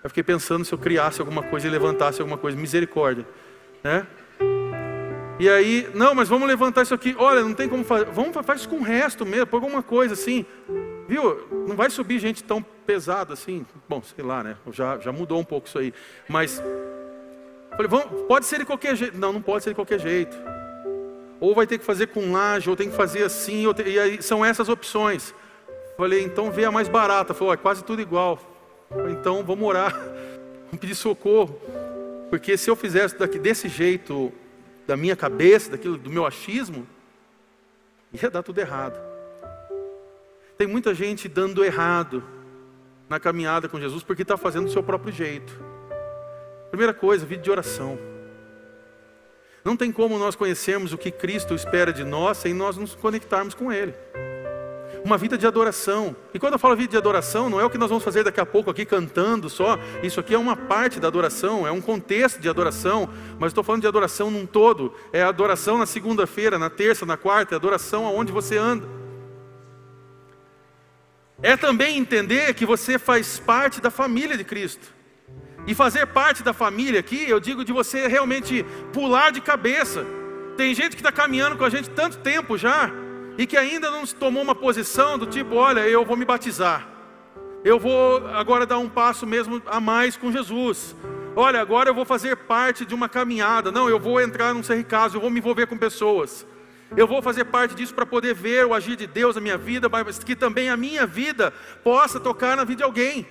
eu 0.04 0.10
fiquei 0.10 0.22
pensando 0.22 0.66
se 0.66 0.72
eu 0.74 0.78
criasse 0.78 1.18
alguma 1.18 1.42
coisa 1.42 1.66
e 1.66 1.70
levantasse 1.70 2.20
alguma 2.20 2.36
coisa. 2.36 2.58
Misericórdia, 2.58 3.26
né? 3.82 4.06
E 5.40 5.48
aí, 5.48 5.88
não, 5.94 6.14
mas 6.14 6.28
vamos 6.28 6.46
levantar 6.46 6.82
isso 6.82 6.92
aqui. 6.92 7.16
Olha, 7.18 7.40
não 7.40 7.54
tem 7.54 7.66
como 7.66 7.82
fazer. 7.82 8.04
Vamos 8.06 8.36
isso 8.56 8.68
com 8.68 8.76
o 8.76 8.82
resto 8.82 9.24
mesmo, 9.24 9.46
põe 9.46 9.58
alguma 9.58 9.82
coisa 9.82 10.12
assim. 10.12 10.44
Viu? 11.08 11.48
Não 11.66 11.74
vai 11.74 11.88
subir 11.88 12.18
gente 12.18 12.44
tão 12.44 12.62
pesada 12.62 13.32
assim. 13.32 13.64
Bom, 13.88 14.02
sei 14.02 14.22
lá, 14.22 14.44
né? 14.44 14.56
Já, 14.70 14.98
já 14.98 15.10
mudou 15.10 15.40
um 15.40 15.44
pouco 15.44 15.66
isso 15.66 15.78
aí. 15.78 15.94
Mas 16.28 16.62
falei, 17.70 17.88
vamos, 17.88 18.26
pode 18.28 18.44
ser 18.44 18.58
de 18.58 18.66
qualquer 18.66 18.94
jeito. 18.94 19.16
Não, 19.16 19.32
não 19.32 19.40
pode 19.40 19.64
ser 19.64 19.70
de 19.70 19.76
qualquer 19.76 19.98
jeito. 19.98 20.36
Ou 21.40 21.54
vai 21.54 21.66
ter 21.66 21.78
que 21.78 21.84
fazer 21.86 22.08
com 22.08 22.32
laje, 22.32 22.68
ou 22.68 22.76
tem 22.76 22.90
que 22.90 22.96
fazer 22.96 23.24
assim, 23.24 23.64
te... 23.72 23.82
e 23.88 23.98
aí 23.98 24.22
são 24.22 24.44
essas 24.44 24.68
opções. 24.68 25.34
Falei, 25.96 26.22
então 26.22 26.50
vê 26.52 26.66
a 26.66 26.70
mais 26.70 26.86
barata. 26.86 27.32
Falou, 27.32 27.54
é 27.54 27.56
quase 27.56 27.82
tudo 27.82 28.02
igual. 28.02 28.38
Falei, 28.90 29.14
então 29.14 29.42
vamos 29.42 29.66
orar, 29.66 29.94
vamos 30.68 30.78
pedir 30.78 30.94
socorro. 30.94 31.58
Porque 32.30 32.56
se 32.56 32.70
eu 32.70 32.76
fizesse 32.76 33.18
daqui 33.18 33.38
desse 33.38 33.68
jeito, 33.68 34.32
da 34.86 34.96
minha 34.96 35.16
cabeça, 35.16 35.72
daquilo 35.72 35.98
do 35.98 36.08
meu 36.08 36.24
achismo, 36.24 36.86
ia 38.12 38.30
dar 38.30 38.42
tudo 38.42 38.60
errado. 38.60 38.98
Tem 40.56 40.66
muita 40.66 40.94
gente 40.94 41.28
dando 41.28 41.64
errado 41.64 42.22
na 43.08 43.18
caminhada 43.18 43.68
com 43.68 43.80
Jesus 43.80 44.04
porque 44.04 44.22
está 44.22 44.36
fazendo 44.36 44.66
do 44.66 44.72
seu 44.72 44.82
próprio 44.82 45.12
jeito. 45.12 45.52
Primeira 46.70 46.94
coisa, 46.94 47.26
vida 47.26 47.42
de 47.42 47.50
oração. 47.50 47.98
Não 49.64 49.76
tem 49.76 49.90
como 49.90 50.16
nós 50.16 50.36
conhecermos 50.36 50.92
o 50.92 50.98
que 50.98 51.10
Cristo 51.10 51.52
espera 51.54 51.92
de 51.92 52.04
nós 52.04 52.38
sem 52.38 52.54
nós 52.54 52.76
nos 52.76 52.94
conectarmos 52.94 53.54
com 53.54 53.72
Ele 53.72 53.92
uma 55.04 55.16
vida 55.16 55.36
de 55.36 55.46
adoração. 55.46 56.14
E 56.32 56.38
quando 56.38 56.54
eu 56.54 56.58
falo 56.58 56.76
vida 56.76 56.90
de 56.90 56.96
adoração, 56.96 57.48
não 57.48 57.60
é 57.60 57.64
o 57.64 57.70
que 57.70 57.78
nós 57.78 57.88
vamos 57.88 58.04
fazer 58.04 58.24
daqui 58.24 58.40
a 58.40 58.46
pouco 58.46 58.70
aqui 58.70 58.84
cantando 58.84 59.48
só. 59.48 59.78
Isso 60.02 60.20
aqui 60.20 60.34
é 60.34 60.38
uma 60.38 60.56
parte 60.56 61.00
da 61.00 61.08
adoração, 61.08 61.66
é 61.66 61.70
um 61.70 61.80
contexto 61.80 62.40
de 62.40 62.48
adoração, 62.48 63.08
mas 63.38 63.50
estou 63.50 63.64
falando 63.64 63.82
de 63.82 63.88
adoração 63.88 64.30
num 64.30 64.46
todo. 64.46 64.94
É 65.12 65.22
adoração 65.22 65.78
na 65.78 65.86
segunda-feira, 65.86 66.58
na 66.58 66.70
terça, 66.70 67.06
na 67.06 67.16
quarta, 67.16 67.54
é 67.54 67.56
adoração 67.56 68.06
aonde 68.06 68.32
você 68.32 68.56
anda. 68.56 68.86
É 71.42 71.56
também 71.56 71.96
entender 71.96 72.52
que 72.54 72.66
você 72.66 72.98
faz 72.98 73.38
parte 73.38 73.80
da 73.80 73.90
família 73.90 74.36
de 74.36 74.44
Cristo. 74.44 75.00
E 75.66 75.74
fazer 75.74 76.06
parte 76.06 76.42
da 76.42 76.52
família 76.52 77.00
aqui, 77.00 77.28
eu 77.28 77.38
digo 77.38 77.64
de 77.64 77.72
você 77.72 78.06
realmente 78.06 78.64
pular 78.92 79.30
de 79.30 79.40
cabeça. 79.40 80.04
Tem 80.56 80.74
gente 80.74 80.96
que 80.96 81.00
está 81.00 81.12
caminhando 81.12 81.56
com 81.56 81.64
a 81.64 81.70
gente 81.70 81.88
tanto 81.90 82.18
tempo 82.18 82.58
já, 82.58 82.90
e 83.40 83.46
que 83.46 83.56
ainda 83.56 83.90
não 83.90 84.04
tomou 84.06 84.42
uma 84.42 84.54
posição 84.54 85.16
do 85.16 85.24
tipo: 85.24 85.54
olha, 85.54 85.80
eu 85.88 86.04
vou 86.04 86.14
me 86.14 86.26
batizar, 86.26 86.86
eu 87.64 87.78
vou 87.78 88.28
agora 88.28 88.66
dar 88.66 88.76
um 88.76 88.86
passo 88.86 89.26
mesmo 89.26 89.62
a 89.64 89.80
mais 89.80 90.14
com 90.14 90.30
Jesus. 90.30 90.94
Olha, 91.34 91.58
agora 91.58 91.88
eu 91.88 91.94
vou 91.94 92.04
fazer 92.04 92.36
parte 92.36 92.84
de 92.84 92.94
uma 92.94 93.08
caminhada. 93.08 93.72
Não, 93.72 93.88
eu 93.88 93.98
vou 93.98 94.20
entrar 94.20 94.52
num 94.52 94.62
caso, 94.82 95.16
eu 95.16 95.22
vou 95.22 95.30
me 95.30 95.38
envolver 95.38 95.66
com 95.66 95.78
pessoas. 95.78 96.46
Eu 96.94 97.06
vou 97.06 97.22
fazer 97.22 97.46
parte 97.46 97.74
disso 97.74 97.94
para 97.94 98.04
poder 98.04 98.34
ver 98.34 98.66
o 98.66 98.74
agir 98.74 98.94
de 98.94 99.06
Deus 99.06 99.36
na 99.36 99.40
minha 99.40 99.56
vida, 99.56 99.88
mas 99.88 100.18
que 100.18 100.36
também 100.36 100.68
a 100.68 100.76
minha 100.76 101.06
vida 101.06 101.50
possa 101.82 102.20
tocar 102.20 102.58
na 102.58 102.64
vida 102.64 102.78
de 102.78 102.82
alguém. 102.82 103.26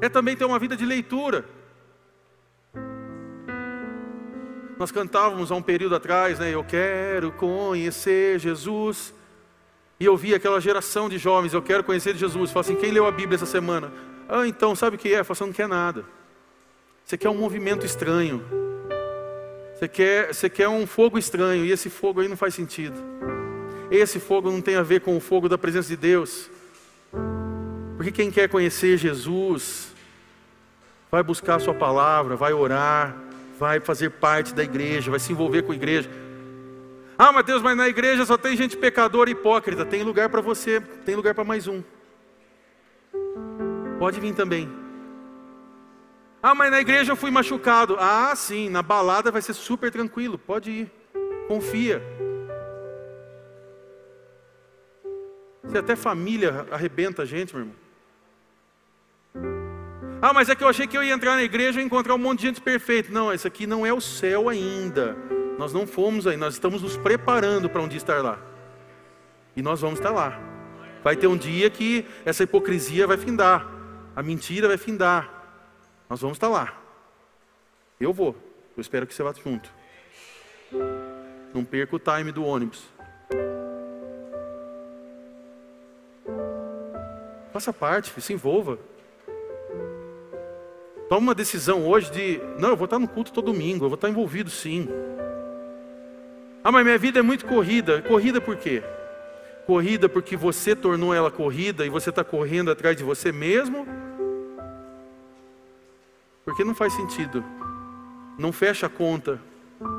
É 0.00 0.08
também 0.08 0.36
ter 0.36 0.44
uma 0.44 0.60
vida 0.60 0.76
de 0.76 0.86
leitura. 0.86 1.44
Nós 4.78 4.90
cantávamos 4.90 5.50
há 5.50 5.54
um 5.54 5.62
período 5.62 5.94
atrás, 5.94 6.38
né? 6.38 6.54
Eu 6.54 6.62
quero 6.62 7.32
conhecer 7.32 8.38
Jesus. 8.38 9.14
E 9.98 10.04
eu 10.04 10.16
vi 10.16 10.34
aquela 10.34 10.60
geração 10.60 11.08
de 11.08 11.16
jovens, 11.16 11.54
eu 11.54 11.62
quero 11.62 11.82
conhecer 11.82 12.14
Jesus. 12.14 12.50
Fala 12.50 12.64
assim, 12.64 12.76
quem 12.76 12.90
leu 12.90 13.06
a 13.06 13.10
Bíblia 13.10 13.36
essa 13.36 13.46
semana? 13.46 13.90
Ah, 14.28 14.46
então, 14.46 14.76
sabe 14.76 14.96
o 14.96 14.98
que 14.98 15.14
é? 15.14 15.24
Fala, 15.24 15.34
você 15.34 15.44
não 15.44 15.52
quer 15.52 15.66
nada. 15.66 16.04
Você 17.04 17.16
quer 17.16 17.30
um 17.30 17.38
movimento 17.38 17.86
estranho. 17.86 18.44
Você 19.74 19.88
quer, 19.88 20.34
você 20.34 20.50
quer 20.50 20.68
um 20.68 20.86
fogo 20.86 21.16
estranho. 21.16 21.64
E 21.64 21.70
esse 21.70 21.88
fogo 21.88 22.20
aí 22.20 22.28
não 22.28 22.36
faz 22.36 22.54
sentido. 22.54 22.96
Esse 23.90 24.20
fogo 24.20 24.50
não 24.50 24.60
tem 24.60 24.76
a 24.76 24.82
ver 24.82 25.00
com 25.00 25.16
o 25.16 25.20
fogo 25.20 25.48
da 25.48 25.56
presença 25.56 25.88
de 25.88 25.96
Deus. 25.96 26.50
Porque 27.96 28.12
quem 28.12 28.30
quer 28.30 28.48
conhecer 28.48 28.98
Jesus, 28.98 29.94
vai 31.10 31.22
buscar 31.22 31.54
a 31.54 31.58
sua 31.60 31.72
palavra, 31.72 32.36
vai 32.36 32.52
orar, 32.52 33.16
vai 33.58 33.80
fazer 33.80 34.10
parte 34.10 34.54
da 34.54 34.62
igreja, 34.62 35.10
vai 35.10 35.20
se 35.20 35.32
envolver 35.32 35.62
com 35.62 35.72
a 35.72 35.74
igreja. 35.74 36.08
Ah, 37.18 37.32
Mateus, 37.32 37.62
mas 37.62 37.76
na 37.76 37.88
igreja 37.88 38.26
só 38.26 38.36
tem 38.36 38.56
gente 38.56 38.76
pecadora 38.76 39.30
e 39.30 39.32
hipócrita. 39.32 39.86
Tem 39.86 40.02
lugar 40.02 40.28
para 40.28 40.40
você, 40.40 40.80
tem 40.80 41.14
lugar 41.14 41.34
para 41.34 41.44
mais 41.44 41.66
um. 41.66 41.82
Pode 43.98 44.20
vir 44.20 44.34
também. 44.34 44.68
Ah, 46.42 46.54
mas 46.54 46.70
na 46.70 46.80
igreja 46.80 47.12
eu 47.12 47.16
fui 47.16 47.30
machucado. 47.30 47.96
Ah, 47.98 48.34
sim, 48.36 48.68
na 48.68 48.82
balada 48.82 49.30
vai 49.30 49.40
ser 49.40 49.54
super 49.54 49.90
tranquilo. 49.90 50.36
Pode 50.38 50.70
ir. 50.70 50.92
Confia. 51.48 52.02
Se 55.64 55.78
até 55.78 55.96
família 55.96 56.66
arrebenta 56.70 57.22
a 57.22 57.24
gente, 57.24 57.54
meu 57.54 57.62
irmão. 57.64 57.85
Ah, 60.20 60.32
mas 60.32 60.48
é 60.48 60.54
que 60.54 60.64
eu 60.64 60.68
achei 60.68 60.86
que 60.86 60.96
eu 60.96 61.04
ia 61.04 61.12
entrar 61.12 61.34
na 61.34 61.42
igreja 61.42 61.80
e 61.80 61.84
encontrar 61.84 62.14
um 62.14 62.18
monte 62.18 62.40
de 62.40 62.46
gente 62.46 62.60
perfeita. 62.60 63.12
Não, 63.12 63.32
esse 63.32 63.46
aqui 63.46 63.66
não 63.66 63.84
é 63.84 63.92
o 63.92 64.00
céu 64.00 64.48
ainda. 64.48 65.14
Nós 65.58 65.72
não 65.72 65.86
fomos 65.86 66.26
aí, 66.26 66.36
nós 66.36 66.54
estamos 66.54 66.82
nos 66.82 66.96
preparando 66.96 67.68
para 67.68 67.82
um 67.82 67.88
dia 67.88 67.98
estar 67.98 68.22
lá. 68.22 68.38
E 69.54 69.62
nós 69.62 69.80
vamos 69.80 69.98
estar 69.98 70.10
lá. 70.10 70.38
Vai 71.04 71.16
ter 71.16 71.26
um 71.26 71.36
dia 71.36 71.68
que 71.70 72.06
essa 72.24 72.42
hipocrisia 72.42 73.06
vai 73.06 73.16
findar, 73.16 73.66
a 74.14 74.22
mentira 74.22 74.68
vai 74.68 74.78
findar. 74.78 75.30
Nós 76.08 76.20
vamos 76.20 76.36
estar 76.36 76.48
lá. 76.48 76.74
Eu 78.00 78.12
vou. 78.12 78.34
Eu 78.76 78.80
espero 78.80 79.06
que 79.06 79.14
você 79.14 79.22
vá 79.22 79.32
junto. 79.32 79.70
Não 81.54 81.64
perca 81.64 81.94
o 81.94 81.98
time 81.98 82.32
do 82.32 82.44
ônibus. 82.44 82.84
Faça 87.52 87.72
parte, 87.72 88.18
se 88.20 88.32
envolva. 88.32 88.78
Toma 91.08 91.20
uma 91.20 91.34
decisão 91.34 91.86
hoje 91.86 92.10
de, 92.10 92.40
não, 92.58 92.70
eu 92.70 92.76
vou 92.76 92.86
estar 92.86 92.98
no 92.98 93.06
culto 93.06 93.32
todo 93.32 93.52
domingo, 93.52 93.84
eu 93.84 93.88
vou 93.88 93.94
estar 93.94 94.08
envolvido 94.08 94.50
sim. 94.50 94.88
Ah, 96.64 96.72
mas 96.72 96.84
minha 96.84 96.98
vida 96.98 97.20
é 97.20 97.22
muito 97.22 97.46
corrida. 97.46 98.02
Corrida 98.02 98.40
por 98.40 98.56
quê? 98.56 98.82
Corrida 99.66 100.08
porque 100.08 100.36
você 100.36 100.74
tornou 100.74 101.14
ela 101.14 101.30
corrida 101.30 101.86
e 101.86 101.88
você 101.88 102.10
está 102.10 102.24
correndo 102.24 102.72
atrás 102.72 102.96
de 102.96 103.04
você 103.04 103.30
mesmo? 103.30 103.86
Porque 106.44 106.64
não 106.64 106.74
faz 106.74 106.92
sentido. 106.92 107.44
Não 108.36 108.52
fecha 108.52 108.86
a 108.86 108.88
conta. 108.88 109.40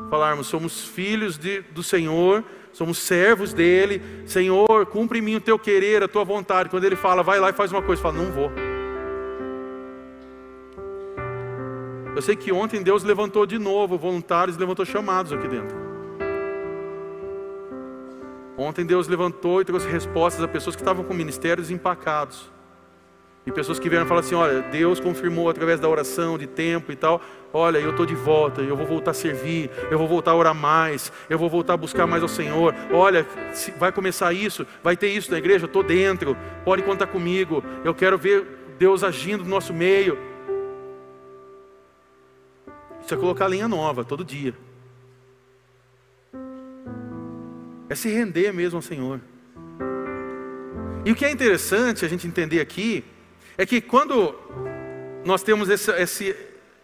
Falarmos, 0.09 0.47
somos 0.47 0.83
filhos 0.83 1.37
de, 1.37 1.61
do 1.61 1.83
Senhor, 1.83 2.43
somos 2.73 2.97
servos 2.97 3.53
dele. 3.53 4.01
Senhor, 4.25 4.85
cumpre 4.87 5.19
em 5.19 5.21
mim 5.21 5.35
o 5.35 5.41
teu 5.41 5.57
querer, 5.57 6.03
a 6.03 6.07
tua 6.07 6.25
vontade. 6.25 6.69
Quando 6.69 6.83
ele 6.83 6.97
fala, 6.97 7.23
vai 7.23 7.39
lá 7.39 7.49
e 7.49 7.53
faz 7.53 7.71
uma 7.71 7.81
coisa, 7.81 8.01
fala, 8.01 8.17
não 8.17 8.31
vou. 8.31 8.51
Eu 12.17 12.21
sei 12.23 12.35
que 12.35 12.51
ontem 12.51 12.81
Deus 12.81 13.03
levantou 13.03 13.45
de 13.45 13.59
novo 13.59 13.95
voluntários, 13.95 14.57
levantou 14.57 14.83
chamados 14.83 15.31
aqui 15.31 15.47
dentro. 15.47 15.77
Ontem 18.57 18.83
Deus 18.83 19.07
levantou 19.07 19.61
e 19.61 19.65
trouxe 19.65 19.87
respostas 19.87 20.43
a 20.43 20.47
pessoas 20.47 20.75
que 20.75 20.81
estavam 20.81 21.03
com 21.03 21.13
ministérios 21.13 21.69
empacados. 21.69 22.51
E 23.45 23.51
pessoas 23.51 23.77
que 23.77 23.87
vieram 23.87 24.07
falar 24.07 24.21
assim: 24.21 24.33
olha, 24.33 24.63
Deus 24.63 24.99
confirmou 24.99 25.47
através 25.47 25.79
da 25.79 25.87
oração, 25.87 26.39
de 26.39 26.47
tempo 26.47 26.91
e 26.91 26.95
tal. 26.95 27.21
Olha, 27.53 27.77
eu 27.77 27.91
estou 27.91 28.03
de 28.03 28.15
volta, 28.15 28.63
eu 28.63 28.75
vou 28.75 28.87
voltar 28.87 29.11
a 29.11 29.13
servir, 29.13 29.69
eu 29.91 29.99
vou 29.99 30.07
voltar 30.07 30.31
a 30.31 30.35
orar 30.35 30.55
mais, 30.55 31.13
eu 31.29 31.37
vou 31.37 31.47
voltar 31.47 31.73
a 31.73 31.77
buscar 31.77 32.07
mais 32.07 32.23
ao 32.23 32.29
Senhor. 32.29 32.73
Olha, 32.91 33.27
vai 33.77 33.91
começar 33.91 34.33
isso, 34.33 34.65
vai 34.83 34.97
ter 34.97 35.09
isso 35.09 35.29
na 35.29 35.37
igreja, 35.37 35.67
estou 35.67 35.83
dentro, 35.83 36.35
pode 36.65 36.81
contar 36.81 37.05
comigo. 37.05 37.63
Eu 37.83 37.93
quero 37.93 38.17
ver 38.17 38.73
Deus 38.79 39.03
agindo 39.03 39.43
no 39.43 39.49
nosso 39.51 39.71
meio. 39.71 40.17
É 43.09 43.15
colocar 43.15 43.47
linha 43.47 43.67
nova 43.67 44.03
todo 44.03 44.25
dia. 44.25 44.53
É 47.89 47.95
se 47.95 48.09
render 48.09 48.51
mesmo 48.51 48.77
ao 48.77 48.81
Senhor. 48.81 49.21
E 51.05 51.11
o 51.11 51.15
que 51.15 51.23
é 51.23 51.31
interessante 51.31 52.03
a 52.03 52.07
gente 52.09 52.27
entender 52.27 52.59
aqui 52.59 53.05
é 53.57 53.65
que 53.65 53.79
quando 53.79 54.35
nós 55.23 55.41
temos 55.41 55.69
esse, 55.69 55.89
esse, 55.91 56.35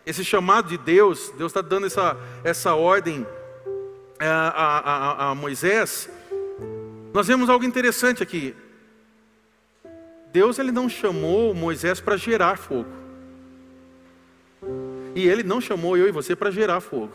esse 0.06 0.24
chamado 0.24 0.70
de 0.70 0.78
Deus, 0.78 1.34
Deus 1.38 1.52
está 1.52 1.62
dando 1.62 1.88
essa, 1.88 2.18
essa 2.42 2.74
ordem 2.74 3.28
a, 4.18 4.26
a, 4.26 4.78
a, 4.80 5.32
a 5.32 5.36
Moisés, 5.36 6.10
nós 7.14 7.28
vemos 7.28 7.50
algo 7.50 7.66
interessante 7.66 8.24
aqui. 8.24 8.56
Deus 10.32 10.58
ele 10.58 10.72
não 10.72 10.88
chamou 10.88 11.54
Moisés 11.54 12.00
para 12.00 12.16
gerar 12.16 12.58
fogo. 12.58 13.03
E 15.16 15.28
ele 15.28 15.44
não 15.44 15.62
chamou 15.62 15.98
eu 15.98 16.08
e 16.08 16.12
você 16.12 16.36
para 16.36 16.52
gerar 16.52 16.82
fogo. 16.82 17.14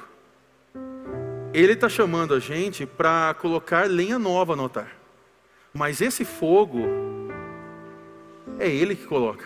Ele 1.53 1.73
está 1.73 1.89
chamando 1.89 2.35
a 2.35 2.39
gente 2.39 2.85
para 2.85 3.35
colocar 3.35 3.89
lenha 3.89 4.19
nova 4.19 4.55
no 4.55 4.65
altar. 4.65 4.97
Mas 5.73 6.01
esse 6.01 6.25
fogo 6.25 6.87
é 8.59 8.69
Ele 8.69 8.95
que 8.95 9.07
coloca. 9.07 9.45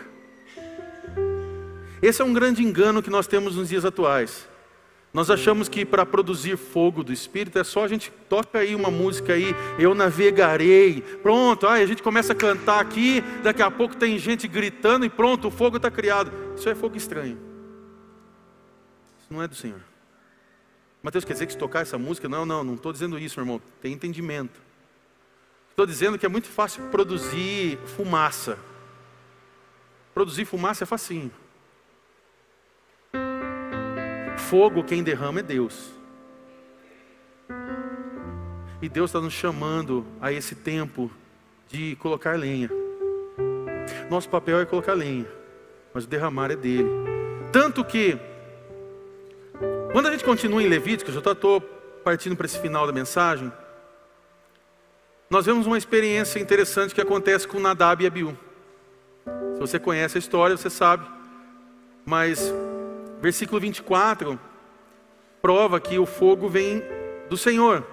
Esse 2.01 2.21
é 2.21 2.25
um 2.25 2.33
grande 2.33 2.63
engano 2.63 3.01
que 3.01 3.09
nós 3.09 3.27
temos 3.27 3.55
nos 3.55 3.69
dias 3.69 3.85
atuais. 3.85 4.49
Nós 5.13 5.29
achamos 5.29 5.69
que 5.69 5.85
para 5.85 6.05
produzir 6.05 6.57
fogo 6.57 7.03
do 7.03 7.13
Espírito 7.13 7.59
é 7.59 7.63
só 7.63 7.83
a 7.83 7.87
gente 7.87 8.11
toca 8.27 8.57
aí 8.57 8.73
uma 8.73 8.89
música 8.89 9.33
aí, 9.33 9.55
eu 9.77 9.93
navegarei, 9.93 11.01
pronto, 11.21 11.67
aí 11.67 11.83
a 11.83 11.85
gente 11.85 12.01
começa 12.01 12.33
a 12.33 12.35
cantar 12.35 12.79
aqui, 12.79 13.23
daqui 13.43 13.61
a 13.61 13.69
pouco 13.69 13.95
tem 13.95 14.17
gente 14.17 14.47
gritando 14.47 15.05
e 15.05 15.09
pronto, 15.09 15.49
o 15.49 15.51
fogo 15.51 15.77
está 15.77 15.91
criado. 15.91 16.31
Isso 16.57 16.67
é 16.67 16.73
fogo 16.73 16.97
estranho. 16.97 17.52
Não 19.33 19.41
é 19.41 19.47
do 19.47 19.55
Senhor. 19.55 19.81
Mateus 21.01 21.25
quer 21.25 21.33
dizer 21.33 21.47
que 21.47 21.53
se 21.53 21.57
tocar 21.57 21.81
essa 21.81 21.97
música, 21.97 22.29
não, 22.29 22.45
não, 22.45 22.63
não 22.63 22.75
estou 22.75 22.93
dizendo 22.93 23.17
isso, 23.17 23.39
meu 23.39 23.45
irmão, 23.45 23.61
tem 23.81 23.91
entendimento. 23.91 24.61
Estou 25.71 25.87
dizendo 25.87 26.19
que 26.19 26.25
é 26.25 26.29
muito 26.29 26.47
fácil 26.47 26.83
produzir 26.91 27.79
fumaça. 27.97 28.59
Produzir 30.13 30.45
fumaça 30.45 30.83
é 30.83 30.85
facinho. 30.85 31.31
Fogo, 34.37 34.83
quem 34.83 35.01
derrama 35.01 35.39
é 35.39 35.43
Deus. 35.43 35.89
E 38.83 38.87
Deus 38.87 39.09
está 39.09 39.19
nos 39.19 39.33
chamando 39.33 40.05
a 40.21 40.31
esse 40.31 40.53
tempo 40.53 41.09
de 41.69 41.95
colocar 41.95 42.37
lenha. 42.37 42.69
Nosso 44.11 44.29
papel 44.29 44.59
é 44.59 44.65
colocar 44.65 44.93
lenha, 44.93 45.25
mas 45.91 46.03
o 46.03 46.07
derramar 46.07 46.51
é 46.51 46.55
dele. 46.55 46.89
Tanto 47.51 47.83
que, 47.83 48.19
quando 49.93 50.07
a 50.07 50.11
gente 50.11 50.23
continua 50.23 50.61
em 50.61 50.67
Levíticos, 50.67 51.13
eu 51.13 51.21
estou 51.21 51.61
partindo 52.03 52.35
para 52.35 52.47
esse 52.47 52.57
final 52.57 52.87
da 52.87 52.91
mensagem, 52.91 53.53
nós 55.29 55.45
vemos 55.45 55.67
uma 55.67 55.77
experiência 55.77 56.39
interessante 56.39 56.95
que 56.95 56.99
acontece 56.99 57.47
com 57.47 57.59
Nadab 57.59 58.03
e 58.03 58.07
Abiú. 58.07 58.35
Se 59.53 59.59
você 59.59 59.79
conhece 59.79 60.17
a 60.17 60.19
história, 60.19 60.57
você 60.57 60.67
sabe. 60.67 61.05
Mas 62.03 62.51
versículo 63.21 63.61
24 63.61 64.39
prova 65.43 65.79
que 65.79 65.99
o 65.99 66.07
fogo 66.07 66.49
vem 66.49 66.83
do 67.29 67.37
Senhor. 67.37 67.85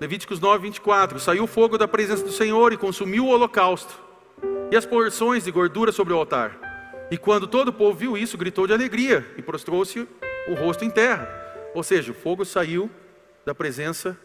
Levíticos 0.00 0.40
9, 0.40 0.62
24. 0.62 1.20
Saiu 1.20 1.44
o 1.44 1.46
fogo 1.46 1.76
da 1.76 1.86
presença 1.86 2.24
do 2.24 2.32
Senhor 2.32 2.72
e 2.72 2.78
consumiu 2.78 3.26
o 3.26 3.28
holocausto 3.28 3.94
e 4.70 4.76
as 4.76 4.86
porções 4.86 5.44
de 5.44 5.50
gordura 5.50 5.92
sobre 5.92 6.14
o 6.14 6.16
altar. 6.16 6.58
E 7.10 7.18
quando 7.18 7.46
todo 7.46 7.68
o 7.68 7.72
povo 7.74 7.98
viu 7.98 8.16
isso, 8.16 8.38
gritou 8.38 8.66
de 8.66 8.72
alegria 8.72 9.26
e 9.36 9.42
prostrou-se 9.42 10.08
o 10.48 10.54
rosto 10.54 10.84
em 10.84 10.90
terra. 10.90 11.28
Ou 11.74 11.82
seja, 11.82 12.12
o 12.12 12.14
fogo 12.14 12.44
saiu 12.44 12.90
da 13.44 13.54
presença 13.54 14.18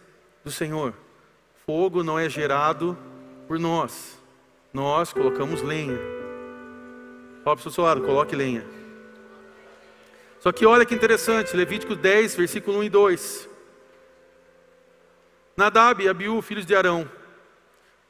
do 0.43 0.51
Senhor. 0.51 0.93
Fogo 1.65 2.03
não 2.03 2.17
é 2.17 2.29
gerado 2.29 2.97
por 3.47 3.59
nós. 3.59 4.19
Nós 4.73 5.11
colocamos 5.11 5.61
lenha. 5.61 5.97
Fala 7.43 7.57
para 7.57 7.67
o 7.67 7.71
seu 7.71 7.83
lado, 7.83 8.01
coloque 8.01 8.35
lenha. 8.35 8.65
Só 10.39 10.51
que 10.51 10.65
olha 10.65 10.85
que 10.85 10.95
interessante, 10.95 11.55
Levítico 11.55 11.95
10, 11.95 12.35
versículo 12.35 12.79
1 12.79 12.83
e 12.83 12.89
2. 12.89 13.49
Nadab 15.55 16.03
e 16.03 16.09
Abiú, 16.09 16.41
filhos 16.41 16.65
de 16.65 16.75
Arão, 16.75 17.09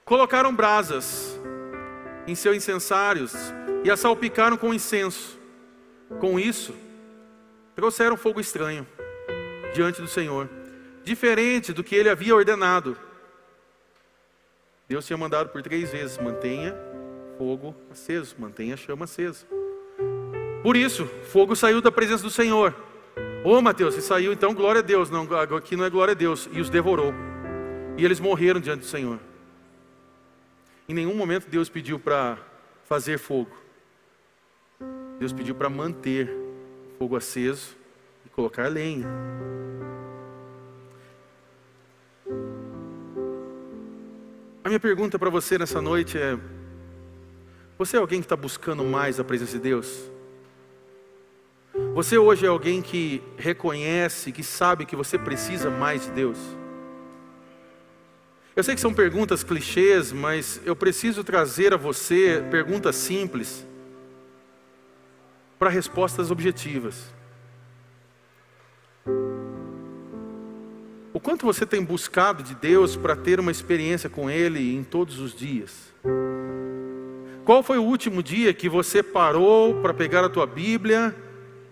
colocaram 0.05 0.55
brasas 0.55 1.37
em 2.27 2.35
seus 2.35 2.55
incensários 2.55 3.33
e 3.83 3.91
a 3.91 3.97
salpicaram 3.97 4.55
com 4.55 4.73
incenso. 4.73 5.39
Com 6.19 6.39
isso, 6.39 6.73
trouxeram 7.81 8.15
fogo 8.15 8.39
estranho 8.39 8.85
diante 9.73 10.03
do 10.03 10.07
Senhor, 10.07 10.47
diferente 11.03 11.73
do 11.73 11.83
que 11.83 11.95
ele 11.95 12.09
havia 12.09 12.35
ordenado. 12.35 12.95
Deus 14.87 15.03
tinha 15.03 15.17
mandado 15.17 15.49
por 15.49 15.63
três 15.63 15.91
vezes: 15.91 16.19
mantenha 16.19 16.75
fogo 17.39 17.75
aceso, 17.89 18.35
mantenha 18.37 18.75
a 18.75 18.77
chama 18.77 19.05
acesa. 19.05 19.47
Por 20.61 20.77
isso, 20.77 21.07
fogo 21.31 21.55
saiu 21.55 21.81
da 21.81 21.91
presença 21.91 22.21
do 22.21 22.29
Senhor. 22.29 22.75
Ô 23.43 23.55
oh, 23.55 23.61
Mateus, 23.63 23.95
se 23.95 24.01
saiu, 24.03 24.31
então 24.31 24.53
glória 24.53 24.77
a 24.77 24.83
Deus. 24.83 25.09
Não, 25.09 25.27
aqui 25.57 25.75
não 25.75 25.83
é 25.83 25.89
glória 25.89 26.11
a 26.11 26.15
Deus. 26.15 26.47
E 26.51 26.61
os 26.61 26.69
devorou. 26.69 27.11
E 27.97 28.05
eles 28.05 28.19
morreram 28.19 28.59
diante 28.59 28.81
do 28.81 28.85
Senhor. 28.85 29.19
Em 30.87 30.93
nenhum 30.93 31.15
momento 31.15 31.49
Deus 31.49 31.67
pediu 31.67 31.97
para 31.97 32.37
fazer 32.83 33.17
fogo. 33.17 33.57
Deus 35.17 35.33
pediu 35.33 35.55
para 35.55 35.67
manter 35.67 36.40
fogo 37.01 37.15
aceso 37.15 37.75
e 38.23 38.29
colocar 38.29 38.67
lenha. 38.67 39.07
A 44.63 44.67
minha 44.67 44.79
pergunta 44.79 45.17
para 45.17 45.31
você 45.31 45.57
nessa 45.57 45.81
noite 45.81 46.19
é: 46.19 46.37
você 47.75 47.97
é 47.97 47.99
alguém 47.99 48.19
que 48.19 48.25
está 48.25 48.35
buscando 48.35 48.83
mais 48.83 49.19
a 49.19 49.23
presença 49.23 49.53
de 49.53 49.63
Deus? 49.63 50.11
Você 51.95 52.19
hoje 52.19 52.45
é 52.45 52.49
alguém 52.49 52.83
que 52.83 53.23
reconhece, 53.35 54.31
que 54.31 54.43
sabe 54.43 54.85
que 54.85 54.95
você 54.95 55.17
precisa 55.17 55.71
mais 55.71 56.05
de 56.05 56.11
Deus? 56.11 56.37
Eu 58.55 58.63
sei 58.63 58.75
que 58.75 58.81
são 58.81 58.93
perguntas 58.93 59.43
clichês, 59.43 60.11
mas 60.11 60.61
eu 60.63 60.75
preciso 60.75 61.23
trazer 61.23 61.73
a 61.73 61.77
você 61.77 62.43
perguntas 62.51 62.95
simples 62.95 63.65
para 65.61 65.69
respostas 65.69 66.31
objetivas. 66.31 67.13
O 71.13 71.19
quanto 71.19 71.45
você 71.45 71.67
tem 71.67 71.83
buscado 71.83 72.41
de 72.41 72.55
Deus 72.55 72.95
para 72.95 73.15
ter 73.15 73.39
uma 73.39 73.51
experiência 73.51 74.09
com 74.09 74.27
Ele 74.27 74.75
em 74.75 74.83
todos 74.83 75.19
os 75.19 75.35
dias? 75.35 75.93
Qual 77.45 77.61
foi 77.61 77.77
o 77.77 77.83
último 77.83 78.23
dia 78.23 78.55
que 78.55 78.67
você 78.67 79.03
parou 79.03 79.79
para 79.83 79.93
pegar 79.93 80.25
a 80.25 80.29
tua 80.29 80.47
Bíblia 80.47 81.15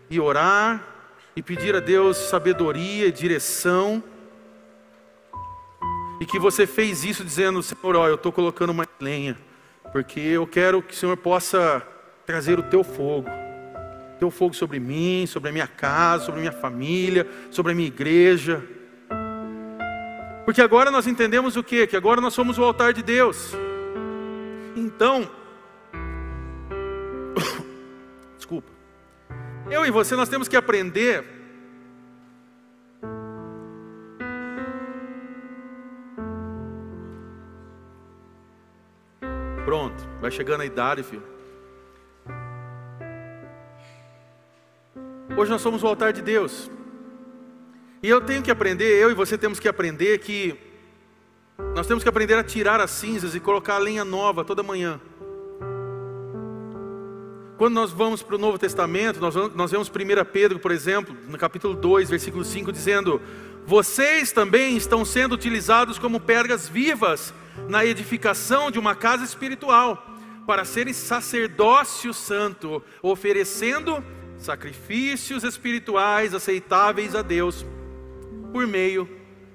e 0.07 0.19
orar 0.19 0.85
e 1.35 1.41
pedir 1.41 1.75
a 1.75 1.79
Deus 1.79 2.15
sabedoria 2.15 3.07
e 3.07 3.11
direção? 3.11 4.03
E 6.21 6.27
que 6.27 6.37
você 6.37 6.67
fez 6.67 7.03
isso 7.03 7.23
dizendo, 7.23 7.63
Senhor, 7.63 7.95
ó, 7.95 8.07
eu 8.07 8.15
estou 8.15 8.31
colocando 8.31 8.69
uma 8.69 8.85
lenha, 8.99 9.35
porque 9.91 10.19
eu 10.19 10.45
quero 10.45 10.79
que 10.79 10.93
o 10.93 10.95
Senhor 10.95 11.17
possa 11.17 11.81
trazer 12.23 12.59
o 12.59 12.63
teu 12.69 12.83
fogo, 12.83 13.27
teu 14.19 14.29
fogo 14.29 14.53
sobre 14.53 14.79
mim, 14.79 15.25
sobre 15.25 15.49
a 15.49 15.51
minha 15.51 15.67
casa, 15.67 16.25
sobre 16.25 16.39
a 16.39 16.41
minha 16.41 16.61
família, 16.61 17.25
sobre 17.49 17.71
a 17.71 17.75
minha 17.75 17.87
igreja. 17.87 18.61
Porque 20.45 20.61
agora 20.61 20.91
nós 20.91 21.07
entendemos 21.07 21.55
o 21.55 21.63
que? 21.63 21.87
Que 21.87 21.95
agora 21.95 22.19
nós 22.19 22.33
somos 22.33 22.57
o 22.57 22.63
altar 22.63 22.91
de 22.91 23.01
Deus. 23.01 23.53
Então, 24.75 25.29
desculpa, 28.37 28.69
eu 29.69 29.85
e 29.85 29.91
você 29.91 30.15
nós 30.15 30.29
temos 30.29 30.47
que 30.47 30.57
aprender 30.57 31.39
Pronto, 39.69 40.03
vai 40.19 40.31
chegando 40.31 40.61
a 40.61 40.65
idade, 40.65 41.03
filho. 41.03 41.38
Hoje 45.39 45.49
nós 45.49 45.61
somos 45.61 45.81
o 45.83 45.87
altar 45.87 46.11
de 46.11 46.21
Deus. 46.21 46.69
E 48.03 48.09
eu 48.09 48.19
tenho 48.19 48.43
que 48.43 48.51
aprender, 48.51 49.01
eu 49.01 49.09
e 49.09 49.13
você 49.13 49.37
temos 49.37 49.57
que 49.57 49.69
aprender 49.69 50.17
que 50.17 50.53
nós 51.73 51.87
temos 51.87 52.03
que 52.03 52.09
aprender 52.09 52.33
a 52.33 52.43
tirar 52.43 52.81
as 52.81 52.91
cinzas 52.91 53.33
e 53.33 53.39
colocar 53.39 53.75
a 53.75 53.77
lenha 53.77 54.03
nova 54.03 54.43
toda 54.43 54.61
manhã. 54.61 54.99
quando 57.57 57.73
nós 57.73 57.91
vamos 57.91 58.21
para 58.21 58.35
o 58.35 58.37
Novo 58.37 58.57
Testamento, 58.57 59.21
nós, 59.21 59.33
nós 59.55 59.71
vemos 59.71 59.87
1 59.87 59.91
Pedro, 60.29 60.59
por 60.59 60.71
exemplo, 60.71 61.15
no 61.29 61.37
capítulo 61.37 61.73
2, 61.73 62.09
versículo 62.09 62.43
5, 62.43 62.69
dizendo: 62.73 63.21
Vocês 63.65 64.33
também 64.33 64.75
estão 64.75 65.05
sendo 65.05 65.35
utilizados 65.35 65.97
como 65.97 66.19
pedras 66.19 66.67
vivas 66.67 67.33
na 67.69 67.85
edificação 67.85 68.69
de 68.69 68.77
uma 68.77 68.93
casa 68.93 69.23
espiritual, 69.23 70.05
para 70.45 70.65
serem 70.65 70.93
sacerdócio 70.93 72.13
santo, 72.13 72.83
oferecendo 73.01 74.03
sacrifícios 74.39 75.43
espirituais 75.43 76.33
aceitáveis 76.33 77.13
a 77.13 77.21
Deus, 77.21 77.65
por 78.51 78.65
meio 78.65 79.07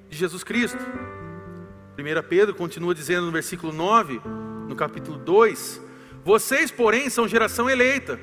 de 0.09 0.17
Jesus 0.17 0.45
Cristo. 0.45 0.79
1 1.99 2.29
Pedro 2.29 2.55
continua 2.55 2.95
dizendo 2.95 3.27
no 3.27 3.33
versículo 3.33 3.73
9, 3.73 4.21
no 4.69 4.77
capítulo 4.77 5.17
2: 5.17 5.81
Vocês, 6.25 6.71
porém, 6.71 7.09
são 7.09 7.27
geração 7.27 7.69
eleita, 7.69 8.21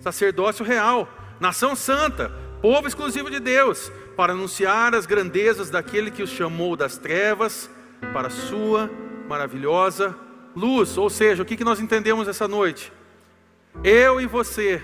sacerdócio 0.00 0.64
real, 0.64 1.08
nação 1.40 1.74
santa, 1.74 2.30
povo 2.60 2.86
exclusivo 2.86 3.30
de 3.30 3.40
Deus, 3.40 3.90
para 4.16 4.34
anunciar 4.34 4.94
as 4.94 5.06
grandezas 5.06 5.70
daquele 5.70 6.10
que 6.10 6.22
os 6.22 6.30
chamou 6.30 6.76
das 6.76 6.98
trevas 6.98 7.70
para 8.12 8.28
a 8.28 8.30
sua 8.30 8.90
maravilhosa 9.28 10.14
luz. 10.54 10.98
Ou 10.98 11.08
seja, 11.08 11.42
o 11.42 11.46
que 11.46 11.64
nós 11.64 11.80
entendemos 11.80 12.28
essa 12.28 12.46
noite? 12.46 12.92
Eu 13.82 14.20
e 14.20 14.26
você, 14.26 14.82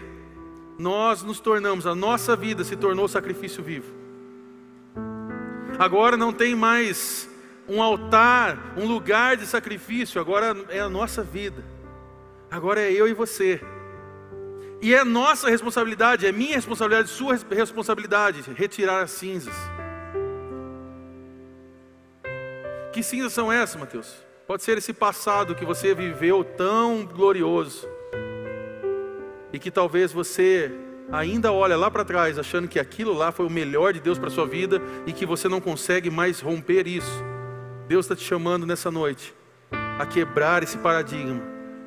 nós 0.79 1.22
nos 1.24 1.41
tornamos, 1.41 1.87
a 1.87 1.95
nossa 1.95 2.37
vida 2.37 2.62
se 2.62 2.76
tornou 2.76 3.09
sacrifício 3.09 3.62
vivo. 3.62 3.93
Agora 5.76 6.16
não 6.16 6.33
tem 6.33 6.55
mais 6.55 7.29
um 7.68 7.83
altar, 7.83 8.74
um 8.76 8.87
lugar 8.87 9.37
de 9.37 9.45
sacrifício, 9.45 10.20
agora 10.20 10.57
é 10.70 10.79
a 10.79 10.89
nossa 10.89 11.22
vida. 11.22 11.64
Agora 12.51 12.81
é 12.81 12.93
eu 12.93 13.09
e 13.09 13.12
você. 13.12 13.61
E 14.81 14.95
é 14.95 15.03
nossa 15.03 15.51
responsabilidade, 15.51 16.26
é 16.26 16.31
minha 16.31 16.55
responsabilidade, 16.55 17.11
sua 17.11 17.37
responsabilidade, 17.51 18.43
retirar 18.53 19.03
as 19.03 19.11
cinzas. 19.11 19.55
Que 22.93 23.03
cinzas 23.03 23.33
são 23.33 23.53
essas, 23.53 23.79
Mateus? 23.79 24.14
Pode 24.47 24.62
ser 24.62 24.79
esse 24.79 24.93
passado 24.93 25.55
que 25.55 25.64
você 25.64 25.93
viveu 25.95 26.43
tão 26.43 27.05
glorioso 27.05 27.98
e 29.53 29.59
que 29.59 29.71
talvez 29.71 30.13
você 30.13 30.71
ainda 31.11 31.53
olha 31.53 31.77
lá 31.77 31.91
para 31.91 32.05
trás 32.05 32.39
achando 32.39 32.69
que 32.69 32.79
aquilo 32.79 33.13
lá 33.13 33.33
foi 33.33 33.47
o 33.47 33.51
melhor 33.51 33.93
de 33.93 34.01
Deus 34.01 34.19
para 34.19 34.31
sua 34.31 34.47
vida 34.47 34.81
e 35.07 35.13
que 35.13 35.25
você 35.25 35.49
não 35.49 35.61
consegue 35.61 36.11
mais 36.11 36.41
romper 36.41 36.87
isso. 36.87 37.25
Deus 37.87 38.05
está 38.05 38.15
te 38.15 38.25
chamando 38.25 38.67
nessa 38.67 38.91
noite 38.91 39.35
a 39.99 40.07
quebrar 40.07 40.63
esse 40.63 40.77
paradigma 40.79 41.43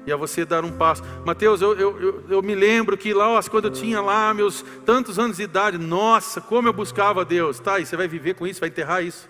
e 0.06 0.12
a 0.12 0.16
você 0.16 0.44
dar 0.44 0.66
um 0.66 0.72
passo. 0.72 1.04
Mateus, 1.26 1.62
eu, 1.62 1.74
eu, 1.78 2.02
eu, 2.02 2.24
eu 2.30 2.42
me 2.42 2.56
lembro 2.56 2.98
que 2.98 3.14
lá, 3.14 3.40
quando 3.50 3.66
eu 3.66 3.72
tinha 3.72 4.02
lá 4.02 4.34
meus 4.34 4.66
tantos 4.86 5.20
anos 5.20 5.38
de 5.38 5.44
idade, 5.44 5.78
nossa, 5.78 6.42
como 6.42 6.68
eu 6.68 6.74
buscava 6.74 7.24
Deus. 7.24 7.60
Tá, 7.60 7.80
e 7.80 7.86
você 7.86 7.96
vai 7.96 8.08
viver 8.08 8.34
com 8.34 8.48
isso, 8.48 8.60
vai 8.60 8.70
enterrar 8.70 9.04
isso. 9.04 9.30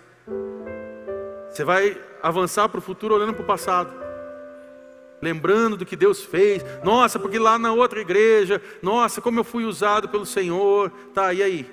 Você 1.50 1.64
vai 1.64 2.00
avançar 2.22 2.68
para 2.68 2.78
o 2.78 2.82
futuro 2.82 3.14
olhando 3.14 3.34
para 3.34 3.42
o 3.42 3.46
passado. 3.46 3.92
Lembrando 5.22 5.76
do 5.76 5.86
que 5.86 5.94
Deus 5.94 6.20
fez. 6.20 6.64
Nossa, 6.82 7.16
porque 7.16 7.38
lá 7.38 7.56
na 7.56 7.72
outra 7.72 8.00
igreja, 8.00 8.60
nossa, 8.82 9.20
como 9.20 9.38
eu 9.38 9.44
fui 9.44 9.64
usado 9.64 10.08
pelo 10.08 10.26
Senhor. 10.26 10.90
Tá, 11.14 11.32
e 11.32 11.40
aí? 11.40 11.70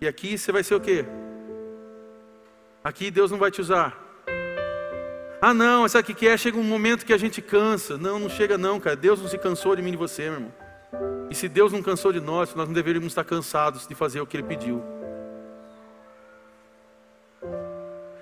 E 0.00 0.06
aqui 0.06 0.38
você 0.38 0.52
vai 0.52 0.62
ser 0.62 0.76
o 0.76 0.80
quê? 0.80 1.04
Aqui 2.84 3.10
Deus 3.10 3.32
não 3.32 3.38
vai 3.38 3.50
te 3.50 3.60
usar. 3.60 4.06
Ah, 5.40 5.52
não, 5.52 5.88
sabe 5.88 6.12
o 6.12 6.14
que 6.14 6.28
é? 6.28 6.36
Chega 6.36 6.56
um 6.56 6.62
momento 6.62 7.04
que 7.04 7.12
a 7.12 7.18
gente 7.18 7.42
cansa. 7.42 7.98
Não, 7.98 8.20
não 8.20 8.28
chega 8.28 8.56
não, 8.56 8.78
cara. 8.78 8.94
Deus 8.94 9.20
não 9.20 9.28
se 9.28 9.36
cansou 9.36 9.74
de 9.74 9.82
mim 9.82 9.88
e 9.88 9.92
de 9.92 9.96
você, 9.96 10.22
meu 10.22 10.34
irmão. 10.34 10.52
E 11.30 11.34
se 11.34 11.48
Deus 11.48 11.72
não 11.72 11.82
cansou 11.82 12.12
de 12.12 12.20
nós, 12.20 12.54
nós 12.54 12.68
não 12.68 12.72
deveríamos 12.72 13.08
estar 13.08 13.24
cansados 13.24 13.86
de 13.86 13.94
fazer 13.94 14.20
o 14.20 14.26
que 14.26 14.36
Ele 14.36 14.46
pediu. 14.46 14.97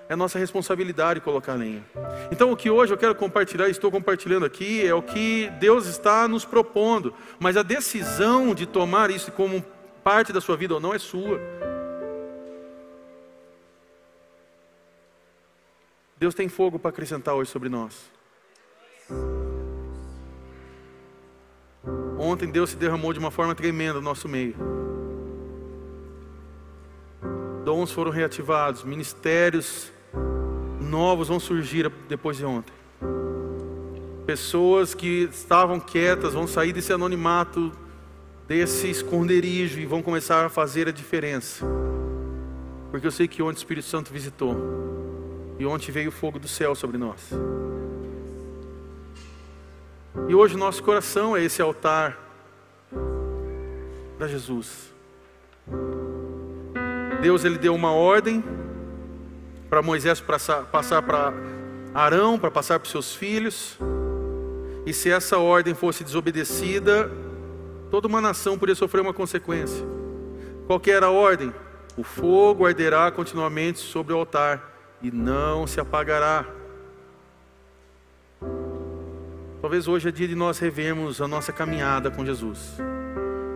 É 0.09 0.14
nossa 0.14 0.38
responsabilidade 0.38 1.20
colocar 1.20 1.54
lenha. 1.54 1.84
Então, 2.30 2.52
o 2.52 2.57
que 2.57 2.70
hoje 2.70 2.92
eu 2.92 2.98
quero 2.98 3.14
compartilhar, 3.14 3.68
estou 3.68 3.90
compartilhando 3.90 4.46
aqui, 4.46 4.86
é 4.86 4.94
o 4.94 5.02
que 5.02 5.50
Deus 5.59 5.86
está 5.86 6.28
nos 6.28 6.44
propondo, 6.44 7.12
mas 7.38 7.57
a 7.57 7.62
decisão 7.62 8.54
de 8.54 8.66
tomar 8.66 9.11
isso 9.11 9.32
como 9.32 9.64
parte 10.04 10.32
da 10.32 10.40
sua 10.40 10.57
vida 10.57 10.74
ou 10.74 10.80
não 10.80 10.94
é 10.94 10.98
sua. 10.98 11.40
Deus 16.18 16.34
tem 16.34 16.48
fogo 16.48 16.78
para 16.78 16.90
acrescentar 16.90 17.34
hoje 17.34 17.50
sobre 17.50 17.68
nós. 17.68 18.11
Ontem 22.18 22.50
Deus 22.50 22.70
se 22.70 22.76
derramou 22.76 23.12
de 23.12 23.18
uma 23.18 23.30
forma 23.30 23.54
tremenda 23.54 23.94
no 23.94 24.00
nosso 24.00 24.28
meio. 24.28 24.57
Dons 27.64 27.90
foram 27.90 28.12
reativados, 28.12 28.84
ministérios 28.84 29.92
novos 30.87 31.28
vão 31.28 31.39
surgir 31.39 31.91
depois 32.09 32.37
de 32.37 32.45
ontem. 32.45 32.72
Pessoas 34.24 34.95
que 34.95 35.28
estavam 35.30 35.78
quietas 35.78 36.34
vão 36.34 36.47
sair 36.47 36.72
desse 36.72 36.93
anonimato, 36.93 37.70
desse 38.49 38.89
esconderijo 38.89 39.78
e 39.78 39.87
vão 39.87 40.03
começar 40.03 40.45
a 40.45 40.49
fazer 40.49 40.89
a 40.89 40.93
diferença. 40.93 41.64
Porque 42.91 43.07
eu 43.07 43.11
sei 43.11 43.28
que 43.28 43.43
ontem 43.43 43.57
o 43.57 43.59
Espírito 43.59 43.87
Santo 43.87 44.12
visitou 44.12 44.57
e 45.59 45.66
ontem 45.66 45.93
veio 45.93 46.09
o 46.09 46.12
fogo 46.12 46.39
do 46.39 46.49
céu 46.49 46.74
sobre 46.74 46.99
nós. 46.99 47.30
E 50.28 50.34
hoje 50.34 50.57
nosso 50.57 50.82
coração 50.82 51.37
é 51.37 51.45
esse 51.45 51.61
altar 51.61 52.18
para 54.16 54.26
Jesus. 54.26 54.93
Deus 57.20 57.45
ele 57.45 57.59
deu 57.59 57.74
uma 57.74 57.93
ordem 57.93 58.43
para 59.68 59.82
Moisés 59.82 60.20
passar 60.20 61.02
para 61.02 61.32
Arão, 61.94 62.38
para 62.38 62.50
passar 62.50 62.78
para 62.78 62.90
seus 62.90 63.14
filhos. 63.14 63.78
E 64.84 64.92
se 64.92 65.10
essa 65.10 65.38
ordem 65.38 65.74
fosse 65.74 66.04
desobedecida, 66.04 67.10
toda 67.90 68.06
uma 68.06 68.20
nação 68.20 68.58
poderia 68.58 68.76
sofrer 68.76 69.00
uma 69.00 69.14
consequência. 69.14 69.84
Qual 70.66 70.80
era 70.86 71.06
a 71.06 71.10
ordem? 71.10 71.52
O 71.96 72.04
fogo 72.04 72.66
arderá 72.66 73.10
continuamente 73.10 73.78
sobre 73.78 74.12
o 74.12 74.18
altar 74.18 74.72
e 75.02 75.10
não 75.10 75.66
se 75.66 75.80
apagará. 75.80 76.44
Talvez 79.60 79.88
hoje 79.88 80.08
é 80.08 80.12
dia 80.12 80.28
de 80.28 80.34
nós 80.34 80.58
revermos 80.58 81.20
a 81.20 81.26
nossa 81.26 81.52
caminhada 81.52 82.10
com 82.10 82.24
Jesus. 82.24 82.78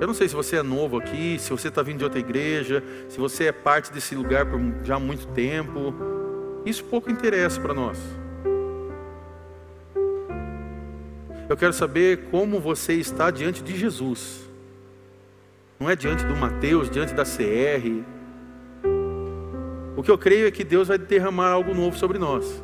Eu 0.00 0.06
não 0.06 0.14
sei 0.14 0.26
se 0.26 0.34
você 0.34 0.56
é 0.56 0.62
novo 0.62 0.96
aqui, 0.96 1.38
se 1.38 1.50
você 1.50 1.68
está 1.68 1.82
vindo 1.82 1.98
de 1.98 2.04
outra 2.04 2.18
igreja, 2.18 2.82
se 3.06 3.18
você 3.18 3.44
é 3.44 3.52
parte 3.52 3.92
desse 3.92 4.14
lugar 4.14 4.46
por 4.46 4.58
já 4.82 4.98
muito 4.98 5.26
tempo. 5.28 5.94
Isso 6.64 6.82
pouco 6.84 7.10
interessa 7.10 7.60
para 7.60 7.74
nós. 7.74 7.98
Eu 11.46 11.56
quero 11.58 11.74
saber 11.74 12.30
como 12.30 12.58
você 12.58 12.94
está 12.94 13.30
diante 13.30 13.62
de 13.62 13.76
Jesus. 13.76 14.40
Não 15.78 15.90
é 15.90 15.94
diante 15.94 16.24
do 16.24 16.34
Mateus, 16.34 16.88
diante 16.88 17.12
da 17.12 17.24
CR. 17.24 18.02
O 19.98 20.02
que 20.02 20.10
eu 20.10 20.16
creio 20.16 20.46
é 20.46 20.50
que 20.50 20.64
Deus 20.64 20.88
vai 20.88 20.96
derramar 20.96 21.50
algo 21.50 21.74
novo 21.74 21.98
sobre 21.98 22.18
nós. 22.18 22.62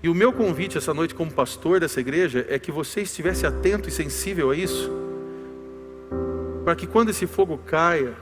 E 0.00 0.08
o 0.08 0.14
meu 0.14 0.32
convite 0.32 0.78
essa 0.78 0.94
noite, 0.94 1.12
como 1.12 1.32
pastor 1.32 1.80
dessa 1.80 1.98
igreja, 1.98 2.46
é 2.48 2.56
que 2.56 2.70
você 2.70 3.00
estivesse 3.00 3.44
atento 3.44 3.88
e 3.88 3.92
sensível 3.92 4.50
a 4.50 4.56
isso 4.56 5.03
para 6.64 6.74
que 6.74 6.86
quando 6.86 7.10
esse 7.10 7.26
fogo 7.26 7.58
caia, 7.58 8.14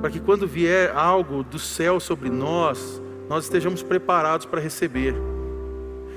para 0.00 0.10
que 0.10 0.18
quando 0.18 0.46
vier 0.46 0.90
algo 0.96 1.44
do 1.44 1.58
céu 1.58 2.00
sobre 2.00 2.28
nós, 2.28 3.00
nós 3.28 3.44
estejamos 3.44 3.82
preparados 3.82 4.46
para 4.46 4.60
receber, 4.60 5.14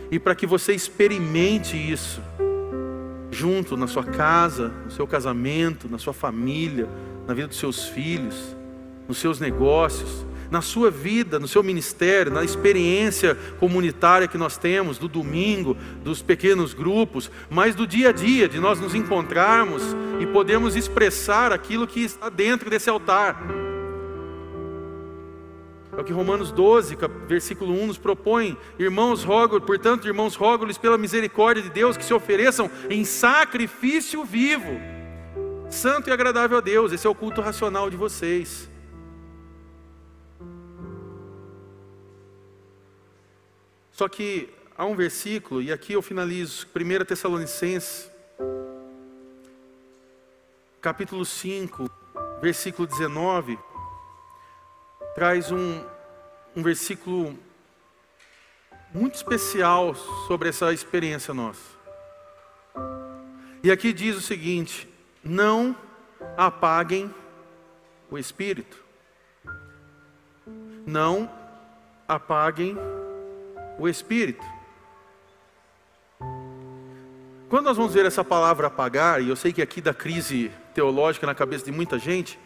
e 0.10 0.18
para 0.18 0.34
que 0.34 0.48
você 0.48 0.74
experimente 0.74 1.78
isso, 1.78 2.22
junto 3.30 3.78
na 3.78 3.88
sua 3.88 4.04
casa, 4.04 4.70
no 4.86 4.92
seu 4.92 5.06
casamento, 5.06 5.88
na 5.90 5.98
sua 5.98 6.14
família, 6.14 6.88
na 7.28 7.34
vida 7.34 7.48
dos 7.48 7.58
seus 7.58 7.86
filhos, 7.86 8.56
nos 9.08 9.18
seus 9.18 9.40
negócios, 9.40 10.26
na 10.54 10.62
sua 10.62 10.92
vida, 10.92 11.40
no 11.40 11.48
seu 11.48 11.64
ministério, 11.64 12.32
na 12.32 12.44
experiência 12.44 13.36
comunitária 13.60 14.28
que 14.28 14.38
nós 14.38 14.56
temos, 14.56 15.00
do 15.00 15.08
domingo, 15.08 15.76
dos 16.04 16.22
pequenos 16.22 16.76
grupos, 16.76 17.32
mas 17.50 17.74
do 17.74 17.88
dia 17.88 18.10
a 18.10 18.12
dia, 18.12 18.48
de 18.48 18.60
nós 18.60 18.80
nos 18.80 18.94
encontrarmos 18.94 19.82
e 20.20 20.28
podemos 20.28 20.76
expressar 20.76 21.52
aquilo 21.52 21.88
que 21.88 22.02
está 22.02 22.30
dentro 22.30 22.70
desse 22.70 22.88
altar. 22.88 23.44
É 25.98 26.00
o 26.00 26.04
que 26.04 26.14
Romanos 26.14 26.52
12, 26.52 27.00
versículo 27.28 27.74
1 27.74 27.88
nos 27.88 27.98
propõe. 27.98 28.56
Irmãos, 28.78 29.24
rogo, 29.24 29.60
portanto, 29.60 30.06
irmãos, 30.08 30.36
rogo-lhes 30.36 30.78
pela 30.78 31.00
misericórdia 31.00 31.64
de 31.64 31.72
Deus 31.72 31.98
que 31.98 32.06
se 32.06 32.14
ofereçam 32.14 32.70
em 32.92 33.04
sacrifício 33.04 34.24
vivo, 34.24 34.80
santo 35.72 36.12
e 36.12 36.14
agradável 36.14 36.60
a 36.60 36.62
Deus. 36.62 36.92
Esse 36.92 37.08
é 37.08 37.10
o 37.10 37.16
culto 37.16 37.42
racional 37.42 37.90
de 37.90 37.98
vocês. 37.98 38.72
Só 43.94 44.10
que 44.10 44.50
há 44.76 44.86
um 44.86 44.96
versículo, 44.96 45.62
e 45.62 45.72
aqui 45.72 45.94
eu 45.94 46.02
finalizo, 46.02 46.68
1 46.76 47.06
Tessalonicenses, 47.06 48.10
capítulo 50.82 51.24
5, 51.24 51.88
versículo 52.42 52.88
19, 52.88 53.58
traz 55.14 55.52
um, 55.52 55.86
um 56.56 56.64
versículo 56.64 57.38
muito 58.92 59.14
especial 59.14 59.94
sobre 60.28 60.50
essa 60.50 60.74
experiência 60.74 61.32
nossa. 61.32 61.62
E 63.64 63.72
aqui 63.72 63.94
diz 63.94 64.18
o 64.18 64.22
seguinte: 64.22 64.90
não 65.24 65.78
apaguem 66.36 67.14
o 68.10 68.18
espírito. 68.18 68.84
Não 70.86 71.32
apaguem 72.08 72.76
o 72.76 73.03
espírito. 73.82 74.44
Quando 77.50 77.66
nós 77.66 77.78
vamos 77.78 77.94
ver 77.94 78.06
essa 78.06 78.24
palavra 78.24 78.68
apagar, 78.68 79.22
e 79.22 79.30
eu 79.30 79.36
sei 79.36 79.54
que 79.54 79.62
aqui 79.62 79.80
dá 79.80 79.94
crise 79.94 80.52
teológica 80.74 81.28
na 81.28 81.36
cabeça 81.36 81.66
de 81.66 81.72
muita 81.72 82.00
gente, 82.00 82.40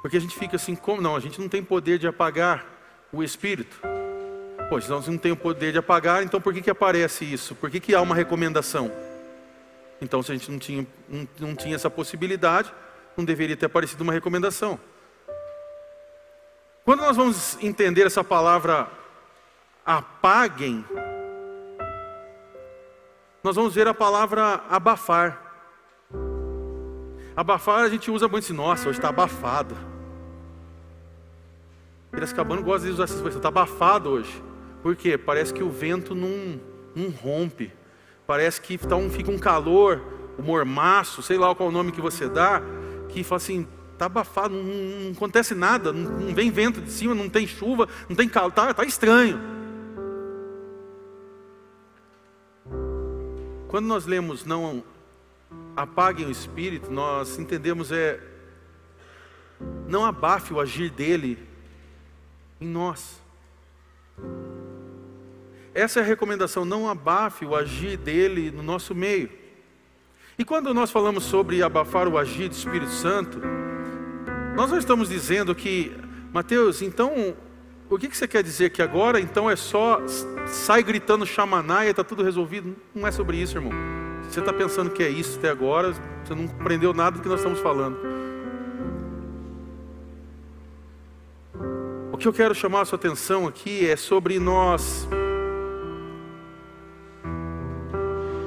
porque 0.00 0.16
a 0.16 0.20
gente 0.20 0.36
fica 0.36 0.56
assim, 0.56 0.74
como 0.74 1.00
não? 1.00 1.16
A 1.16 1.20
gente 1.20 1.40
não 1.40 1.48
tem 1.48 1.62
poder 1.62 1.98
de 1.98 2.06
apagar 2.06 2.64
o 3.12 3.22
espírito. 3.22 3.80
Pois 4.68 4.88
nós 4.88 5.06
não 5.06 5.18
temos 5.18 5.38
o 5.38 5.42
poder 5.42 5.72
de 5.72 5.78
apagar, 5.78 6.22
então 6.22 6.40
por 6.40 6.54
que, 6.54 6.62
que 6.62 6.70
aparece 6.70 7.24
isso? 7.24 7.54
Por 7.54 7.70
que, 7.70 7.80
que 7.80 7.94
há 7.94 8.00
uma 8.00 8.14
recomendação? 8.14 8.90
Então, 10.00 10.22
se 10.22 10.32
a 10.32 10.34
gente 10.34 10.50
não 10.50 10.58
tinha, 10.58 10.86
não, 11.08 11.28
não 11.38 11.54
tinha 11.54 11.74
essa 11.74 11.90
possibilidade, 11.90 12.72
não 13.16 13.24
deveria 13.24 13.56
ter 13.56 13.66
aparecido 13.66 14.02
uma 14.02 14.12
recomendação. 14.12 14.78
Quando 16.84 17.00
nós 17.00 17.16
vamos 17.16 17.56
entender 17.62 18.06
essa 18.06 18.24
palavra 18.24 18.88
apaguem, 19.84 20.84
nós 23.42 23.56
vamos 23.56 23.74
ver 23.74 23.88
a 23.88 23.94
palavra 23.94 24.62
abafar. 24.70 25.40
Abafar 27.34 27.84
a 27.84 27.88
gente 27.88 28.10
usa 28.10 28.28
muito 28.28 28.44
assim, 28.44 28.52
nossa, 28.52 28.88
hoje 28.88 28.98
está 28.98 29.08
abafado. 29.08 29.76
Piracicabano 32.10 32.62
gosta 32.62 32.86
de 32.86 32.92
usar 32.92 33.04
essas 33.04 33.20
coisas, 33.20 33.36
está 33.36 33.48
abafado 33.48 34.10
hoje. 34.10 34.42
Por 34.82 34.94
quê? 34.94 35.16
Parece 35.16 35.52
que 35.52 35.62
o 35.62 35.70
vento 35.70 36.14
não, 36.14 36.60
não 36.94 37.10
rompe. 37.10 37.72
Parece 38.26 38.60
que 38.60 38.78
tá 38.78 38.96
um, 38.96 39.10
fica 39.10 39.30
um 39.30 39.38
calor, 39.38 40.00
um 40.38 40.42
mormaço, 40.42 41.22
sei 41.22 41.38
lá 41.38 41.54
qual 41.54 41.68
o 41.68 41.72
nome 41.72 41.90
que 41.90 42.00
você 42.00 42.28
dá, 42.28 42.62
que 43.08 43.24
fala 43.24 43.38
assim, 43.38 43.66
está 43.92 44.06
abafado, 44.06 44.54
não, 44.54 44.62
não, 44.62 45.12
acontece 45.12 45.54
nada, 45.54 45.92
não, 45.92 46.10
não, 46.10 46.34
vem 46.34 46.50
vento 46.50 46.80
de 46.80 46.90
cima, 46.90 47.14
não 47.14 47.28
tem 47.28 47.46
chuva, 47.46 47.88
não 48.08 48.14
tem 48.14 48.28
calor, 48.28 48.50
está 48.50 48.72
tá 48.72 48.84
estranho. 48.84 49.61
Quando 53.72 53.86
nós 53.86 54.04
lemos 54.04 54.44
não 54.44 54.84
apaguem 55.74 56.26
o 56.26 56.30
espírito, 56.30 56.90
nós 56.90 57.38
entendemos 57.38 57.90
é 57.90 58.20
não 59.88 60.04
abafe 60.04 60.52
o 60.52 60.60
agir 60.60 60.90
dele 60.90 61.38
em 62.60 62.68
nós. 62.68 63.18
Essa 65.72 66.00
é 66.00 66.02
a 66.02 66.06
recomendação, 66.06 66.66
não 66.66 66.86
abafe 66.86 67.46
o 67.46 67.56
agir 67.56 67.96
dele 67.96 68.50
no 68.50 68.62
nosso 68.62 68.94
meio. 68.94 69.30
E 70.38 70.44
quando 70.44 70.74
nós 70.74 70.90
falamos 70.90 71.24
sobre 71.24 71.62
abafar 71.62 72.06
o 72.06 72.18
agir 72.18 72.50
do 72.50 72.54
Espírito 72.54 72.92
Santo, 72.92 73.40
nós 74.54 74.70
não 74.70 74.76
estamos 74.76 75.08
dizendo 75.08 75.54
que, 75.54 75.96
Mateus, 76.30 76.82
então, 76.82 77.34
o 77.94 77.98
que 77.98 78.16
você 78.16 78.26
quer 78.26 78.42
dizer? 78.42 78.70
Que 78.70 78.80
agora 78.80 79.20
então 79.20 79.50
é 79.50 79.56
só 79.56 80.00
sai 80.46 80.82
gritando 80.82 81.26
xamaná 81.26 81.84
e 81.86 81.90
está 81.90 82.02
tudo 82.02 82.22
resolvido? 82.22 82.74
Não 82.94 83.06
é 83.06 83.10
sobre 83.10 83.36
isso, 83.36 83.56
irmão. 83.56 83.72
Você 84.28 84.40
está 84.40 84.52
pensando 84.52 84.90
que 84.90 85.02
é 85.02 85.08
isso 85.08 85.38
até 85.38 85.50
agora, 85.50 85.92
você 86.24 86.34
não 86.34 86.48
compreendeu 86.48 86.94
nada 86.94 87.16
do 87.16 87.22
que 87.22 87.28
nós 87.28 87.40
estamos 87.40 87.60
falando. 87.60 87.98
O 92.12 92.16
que 92.16 92.26
eu 92.26 92.32
quero 92.32 92.54
chamar 92.54 92.82
a 92.82 92.84
sua 92.84 92.96
atenção 92.96 93.46
aqui 93.46 93.86
é 93.86 93.96
sobre 93.96 94.38
nós, 94.38 95.06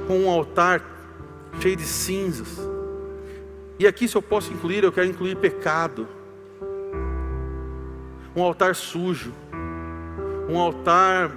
com 0.08 0.18
um 0.18 0.30
altar 0.30 0.82
cheio 1.60 1.76
de 1.76 1.84
cinzas, 1.84 2.58
e 3.78 3.86
aqui, 3.86 4.08
se 4.08 4.16
eu 4.16 4.22
posso 4.22 4.52
incluir, 4.52 4.82
eu 4.84 4.92
quero 4.92 5.06
incluir 5.06 5.36
pecado. 5.36 6.08
Um 8.36 8.42
altar 8.42 8.74
sujo. 8.74 9.32
Um 10.48 10.58
altar 10.58 11.32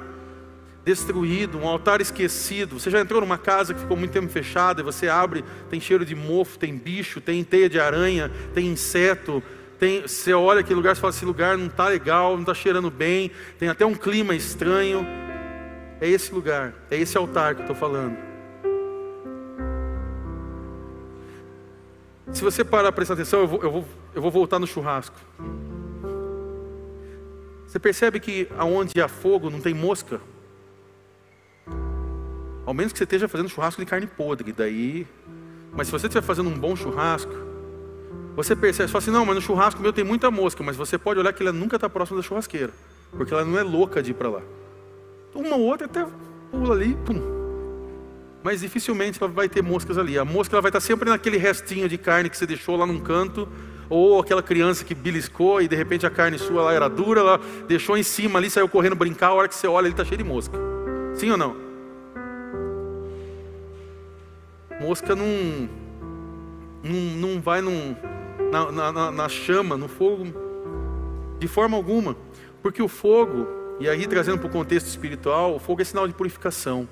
destruído, 0.84 1.58
um 1.58 1.68
altar 1.68 2.02
esquecido. 2.02 2.80
Você 2.80 2.89
já 2.89 3.00
entrou 3.00 3.22
numa 3.22 3.38
casa 3.38 3.74
que 3.74 3.80
ficou 3.80 3.95
muito 3.95 4.12
tempo 4.12 4.28
fechada 4.28 4.82
e 4.82 4.84
você 4.84 5.08
abre, 5.08 5.43
tem 5.70 5.80
cheiro 5.80 6.04
de 6.04 6.16
mofo, 6.16 6.58
tem 6.58 6.76
bicho, 6.76 7.22
tem 7.22 7.43
teia 7.43 7.70
de 7.70 7.80
aranha, 7.80 8.32
tem 8.54 8.68
inseto, 8.68 9.41
tem, 9.80 10.02
você 10.02 10.34
olha 10.34 10.60
aquele 10.60 10.76
lugar 10.76 10.95
e 10.95 11.00
fala: 11.00 11.14
esse 11.14 11.26
lugar 11.26 11.58
não 11.58 11.68
está 11.68 11.88
legal, 11.88 12.34
não 12.34 12.41
está 12.41 12.54
cheirando 12.54 12.91
bem, 12.91 13.32
tem 13.58 13.70
até 13.70 13.86
um 13.86 13.95
clima 13.95 14.36
estranho. 14.36 15.06
É 16.02 16.08
esse 16.08 16.34
lugar, 16.34 16.74
é 16.89 16.97
esse 16.97 17.18
altar 17.18 17.56
que 17.56 17.62
eu 17.62 17.64
estou 17.64 17.76
falando. 17.76 18.18
Se 22.32 22.43
você 22.43 22.64
parar 22.64 22.84
para 22.84 22.93
prestar 22.93 23.16
atenção, 23.16 23.41
eu 23.41 23.47
vou, 23.47 23.64
eu, 23.64 23.72
vou, 23.72 23.86
eu 24.16 24.22
vou 24.22 24.32
voltar 24.32 24.60
no 24.60 24.68
churrasco. 24.68 25.16
Você 27.70 27.78
percebe 27.78 28.20
que 28.20 28.48
aonde 28.58 29.00
há 29.00 29.08
fogo 29.08 29.48
não 29.48 29.62
tem 29.62 29.76
mosca? 29.76 30.20
Ao 32.66 32.74
menos 32.74 32.92
que 32.92 32.98
você 32.98 33.04
esteja 33.04 33.28
fazendo 33.28 33.48
churrasco 33.48 33.80
de 33.80 33.86
carne 33.86 34.08
podre, 34.08 34.52
daí. 34.52 35.06
Mas 35.72 35.86
se 35.86 35.92
você 35.92 36.08
estiver 36.08 36.26
fazendo 36.26 36.50
um 36.50 36.58
bom 36.58 36.76
churrasco, 36.76 37.32
você 38.36 38.56
percebe, 38.56 38.90
fala 38.90 39.04
assim, 39.04 39.12
não, 39.12 39.24
mas 39.24 39.36
no 39.36 39.42
churrasco 39.42 39.84
meu 39.84 39.94
tem 39.94 40.04
muita 40.04 40.32
mosca, 40.32 40.64
mas 40.64 40.76
você 40.76 40.98
pode 40.98 41.20
olhar 41.20 41.32
que 41.32 41.44
ela 41.44 41.52
nunca 41.52 41.76
está 41.76 41.88
próxima 41.88 42.20
da 42.20 42.28
churrasqueira, 42.28 42.74
porque 43.12 43.32
ela 43.32 43.46
não 43.46 43.56
é 43.56 43.62
louca 43.62 44.02
de 44.02 44.12
ir 44.12 44.14
para 44.16 44.30
lá. 44.30 44.42
Uma 45.36 45.56
ou 45.56 45.62
outra 45.62 45.86
até 45.86 46.08
pula 46.50 46.74
ali, 46.74 46.98
pum, 47.06 47.22
mas 48.44 48.62
dificilmente 48.62 49.22
ela 49.22 49.32
vai 49.32 49.48
ter 49.48 49.62
moscas 49.62 49.96
ali. 49.96 50.18
A 50.18 50.26
mosca 50.26 50.56
ela 50.56 50.62
vai 50.62 50.70
estar 50.70 50.80
sempre 50.80 51.08
naquele 51.08 51.38
restinho 51.38 51.88
de 51.88 52.00
carne 52.00 52.32
que 52.32 52.38
você 52.38 52.48
deixou 52.48 52.76
lá 52.76 52.88
num 52.88 53.00
canto, 53.00 53.48
ou 53.90 54.20
aquela 54.20 54.44
criança 54.44 54.86
que 54.86 54.94
beliscou 54.94 55.62
e 55.62 55.68
de 55.68 55.76
repente 55.76 56.06
a 56.06 56.10
carne 56.10 56.38
sua 56.38 56.64
lá 56.64 56.74
era 56.74 56.88
dura, 56.88 57.22
ela 57.22 57.40
deixou 57.68 57.98
em 57.98 58.04
cima 58.04 58.38
ali, 58.38 58.50
saiu 58.50 58.70
correndo 58.70 58.96
brincar, 58.96 59.30
a 59.30 59.34
hora 59.34 59.48
que 59.48 59.56
você 59.56 59.68
olha 59.68 59.88
ele 59.88 59.94
está 59.94 60.06
cheio 60.06 60.18
de 60.18 60.24
mosca. 60.24 60.58
Sim 61.16 61.32
ou 61.32 61.38
não? 61.38 61.56
Mosca 64.80 65.16
não, 65.16 65.70
não, 66.84 67.00
não 67.18 67.42
vai 67.42 67.62
num, 67.62 67.96
na, 68.52 68.92
na, 68.92 69.12
na 69.12 69.30
chama, 69.30 69.76
no 69.76 69.88
fogo, 69.88 70.28
de 71.40 71.48
forma 71.48 71.76
alguma. 71.76 72.16
Porque 72.62 72.82
o 72.82 72.88
fogo, 72.88 73.48
e 73.80 73.90
aí 73.90 74.08
trazendo 74.08 74.38
para 74.38 74.48
o 74.48 74.52
contexto 74.52 74.88
espiritual, 74.88 75.56
o 75.56 75.60
fogo 75.60 75.82
é 75.82 75.86
sinal 75.86 76.08
de 76.08 76.14
purificação. 76.14 76.88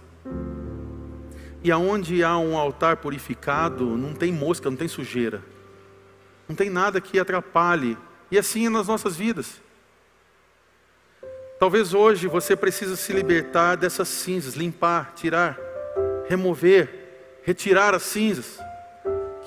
E 1.63 1.71
aonde 1.71 2.23
há 2.23 2.37
um 2.37 2.57
altar 2.57 2.97
purificado, 2.97 3.85
não 3.97 4.13
tem 4.13 4.31
mosca, 4.31 4.69
não 4.69 4.77
tem 4.77 4.87
sujeira. 4.87 5.41
Não 6.47 6.55
tem 6.55 6.69
nada 6.69 7.01
que 7.01 7.19
atrapalhe. 7.19 7.97
E 8.31 8.37
assim 8.37 8.67
é 8.67 8.69
nas 8.69 8.87
nossas 8.87 9.15
vidas. 9.15 9.61
Talvez 11.59 11.93
hoje 11.93 12.27
você 12.27 12.55
precise 12.55 12.95
se 12.95 13.11
libertar 13.11 13.75
dessas 13.75 14.07
cinzas, 14.07 14.53
limpar, 14.53 15.13
tirar, 15.15 15.57
remover, 16.29 17.41
retirar 17.43 17.95
as 17.95 18.03
cinzas 18.03 18.59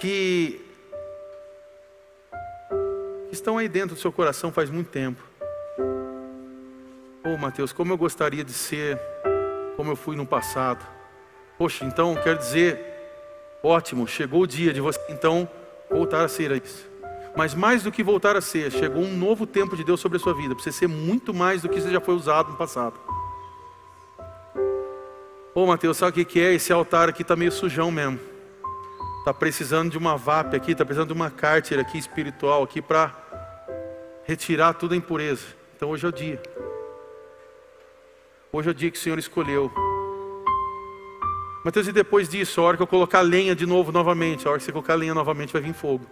que 0.00 0.60
estão 3.30 3.58
aí 3.58 3.68
dentro 3.68 3.94
do 3.94 4.00
seu 4.00 4.10
coração 4.10 4.50
faz 4.50 4.68
muito 4.68 4.90
tempo. 4.90 5.22
Oh, 7.22 7.36
Mateus, 7.36 7.72
como 7.72 7.92
eu 7.92 7.98
gostaria 7.98 8.42
de 8.42 8.52
ser 8.52 8.98
como 9.76 9.92
eu 9.92 9.96
fui 9.96 10.16
no 10.16 10.26
passado. 10.26 10.84
Poxa, 11.56 11.84
então 11.84 12.14
quer 12.16 12.36
dizer, 12.36 12.78
ótimo, 13.62 14.06
chegou 14.06 14.42
o 14.42 14.46
dia 14.46 14.72
de 14.72 14.80
você 14.80 15.00
então 15.08 15.48
voltar 15.88 16.24
a 16.24 16.28
ser 16.28 16.50
isso. 16.62 16.89
Mas 17.36 17.54
mais 17.54 17.82
do 17.82 17.92
que 17.92 18.02
voltar 18.02 18.36
a 18.36 18.40
ser, 18.40 18.70
chegou 18.70 19.02
um 19.02 19.16
novo 19.16 19.46
tempo 19.46 19.76
de 19.76 19.84
Deus 19.84 20.00
sobre 20.00 20.16
a 20.16 20.20
sua 20.20 20.34
vida, 20.34 20.54
para 20.54 20.62
você 20.62 20.72
ser 20.72 20.88
muito 20.88 21.32
mais 21.32 21.62
do 21.62 21.68
que 21.68 21.80
você 21.80 21.90
já 21.90 22.00
foi 22.00 22.14
usado 22.14 22.50
no 22.50 22.56
passado. 22.56 22.94
Ô 25.54 25.66
Mateus, 25.66 25.96
sabe 25.96 26.22
o 26.22 26.24
que 26.24 26.40
é? 26.40 26.54
Esse 26.54 26.72
altar 26.72 27.08
aqui 27.08 27.22
está 27.22 27.36
meio 27.36 27.52
sujão 27.52 27.90
mesmo. 27.90 28.18
Está 29.18 29.34
precisando 29.34 29.90
de 29.90 29.98
uma 29.98 30.16
VAP 30.16 30.54
aqui, 30.54 30.72
está 30.72 30.84
precisando 30.84 31.08
de 31.08 31.14
uma 31.14 31.30
cárter 31.30 31.78
aqui 31.78 31.98
espiritual 31.98 32.62
aqui 32.62 32.80
para 32.80 33.14
retirar 34.24 34.74
toda 34.74 34.94
a 34.94 34.96
impureza. 34.96 35.46
Então 35.76 35.90
hoje 35.90 36.06
é 36.06 36.08
o 36.08 36.12
dia. 36.12 36.42
Hoje 38.52 38.68
é 38.68 38.70
o 38.70 38.74
dia 38.74 38.90
que 38.90 38.98
o 38.98 39.00
Senhor 39.00 39.18
escolheu 39.18 39.70
Mateus, 41.62 41.86
e 41.88 41.92
depois 41.92 42.26
disso, 42.26 42.60
a 42.60 42.64
hora 42.64 42.76
que 42.76 42.82
eu 42.82 42.86
colocar 42.86 43.20
lenha 43.20 43.54
de 43.54 43.66
novo, 43.66 43.92
novamente, 43.92 44.46
a 44.46 44.50
hora 44.50 44.58
que 44.58 44.64
você 44.64 44.72
colocar 44.72 44.94
lenha 44.94 45.12
novamente, 45.12 45.52
vai 45.52 45.60
vir 45.60 45.74
fogo. 45.74 46.06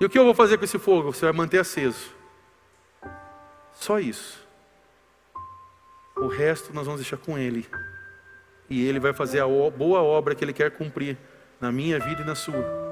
E 0.00 0.04
o 0.04 0.08
que 0.08 0.18
eu 0.18 0.24
vou 0.24 0.34
fazer 0.34 0.56
com 0.56 0.64
esse 0.64 0.78
fogo? 0.78 1.12
Você 1.12 1.26
vai 1.26 1.34
manter 1.34 1.58
aceso. 1.58 2.10
Só 3.74 4.00
isso. 4.00 4.40
O 6.16 6.26
resto 6.26 6.72
nós 6.72 6.86
vamos 6.86 7.02
deixar 7.02 7.18
com 7.18 7.38
Ele. 7.38 7.68
E 8.68 8.86
Ele 8.86 8.98
vai 8.98 9.12
fazer 9.12 9.40
a 9.40 9.46
boa 9.46 10.00
obra 10.02 10.34
que 10.34 10.42
Ele 10.42 10.54
quer 10.54 10.70
cumprir 10.70 11.18
na 11.60 11.70
minha 11.70 11.98
vida 11.98 12.22
e 12.22 12.24
na 12.24 12.34
sua. 12.34 12.90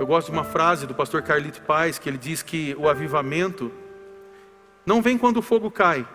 Eu 0.00 0.06
gosto 0.06 0.30
de 0.30 0.32
uma 0.32 0.44
frase 0.44 0.86
do 0.86 0.94
pastor 0.94 1.22
Carlito 1.22 1.60
Paz 1.62 1.98
que 1.98 2.08
ele 2.08 2.16
diz 2.16 2.40
que 2.40 2.74
o 2.78 2.88
avivamento 2.88 3.70
não 4.86 5.02
vem 5.02 5.18
quando 5.18 5.38
o 5.38 5.42
fogo 5.42 5.72
cai, 5.72 6.06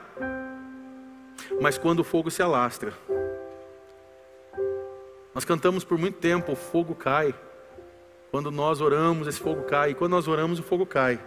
mas 1.62 1.78
quando 1.78 1.99
o 1.99 2.04
fogo 2.04 2.32
se 2.32 2.41
alastra. 2.41 2.93
Nós 5.34 5.46
cantamos 5.46 5.84
por 5.84 5.98
muito 5.98 6.20
tempo, 6.20 6.52
o 6.52 6.56
fogo 6.56 6.94
cai. 6.94 7.34
Quando 8.30 8.52
nós 8.52 8.82
oramos, 8.82 9.28
esse 9.28 9.40
fogo 9.40 9.64
cai. 9.64 9.92
E 9.92 9.96
quando 9.96 10.12
nós 10.12 10.28
oramos, 10.28 10.60
o 10.60 10.64
fogo 10.64 10.86
cai. 10.86 11.20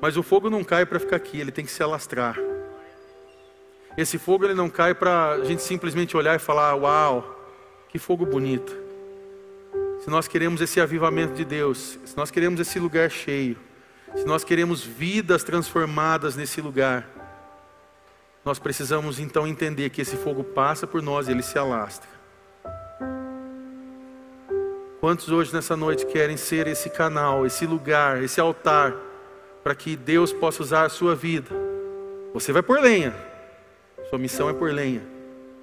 Mas 0.00 0.16
o 0.16 0.22
fogo 0.22 0.48
não 0.48 0.62
cai 0.62 0.86
para 0.86 1.00
ficar 1.00 1.16
aqui, 1.16 1.40
ele 1.40 1.50
tem 1.50 1.64
que 1.64 1.70
se 1.70 1.82
alastrar. 1.82 2.38
Esse 3.96 4.16
fogo 4.16 4.44
ele 4.44 4.54
não 4.54 4.70
cai 4.70 4.94
para 4.94 5.32
a 5.32 5.44
gente 5.44 5.62
simplesmente 5.62 6.16
olhar 6.16 6.36
e 6.36 6.38
falar: 6.38 6.74
Uau, 6.74 7.36
que 7.88 7.98
fogo 7.98 8.24
bonito. 8.24 8.76
Se 10.00 10.08
nós 10.08 10.28
queremos 10.28 10.60
esse 10.60 10.80
avivamento 10.80 11.34
de 11.34 11.44
Deus, 11.44 11.98
se 12.04 12.16
nós 12.16 12.30
queremos 12.30 12.60
esse 12.60 12.78
lugar 12.78 13.10
cheio, 13.10 13.58
se 14.14 14.24
nós 14.24 14.44
queremos 14.44 14.82
vidas 14.84 15.42
transformadas 15.42 16.36
nesse 16.36 16.60
lugar, 16.60 17.08
nós 18.44 18.58
precisamos 18.58 19.18
então 19.18 19.46
entender 19.46 19.90
que 19.90 20.00
esse 20.00 20.16
fogo 20.16 20.44
passa 20.44 20.86
por 20.86 21.02
nós 21.02 21.26
e 21.26 21.32
ele 21.32 21.42
se 21.42 21.58
alastra. 21.58 22.17
Quantos 25.00 25.28
hoje 25.28 25.54
nessa 25.54 25.76
noite 25.76 26.04
querem 26.06 26.36
ser 26.36 26.66
esse 26.66 26.90
canal, 26.90 27.46
esse 27.46 27.64
lugar, 27.64 28.20
esse 28.20 28.40
altar, 28.40 28.96
para 29.62 29.72
que 29.72 29.94
Deus 29.94 30.32
possa 30.32 30.60
usar 30.60 30.86
a 30.86 30.88
sua 30.88 31.14
vida? 31.14 31.50
Você 32.34 32.52
vai 32.52 32.62
por 32.62 32.80
lenha, 32.80 33.14
sua 34.10 34.18
missão 34.18 34.50
é 34.50 34.52
por 34.52 34.72
lenha, 34.72 35.02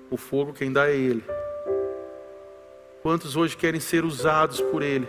o 0.10 0.16
fogo 0.16 0.54
quem 0.54 0.72
dá 0.72 0.88
é 0.88 0.96
Ele. 0.96 1.22
Quantos 3.04 3.36
hoje 3.36 3.58
querem 3.58 3.82
ser 3.82 4.06
usados 4.06 4.62
por 4.62 4.82
Ele, 4.82 5.08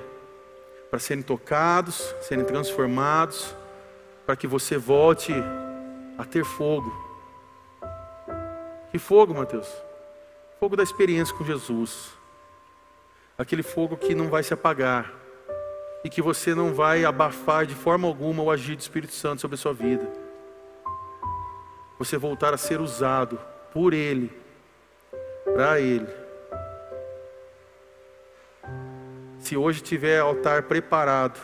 para 0.91 0.99
serem 0.99 1.23
tocados, 1.23 2.13
serem 2.21 2.45
transformados, 2.45 3.55
para 4.27 4.35
que 4.35 4.49
você 4.49 4.77
volte 4.77 5.33
a 6.19 6.25
ter 6.25 6.45
fogo? 6.45 6.93
Que 8.91 8.99
fogo, 8.99 9.33
Mateus? 9.33 9.69
Fogo 10.59 10.75
da 10.75 10.83
experiência 10.83 11.33
com 11.37 11.45
Jesus 11.45 12.16
aquele 13.39 13.63
fogo 13.63 13.97
que 13.97 14.15
não 14.15 14.29
vai 14.29 14.43
se 14.43 14.55
apagar 14.55 15.13
e 16.05 16.09
que 16.09 16.23
você 16.23 16.55
não 16.55 16.73
vai 16.73 17.05
abafar 17.05 17.67
de 17.67 17.75
forma 17.75 18.07
alguma 18.07 18.43
o 18.43 18.51
agir 18.51 18.77
do 18.77 18.81
Espírito 18.81 19.13
Santo 19.13 19.41
sobre 19.41 19.57
a 19.57 19.59
sua 19.59 19.75
vida. 19.75 20.07
Você 21.99 22.17
voltar 22.17 22.55
a 22.55 22.59
ser 22.59 22.81
usado 22.81 23.39
por 23.73 23.93
Ele, 23.93 24.33
para 25.45 25.81
Ele. 25.81 26.07
Se 29.39 29.57
hoje 29.57 29.81
tiver 29.81 30.21
altar 30.21 30.65
preparado, 30.65 31.41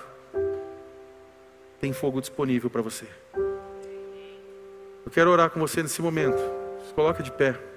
tem 1.81 1.93
fogo 1.93 2.21
disponível 2.21 2.71
para 2.71 2.83
você. 2.83 3.07
Eu 5.05 5.11
quero 5.11 5.31
orar 5.31 5.51
com 5.51 5.61
você 5.61 5.83
nesse 5.83 6.01
momento. 6.01 6.39
Se 6.87 6.95
coloca 6.95 7.23
de 7.23 7.33
pé. 7.33 7.72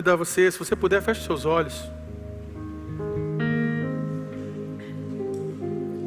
Convidar 0.00 0.16
você, 0.16 0.50
se 0.50 0.58
você 0.58 0.74
puder, 0.74 1.02
feche 1.02 1.22
seus 1.22 1.44
olhos. 1.44 1.74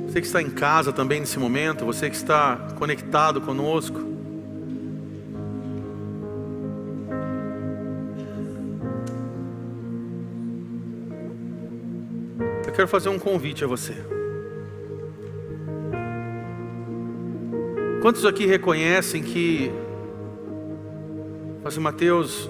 Você 0.07 0.19
que 0.19 0.25
está 0.25 0.41
em 0.41 0.49
casa 0.49 0.91
também 0.91 1.19
nesse 1.19 1.37
momento, 1.37 1.85
você 1.85 2.09
que 2.09 2.15
está 2.15 2.55
conectado 2.75 3.39
conosco. 3.39 3.99
Eu 12.65 12.73
quero 12.73 12.87
fazer 12.87 13.09
um 13.09 13.19
convite 13.19 13.63
a 13.63 13.67
você. 13.67 13.93
Quantos 18.01 18.25
aqui 18.25 18.47
reconhecem 18.47 19.21
que, 19.21 19.71
Pastor 21.61 21.83
Mateus, 21.83 22.49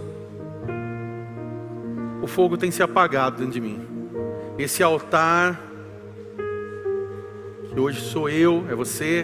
fogo 2.34 2.58
tem 2.58 2.72
se 2.72 2.82
apagado 2.82 3.38
dentro 3.38 3.54
de 3.54 3.62
mim. 3.62 3.80
Esse 4.58 4.82
altar, 4.82 5.62
que 7.70 7.80
hoje 7.80 8.02
sou 8.02 8.28
eu, 8.28 8.66
é 8.72 8.74
você, 8.74 9.24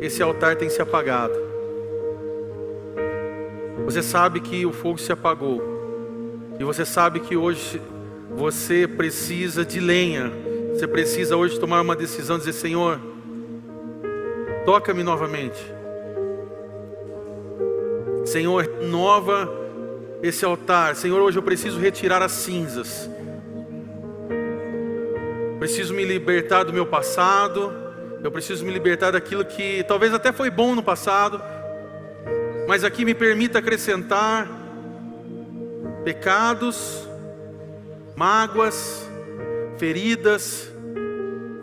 esse 0.00 0.22
altar 0.22 0.54
tem 0.54 0.70
se 0.70 0.80
apagado. 0.80 1.34
Você 3.84 4.00
sabe 4.00 4.40
que 4.40 4.64
o 4.64 4.72
fogo 4.72 4.96
se 4.96 5.12
apagou, 5.12 5.60
e 6.58 6.62
você 6.62 6.86
sabe 6.86 7.18
que 7.18 7.36
hoje 7.36 7.82
você 8.36 8.86
precisa 8.86 9.64
de 9.64 9.80
lenha, 9.80 10.32
você 10.72 10.86
precisa 10.86 11.36
hoje 11.36 11.58
tomar 11.58 11.80
uma 11.80 11.96
decisão, 11.96 12.38
dizer: 12.38 12.52
Senhor, 12.52 13.00
toca-me 14.64 15.02
novamente. 15.02 15.58
Senhor, 18.24 18.68
nova 18.82 19.63
esse 20.24 20.42
altar. 20.42 20.96
Senhor, 20.96 21.20
hoje 21.20 21.38
eu 21.38 21.42
preciso 21.42 21.78
retirar 21.78 22.22
as 22.22 22.32
cinzas. 22.32 23.10
Preciso 25.58 25.92
me 25.92 26.02
libertar 26.02 26.64
do 26.64 26.72
meu 26.72 26.86
passado. 26.86 27.70
Eu 28.22 28.32
preciso 28.32 28.64
me 28.64 28.72
libertar 28.72 29.10
daquilo 29.10 29.44
que 29.44 29.84
talvez 29.86 30.14
até 30.14 30.32
foi 30.32 30.48
bom 30.48 30.74
no 30.74 30.82
passado, 30.82 31.42
mas 32.66 32.82
aqui 32.82 33.04
me 33.04 33.12
permita 33.12 33.58
acrescentar 33.58 34.48
pecados, 36.02 37.06
mágoas, 38.16 39.06
feridas, 39.76 40.72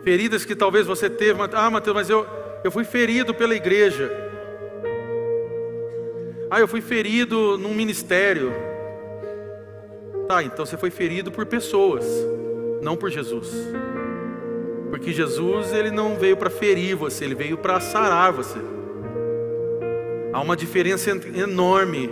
feridas 0.04 0.44
que 0.44 0.54
talvez 0.54 0.86
você 0.86 1.10
teve. 1.10 1.40
Ah, 1.52 1.68
Mateus, 1.68 1.96
mas 1.96 2.08
eu, 2.08 2.24
eu 2.62 2.70
fui 2.70 2.84
ferido 2.84 3.34
pela 3.34 3.56
igreja. 3.56 4.31
Ah, 6.52 6.60
eu 6.60 6.68
fui 6.68 6.82
ferido 6.82 7.56
num 7.56 7.72
ministério. 7.72 8.52
Tá, 10.28 10.42
então 10.42 10.66
você 10.66 10.76
foi 10.76 10.90
ferido 10.90 11.32
por 11.32 11.46
pessoas, 11.46 12.04
não 12.82 12.94
por 12.94 13.10
Jesus. 13.10 13.48
Porque 14.90 15.14
Jesus, 15.14 15.72
ele 15.72 15.90
não 15.90 16.18
veio 16.18 16.36
para 16.36 16.50
ferir 16.50 16.94
você, 16.94 17.24
ele 17.24 17.34
veio 17.34 17.56
para 17.56 17.80
sarar 17.80 18.32
você. 18.32 18.58
Há 20.30 20.42
uma 20.42 20.54
diferença 20.54 21.10
enorme 21.34 22.10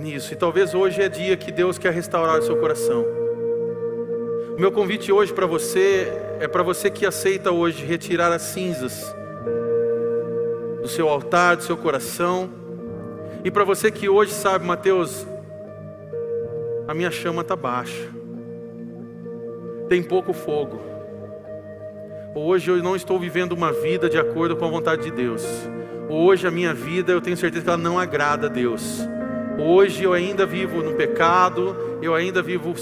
nisso. 0.00 0.32
E 0.32 0.36
talvez 0.36 0.72
hoje 0.72 1.02
é 1.02 1.08
dia 1.10 1.36
que 1.36 1.52
Deus 1.52 1.76
quer 1.76 1.92
restaurar 1.92 2.38
o 2.38 2.42
seu 2.42 2.56
coração. 2.56 3.04
O 4.56 4.58
meu 4.58 4.72
convite 4.72 5.12
hoje 5.12 5.34
para 5.34 5.44
você 5.44 6.10
é 6.40 6.48
para 6.48 6.62
você 6.62 6.90
que 6.90 7.04
aceita 7.04 7.52
hoje 7.52 7.84
retirar 7.84 8.32
as 8.32 8.40
cinzas 8.40 9.14
do 10.84 10.88
seu 10.88 11.08
altar, 11.08 11.56
do 11.56 11.62
seu 11.62 11.78
coração. 11.78 12.50
E 13.42 13.50
para 13.50 13.64
você 13.64 13.90
que 13.90 14.06
hoje 14.06 14.32
sabe, 14.32 14.66
Mateus, 14.66 15.26
a 16.86 16.92
minha 16.92 17.10
chama 17.10 17.40
está 17.40 17.56
baixa, 17.56 18.06
tem 19.88 20.02
pouco 20.02 20.34
fogo. 20.34 20.78
Hoje 22.34 22.70
eu 22.70 22.82
não 22.82 22.94
estou 22.94 23.18
vivendo 23.18 23.52
uma 23.52 23.72
vida 23.72 24.10
de 24.10 24.18
acordo 24.18 24.56
com 24.56 24.66
a 24.66 24.68
vontade 24.68 25.04
de 25.04 25.10
Deus. 25.10 25.42
Hoje 26.06 26.46
a 26.46 26.50
minha 26.50 26.74
vida 26.74 27.12
eu 27.12 27.20
tenho 27.22 27.36
certeza 27.38 27.64
que 27.64 27.70
ela 27.70 27.78
não 27.78 27.98
agrada 27.98 28.48
a 28.48 28.50
Deus. 28.50 29.08
Hoje 29.58 30.04
eu 30.04 30.12
ainda 30.12 30.44
vivo 30.44 30.82
no 30.82 30.92
pecado, 30.92 31.74
eu 32.02 32.14
ainda 32.14 32.42
vivo 32.42 32.74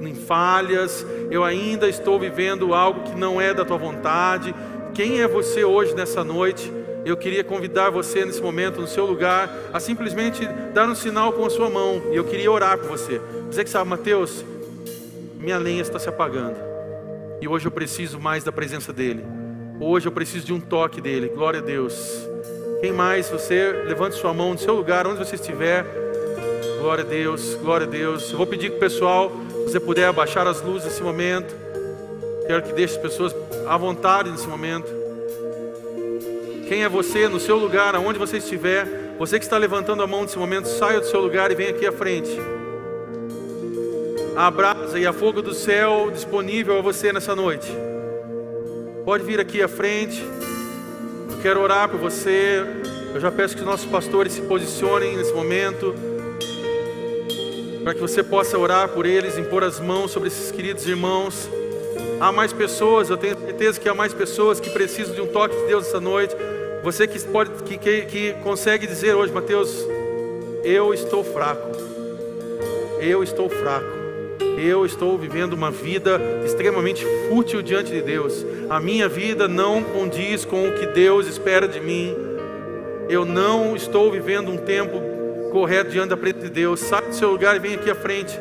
em 0.00 0.14
falhas, 0.14 1.04
eu 1.28 1.42
ainda 1.42 1.88
estou 1.88 2.20
vivendo 2.20 2.72
algo 2.72 3.02
que 3.02 3.18
não 3.18 3.40
é 3.40 3.52
da 3.52 3.64
tua 3.64 3.78
vontade. 3.78 4.54
Quem 4.94 5.20
é 5.20 5.26
você 5.26 5.64
hoje 5.64 5.92
nessa 5.96 6.22
noite 6.22 6.77
eu 7.08 7.16
queria 7.16 7.44
convidar 7.44 7.90
você 7.90 8.24
nesse 8.24 8.42
momento, 8.42 8.80
no 8.80 8.86
seu 8.86 9.06
lugar, 9.06 9.50
a 9.72 9.80
simplesmente 9.80 10.46
dar 10.74 10.88
um 10.88 10.94
sinal 10.94 11.32
com 11.32 11.44
a 11.44 11.50
sua 11.50 11.70
mão. 11.70 12.02
E 12.12 12.16
eu 12.16 12.24
queria 12.24 12.50
orar 12.50 12.78
por 12.78 12.88
você. 12.88 13.20
Você 13.50 13.64
que 13.64 13.70
sabe, 13.70 13.88
Mateus, 13.88 14.44
minha 15.38 15.58
lenha 15.58 15.82
está 15.82 15.98
se 15.98 16.08
apagando. 16.08 16.56
E 17.40 17.48
hoje 17.48 17.66
eu 17.66 17.70
preciso 17.70 18.18
mais 18.18 18.44
da 18.44 18.52
presença 18.52 18.92
dEle. 18.92 19.24
Hoje 19.80 20.06
eu 20.06 20.12
preciso 20.12 20.44
de 20.44 20.52
um 20.52 20.60
toque 20.60 21.00
dEle. 21.00 21.28
Glória 21.28 21.60
a 21.60 21.62
Deus. 21.62 21.94
Quem 22.80 22.92
mais? 22.92 23.28
Você 23.30 23.72
levante 23.86 24.16
sua 24.16 24.34
mão 24.34 24.52
no 24.52 24.58
seu 24.58 24.74
lugar, 24.74 25.06
onde 25.06 25.18
você 25.18 25.36
estiver. 25.36 25.86
Glória 26.80 27.04
a 27.04 27.06
Deus, 27.06 27.54
glória 27.54 27.86
a 27.86 27.90
Deus. 27.90 28.30
Eu 28.30 28.36
vou 28.36 28.46
pedir 28.46 28.70
que 28.70 28.76
o 28.76 28.80
pessoal, 28.80 29.32
se 29.64 29.72
você 29.72 29.80
puder 29.80 30.06
abaixar 30.06 30.46
as 30.46 30.60
luzes 30.60 30.84
nesse 30.88 31.02
momento. 31.02 31.54
Quero 32.46 32.62
que 32.62 32.72
deixe 32.72 32.96
as 32.96 33.00
pessoas 33.00 33.34
à 33.68 33.76
vontade 33.76 34.30
nesse 34.30 34.48
momento. 34.48 34.97
Quem 36.68 36.84
é 36.84 36.88
você 36.88 37.26
no 37.28 37.40
seu 37.40 37.56
lugar, 37.56 37.96
aonde 37.96 38.18
você 38.18 38.36
estiver? 38.36 38.86
Você 39.18 39.38
que 39.38 39.44
está 39.46 39.56
levantando 39.56 40.02
a 40.02 40.06
mão 40.06 40.20
nesse 40.20 40.38
momento, 40.38 40.68
saia 40.68 41.00
do 41.00 41.06
seu 41.06 41.18
lugar 41.18 41.50
e 41.50 41.54
venha 41.54 41.70
aqui 41.70 41.86
à 41.86 41.92
frente. 41.92 42.30
A 44.36 44.50
brasa 44.50 44.98
e 44.98 45.06
a 45.06 45.12
fogo 45.14 45.40
do 45.40 45.54
céu 45.54 46.10
disponível 46.12 46.76
a 46.76 46.82
você 46.82 47.10
nessa 47.10 47.34
noite. 47.34 47.74
Pode 49.02 49.24
vir 49.24 49.40
aqui 49.40 49.62
à 49.62 49.66
frente. 49.66 50.22
Eu 51.30 51.38
quero 51.40 51.58
orar 51.62 51.88
por 51.88 51.98
você. 51.98 52.62
Eu 53.14 53.18
já 53.18 53.32
peço 53.32 53.54
que 53.54 53.62
os 53.62 53.66
nossos 53.66 53.86
pastores 53.86 54.34
se 54.34 54.42
posicionem 54.42 55.16
nesse 55.16 55.32
momento. 55.32 55.94
Para 57.82 57.94
que 57.94 58.00
você 58.00 58.22
possa 58.22 58.58
orar 58.58 58.90
por 58.90 59.06
eles, 59.06 59.38
impor 59.38 59.64
as 59.64 59.80
mãos 59.80 60.10
sobre 60.10 60.28
esses 60.28 60.50
queridos 60.50 60.86
irmãos. 60.86 61.48
Há 62.20 62.30
mais 62.30 62.52
pessoas, 62.52 63.08
eu 63.08 63.16
tenho 63.16 63.38
certeza 63.38 63.80
que 63.80 63.88
há 63.88 63.94
mais 63.94 64.12
pessoas 64.12 64.60
que 64.60 64.68
precisam 64.68 65.14
de 65.14 65.22
um 65.22 65.28
toque 65.28 65.56
de 65.56 65.66
Deus 65.66 65.86
essa 65.86 65.98
noite. 65.98 66.36
Você 66.82 67.06
que 67.06 67.18
pode, 67.20 67.50
que, 67.64 67.76
que, 67.76 68.02
que 68.02 68.32
consegue 68.42 68.86
dizer 68.86 69.14
hoje, 69.14 69.32
Mateus, 69.32 69.84
eu 70.62 70.94
estou 70.94 71.24
fraco. 71.24 71.76
Eu 73.00 73.22
estou 73.22 73.48
fraco. 73.48 73.98
Eu 74.56 74.86
estou 74.86 75.18
vivendo 75.18 75.52
uma 75.52 75.70
vida 75.70 76.20
extremamente 76.44 77.04
fútil 77.28 77.62
diante 77.62 77.90
de 77.90 78.00
Deus. 78.00 78.44
A 78.70 78.80
minha 78.80 79.08
vida 79.08 79.48
não 79.48 79.82
condiz 79.82 80.44
com 80.44 80.68
o 80.68 80.74
que 80.74 80.86
Deus 80.86 81.26
espera 81.26 81.66
de 81.66 81.80
mim. 81.80 82.14
Eu 83.08 83.24
não 83.24 83.74
estou 83.74 84.10
vivendo 84.10 84.50
um 84.50 84.56
tempo 84.56 85.00
correto 85.50 85.90
diante 85.90 86.10
da 86.10 86.16
presença 86.16 86.44
de 86.46 86.50
Deus. 86.50 86.80
Sai 86.80 87.02
do 87.02 87.14
seu 87.14 87.30
lugar 87.30 87.56
e 87.56 87.58
vem 87.58 87.74
aqui 87.74 87.90
à 87.90 87.94
frente. 87.94 88.38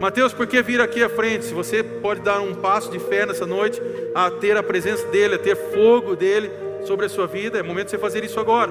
Mateus, 0.00 0.32
por 0.32 0.46
que 0.46 0.60
vir 0.62 0.80
aqui 0.80 1.02
à 1.02 1.08
frente? 1.08 1.46
Se 1.46 1.54
você 1.54 1.82
pode 1.82 2.20
dar 2.20 2.40
um 2.40 2.54
passo 2.54 2.90
de 2.90 2.98
fé 2.98 3.24
nessa 3.24 3.46
noite, 3.46 3.80
a 4.14 4.30
ter 4.30 4.56
a 4.56 4.62
presença 4.62 5.06
dEle, 5.08 5.34
a 5.34 5.38
ter 5.38 5.56
fogo 5.56 6.14
dEle 6.14 6.50
sobre 6.86 7.06
a 7.06 7.08
sua 7.08 7.26
vida, 7.26 7.58
é 7.58 7.62
momento 7.62 7.86
de 7.86 7.90
você 7.90 7.98
fazer 7.98 8.24
isso 8.24 8.38
agora. 8.38 8.70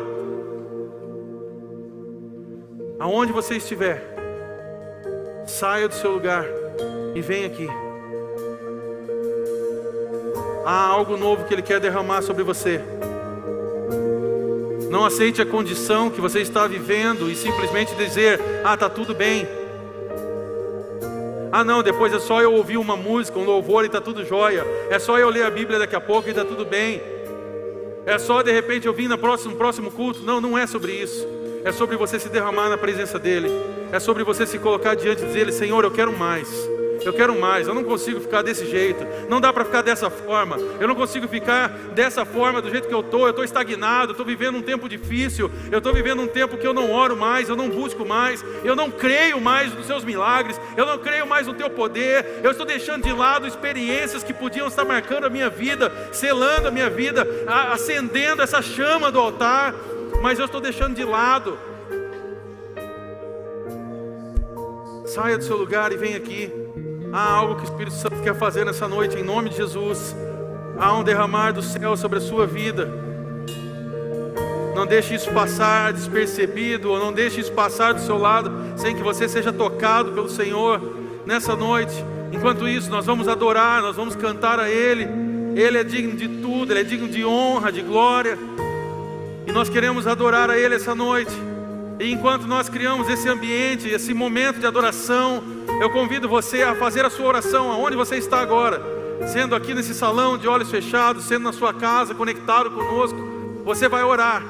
Aonde 2.97 3.34
você 3.34 3.57
estiver, 3.57 4.01
saia 5.45 5.88
do 5.88 5.93
seu 5.93 6.11
lugar 6.11 6.45
e 7.13 7.22
vem 7.22 7.45
aqui. 7.45 7.68
Há 10.66 10.88
algo 10.88 11.18
novo 11.18 11.45
que 11.45 11.53
Ele 11.53 11.61
quer 11.61 11.80
derramar 11.80 12.22
sobre 12.22 12.43
você. 12.43 12.82
Não 14.89 15.05
aceite 15.05 15.41
a 15.41 15.45
condição 15.45 16.09
que 16.09 16.22
você 16.22 16.39
está 16.39 16.66
vivendo 16.66 17.30
e 17.30 17.36
simplesmente 17.36 17.93
dizer: 17.95 18.39
Ah, 18.63 18.76
está 18.76 18.89
tudo 18.89 19.13
bem. 19.13 19.45
Ah, 21.51 21.63
não, 21.63 21.84
depois 21.84 22.13
é 22.13 22.20
só 22.20 22.41
eu 22.41 22.53
ouvir 22.53 22.78
uma 22.78 22.95
música, 22.95 23.38
um 23.38 23.45
louvor 23.45 23.84
e 23.84 23.88
está 23.88 24.01
tudo 24.01 24.26
jóia. 24.26 24.66
É 24.89 24.97
só 24.97 25.20
eu 25.20 25.30
ler 25.30 25.45
a 25.45 25.51
Bíblia 25.51 25.80
daqui 25.80 25.95
a 25.95 26.01
pouco 26.01 26.28
e 26.28 26.32
está 26.32 26.43
tudo 26.43 26.66
bem. 26.66 27.14
É 28.05 28.17
só 28.17 28.41
de 28.41 28.51
repente 28.51 28.85
eu 28.85 28.93
vir 28.93 29.07
no 29.07 29.17
próximo, 29.17 29.55
próximo 29.55 29.91
culto. 29.91 30.21
Não, 30.21 30.39
não 30.39 30.57
é 30.57 30.67
sobre 30.67 30.91
isso. 30.91 31.27
É 31.63 31.71
sobre 31.71 31.97
você 31.97 32.19
se 32.19 32.29
derramar 32.29 32.69
na 32.69 32.77
presença 32.77 33.17
dEle. 33.17 33.49
É 33.91 33.99
sobre 33.99 34.23
você 34.23 34.45
se 34.45 34.59
colocar 34.59 34.95
diante 34.95 35.23
dele, 35.25 35.51
Senhor, 35.51 35.83
eu 35.83 35.91
quero 35.91 36.15
mais. 36.15 36.47
Eu 37.03 37.13
quero 37.13 37.39
mais, 37.39 37.67
eu 37.67 37.73
não 37.73 37.83
consigo 37.83 38.19
ficar 38.19 38.41
desse 38.41 38.65
jeito, 38.65 39.05
não 39.29 39.39
dá 39.39 39.51
para 39.53 39.65
ficar 39.65 39.81
dessa 39.81 40.09
forma, 40.09 40.57
eu 40.79 40.87
não 40.87 40.95
consigo 40.95 41.27
ficar 41.27 41.67
dessa 41.93 42.25
forma, 42.25 42.61
do 42.61 42.69
jeito 42.69 42.87
que 42.87 42.93
eu 42.93 43.01
estou, 43.01 43.25
eu 43.25 43.29
estou 43.29 43.43
estagnado, 43.43 44.11
estou 44.11 44.25
vivendo 44.25 44.57
um 44.57 44.61
tempo 44.61 44.89
difícil, 44.89 45.51
eu 45.71 45.77
estou 45.77 45.93
vivendo 45.93 46.21
um 46.21 46.27
tempo 46.27 46.57
que 46.57 46.65
eu 46.65 46.73
não 46.73 46.91
oro 46.91 47.15
mais, 47.15 47.49
eu 47.49 47.55
não 47.55 47.69
busco 47.69 48.05
mais, 48.05 48.43
eu 48.63 48.75
não 48.75 48.89
creio 48.89 49.39
mais 49.39 49.73
nos 49.73 49.85
seus 49.85 50.03
milagres, 50.03 50.59
eu 50.75 50.85
não 50.85 50.97
creio 50.97 51.27
mais 51.27 51.47
no 51.47 51.53
teu 51.53 51.69
poder, 51.69 52.41
eu 52.43 52.51
estou 52.51 52.65
deixando 52.65 53.03
de 53.03 53.13
lado 53.13 53.47
experiências 53.47 54.23
que 54.23 54.33
podiam 54.33 54.67
estar 54.67 54.85
marcando 54.85 55.25
a 55.25 55.29
minha 55.29 55.49
vida, 55.49 55.91
selando 56.11 56.67
a 56.67 56.71
minha 56.71 56.89
vida, 56.89 57.27
acendendo 57.71 58.41
essa 58.41 58.61
chama 58.61 59.11
do 59.11 59.19
altar, 59.19 59.75
mas 60.21 60.39
eu 60.39 60.45
estou 60.45 60.61
deixando 60.61 60.95
de 60.95 61.03
lado. 61.03 61.57
Saia 65.05 65.37
do 65.37 65.43
seu 65.43 65.55
lugar 65.55 65.91
e 65.91 65.97
vem 65.97 66.15
aqui. 66.15 66.64
Há 67.11 67.31
algo 67.31 67.55
que 67.55 67.61
o 67.61 67.63
Espírito 67.63 67.95
Santo 67.95 68.21
quer 68.21 68.35
fazer 68.35 68.65
nessa 68.65 68.87
noite, 68.87 69.17
em 69.17 69.23
nome 69.23 69.49
de 69.49 69.57
Jesus. 69.57 70.15
Há 70.77 70.93
um 70.97 71.03
derramar 71.03 71.51
do 71.51 71.61
céu 71.61 71.95
sobre 71.95 72.17
a 72.17 72.21
sua 72.21 72.45
vida. 72.45 72.89
Não 74.75 74.85
deixe 74.85 75.15
isso 75.15 75.31
passar 75.31 75.93
despercebido, 75.93 76.89
ou 76.89 76.99
não 76.99 77.13
deixe 77.13 77.39
isso 77.39 77.53
passar 77.53 77.93
do 77.93 78.01
seu 78.01 78.17
lado, 78.17 78.51
sem 78.75 78.93
que 78.93 79.01
você 79.01 79.27
seja 79.27 79.53
tocado 79.53 80.11
pelo 80.11 80.29
Senhor 80.29 80.81
nessa 81.25 81.55
noite. 81.55 82.03
Enquanto 82.31 82.67
isso, 82.67 82.89
nós 82.89 83.05
vamos 83.05 83.29
adorar, 83.29 83.81
nós 83.81 83.95
vamos 83.95 84.15
cantar 84.15 84.59
a 84.59 84.69
Ele. 84.69 85.07
Ele 85.55 85.77
é 85.77 85.83
digno 85.83 86.17
de 86.17 86.27
tudo, 86.27 86.73
Ele 86.73 86.81
é 86.81 86.83
digno 86.83 87.07
de 87.07 87.23
honra, 87.23 87.71
de 87.71 87.81
glória. 87.81 88.37
E 89.47 89.51
nós 89.53 89.69
queremos 89.69 90.05
adorar 90.05 90.49
a 90.49 90.57
Ele 90.57 90.75
essa 90.75 90.93
noite. 90.93 91.31
E 91.99 92.11
enquanto 92.11 92.45
nós 92.45 92.67
criamos 92.67 93.09
esse 93.09 93.27
ambiente, 93.29 93.87
esse 93.87 94.13
momento 94.13 94.59
de 94.59 94.65
adoração, 94.65 95.41
eu 95.81 95.89
convido 95.89 96.27
você 96.27 96.61
a 96.63 96.75
fazer 96.75 97.05
a 97.05 97.09
sua 97.09 97.27
oração 97.27 97.71
aonde 97.71 97.95
você 97.95 98.17
está 98.17 98.39
agora, 98.39 98.81
sendo 99.27 99.55
aqui 99.55 99.73
nesse 99.73 99.93
salão 99.93 100.37
de 100.37 100.47
olhos 100.47 100.69
fechados, 100.69 101.25
sendo 101.25 101.43
na 101.43 101.53
sua 101.53 101.73
casa, 101.73 102.13
conectado 102.13 102.69
conosco, 102.71 103.17
você 103.63 103.87
vai 103.87 104.03
orar. 104.03 104.43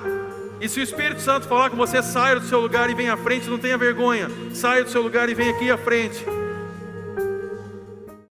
E 0.60 0.68
se 0.68 0.80
o 0.80 0.84
Espírito 0.84 1.22
Santo 1.22 1.48
falar 1.48 1.70
com 1.70 1.76
você, 1.76 2.02
saia 2.02 2.40
do 2.40 2.48
seu 2.48 2.60
lugar 2.60 2.90
e 2.90 2.96
venha 2.96 3.14
à 3.14 3.18
frente, 3.18 3.50
não 3.50 3.58
tenha 3.58 3.78
vergonha. 3.78 4.30
Saia 4.54 4.84
do 4.84 4.90
seu 4.90 5.02
lugar 5.02 5.30
e 5.30 5.34
venha 5.34 5.52
aqui 5.52 5.70
à 5.70 5.78
frente. 5.78 6.26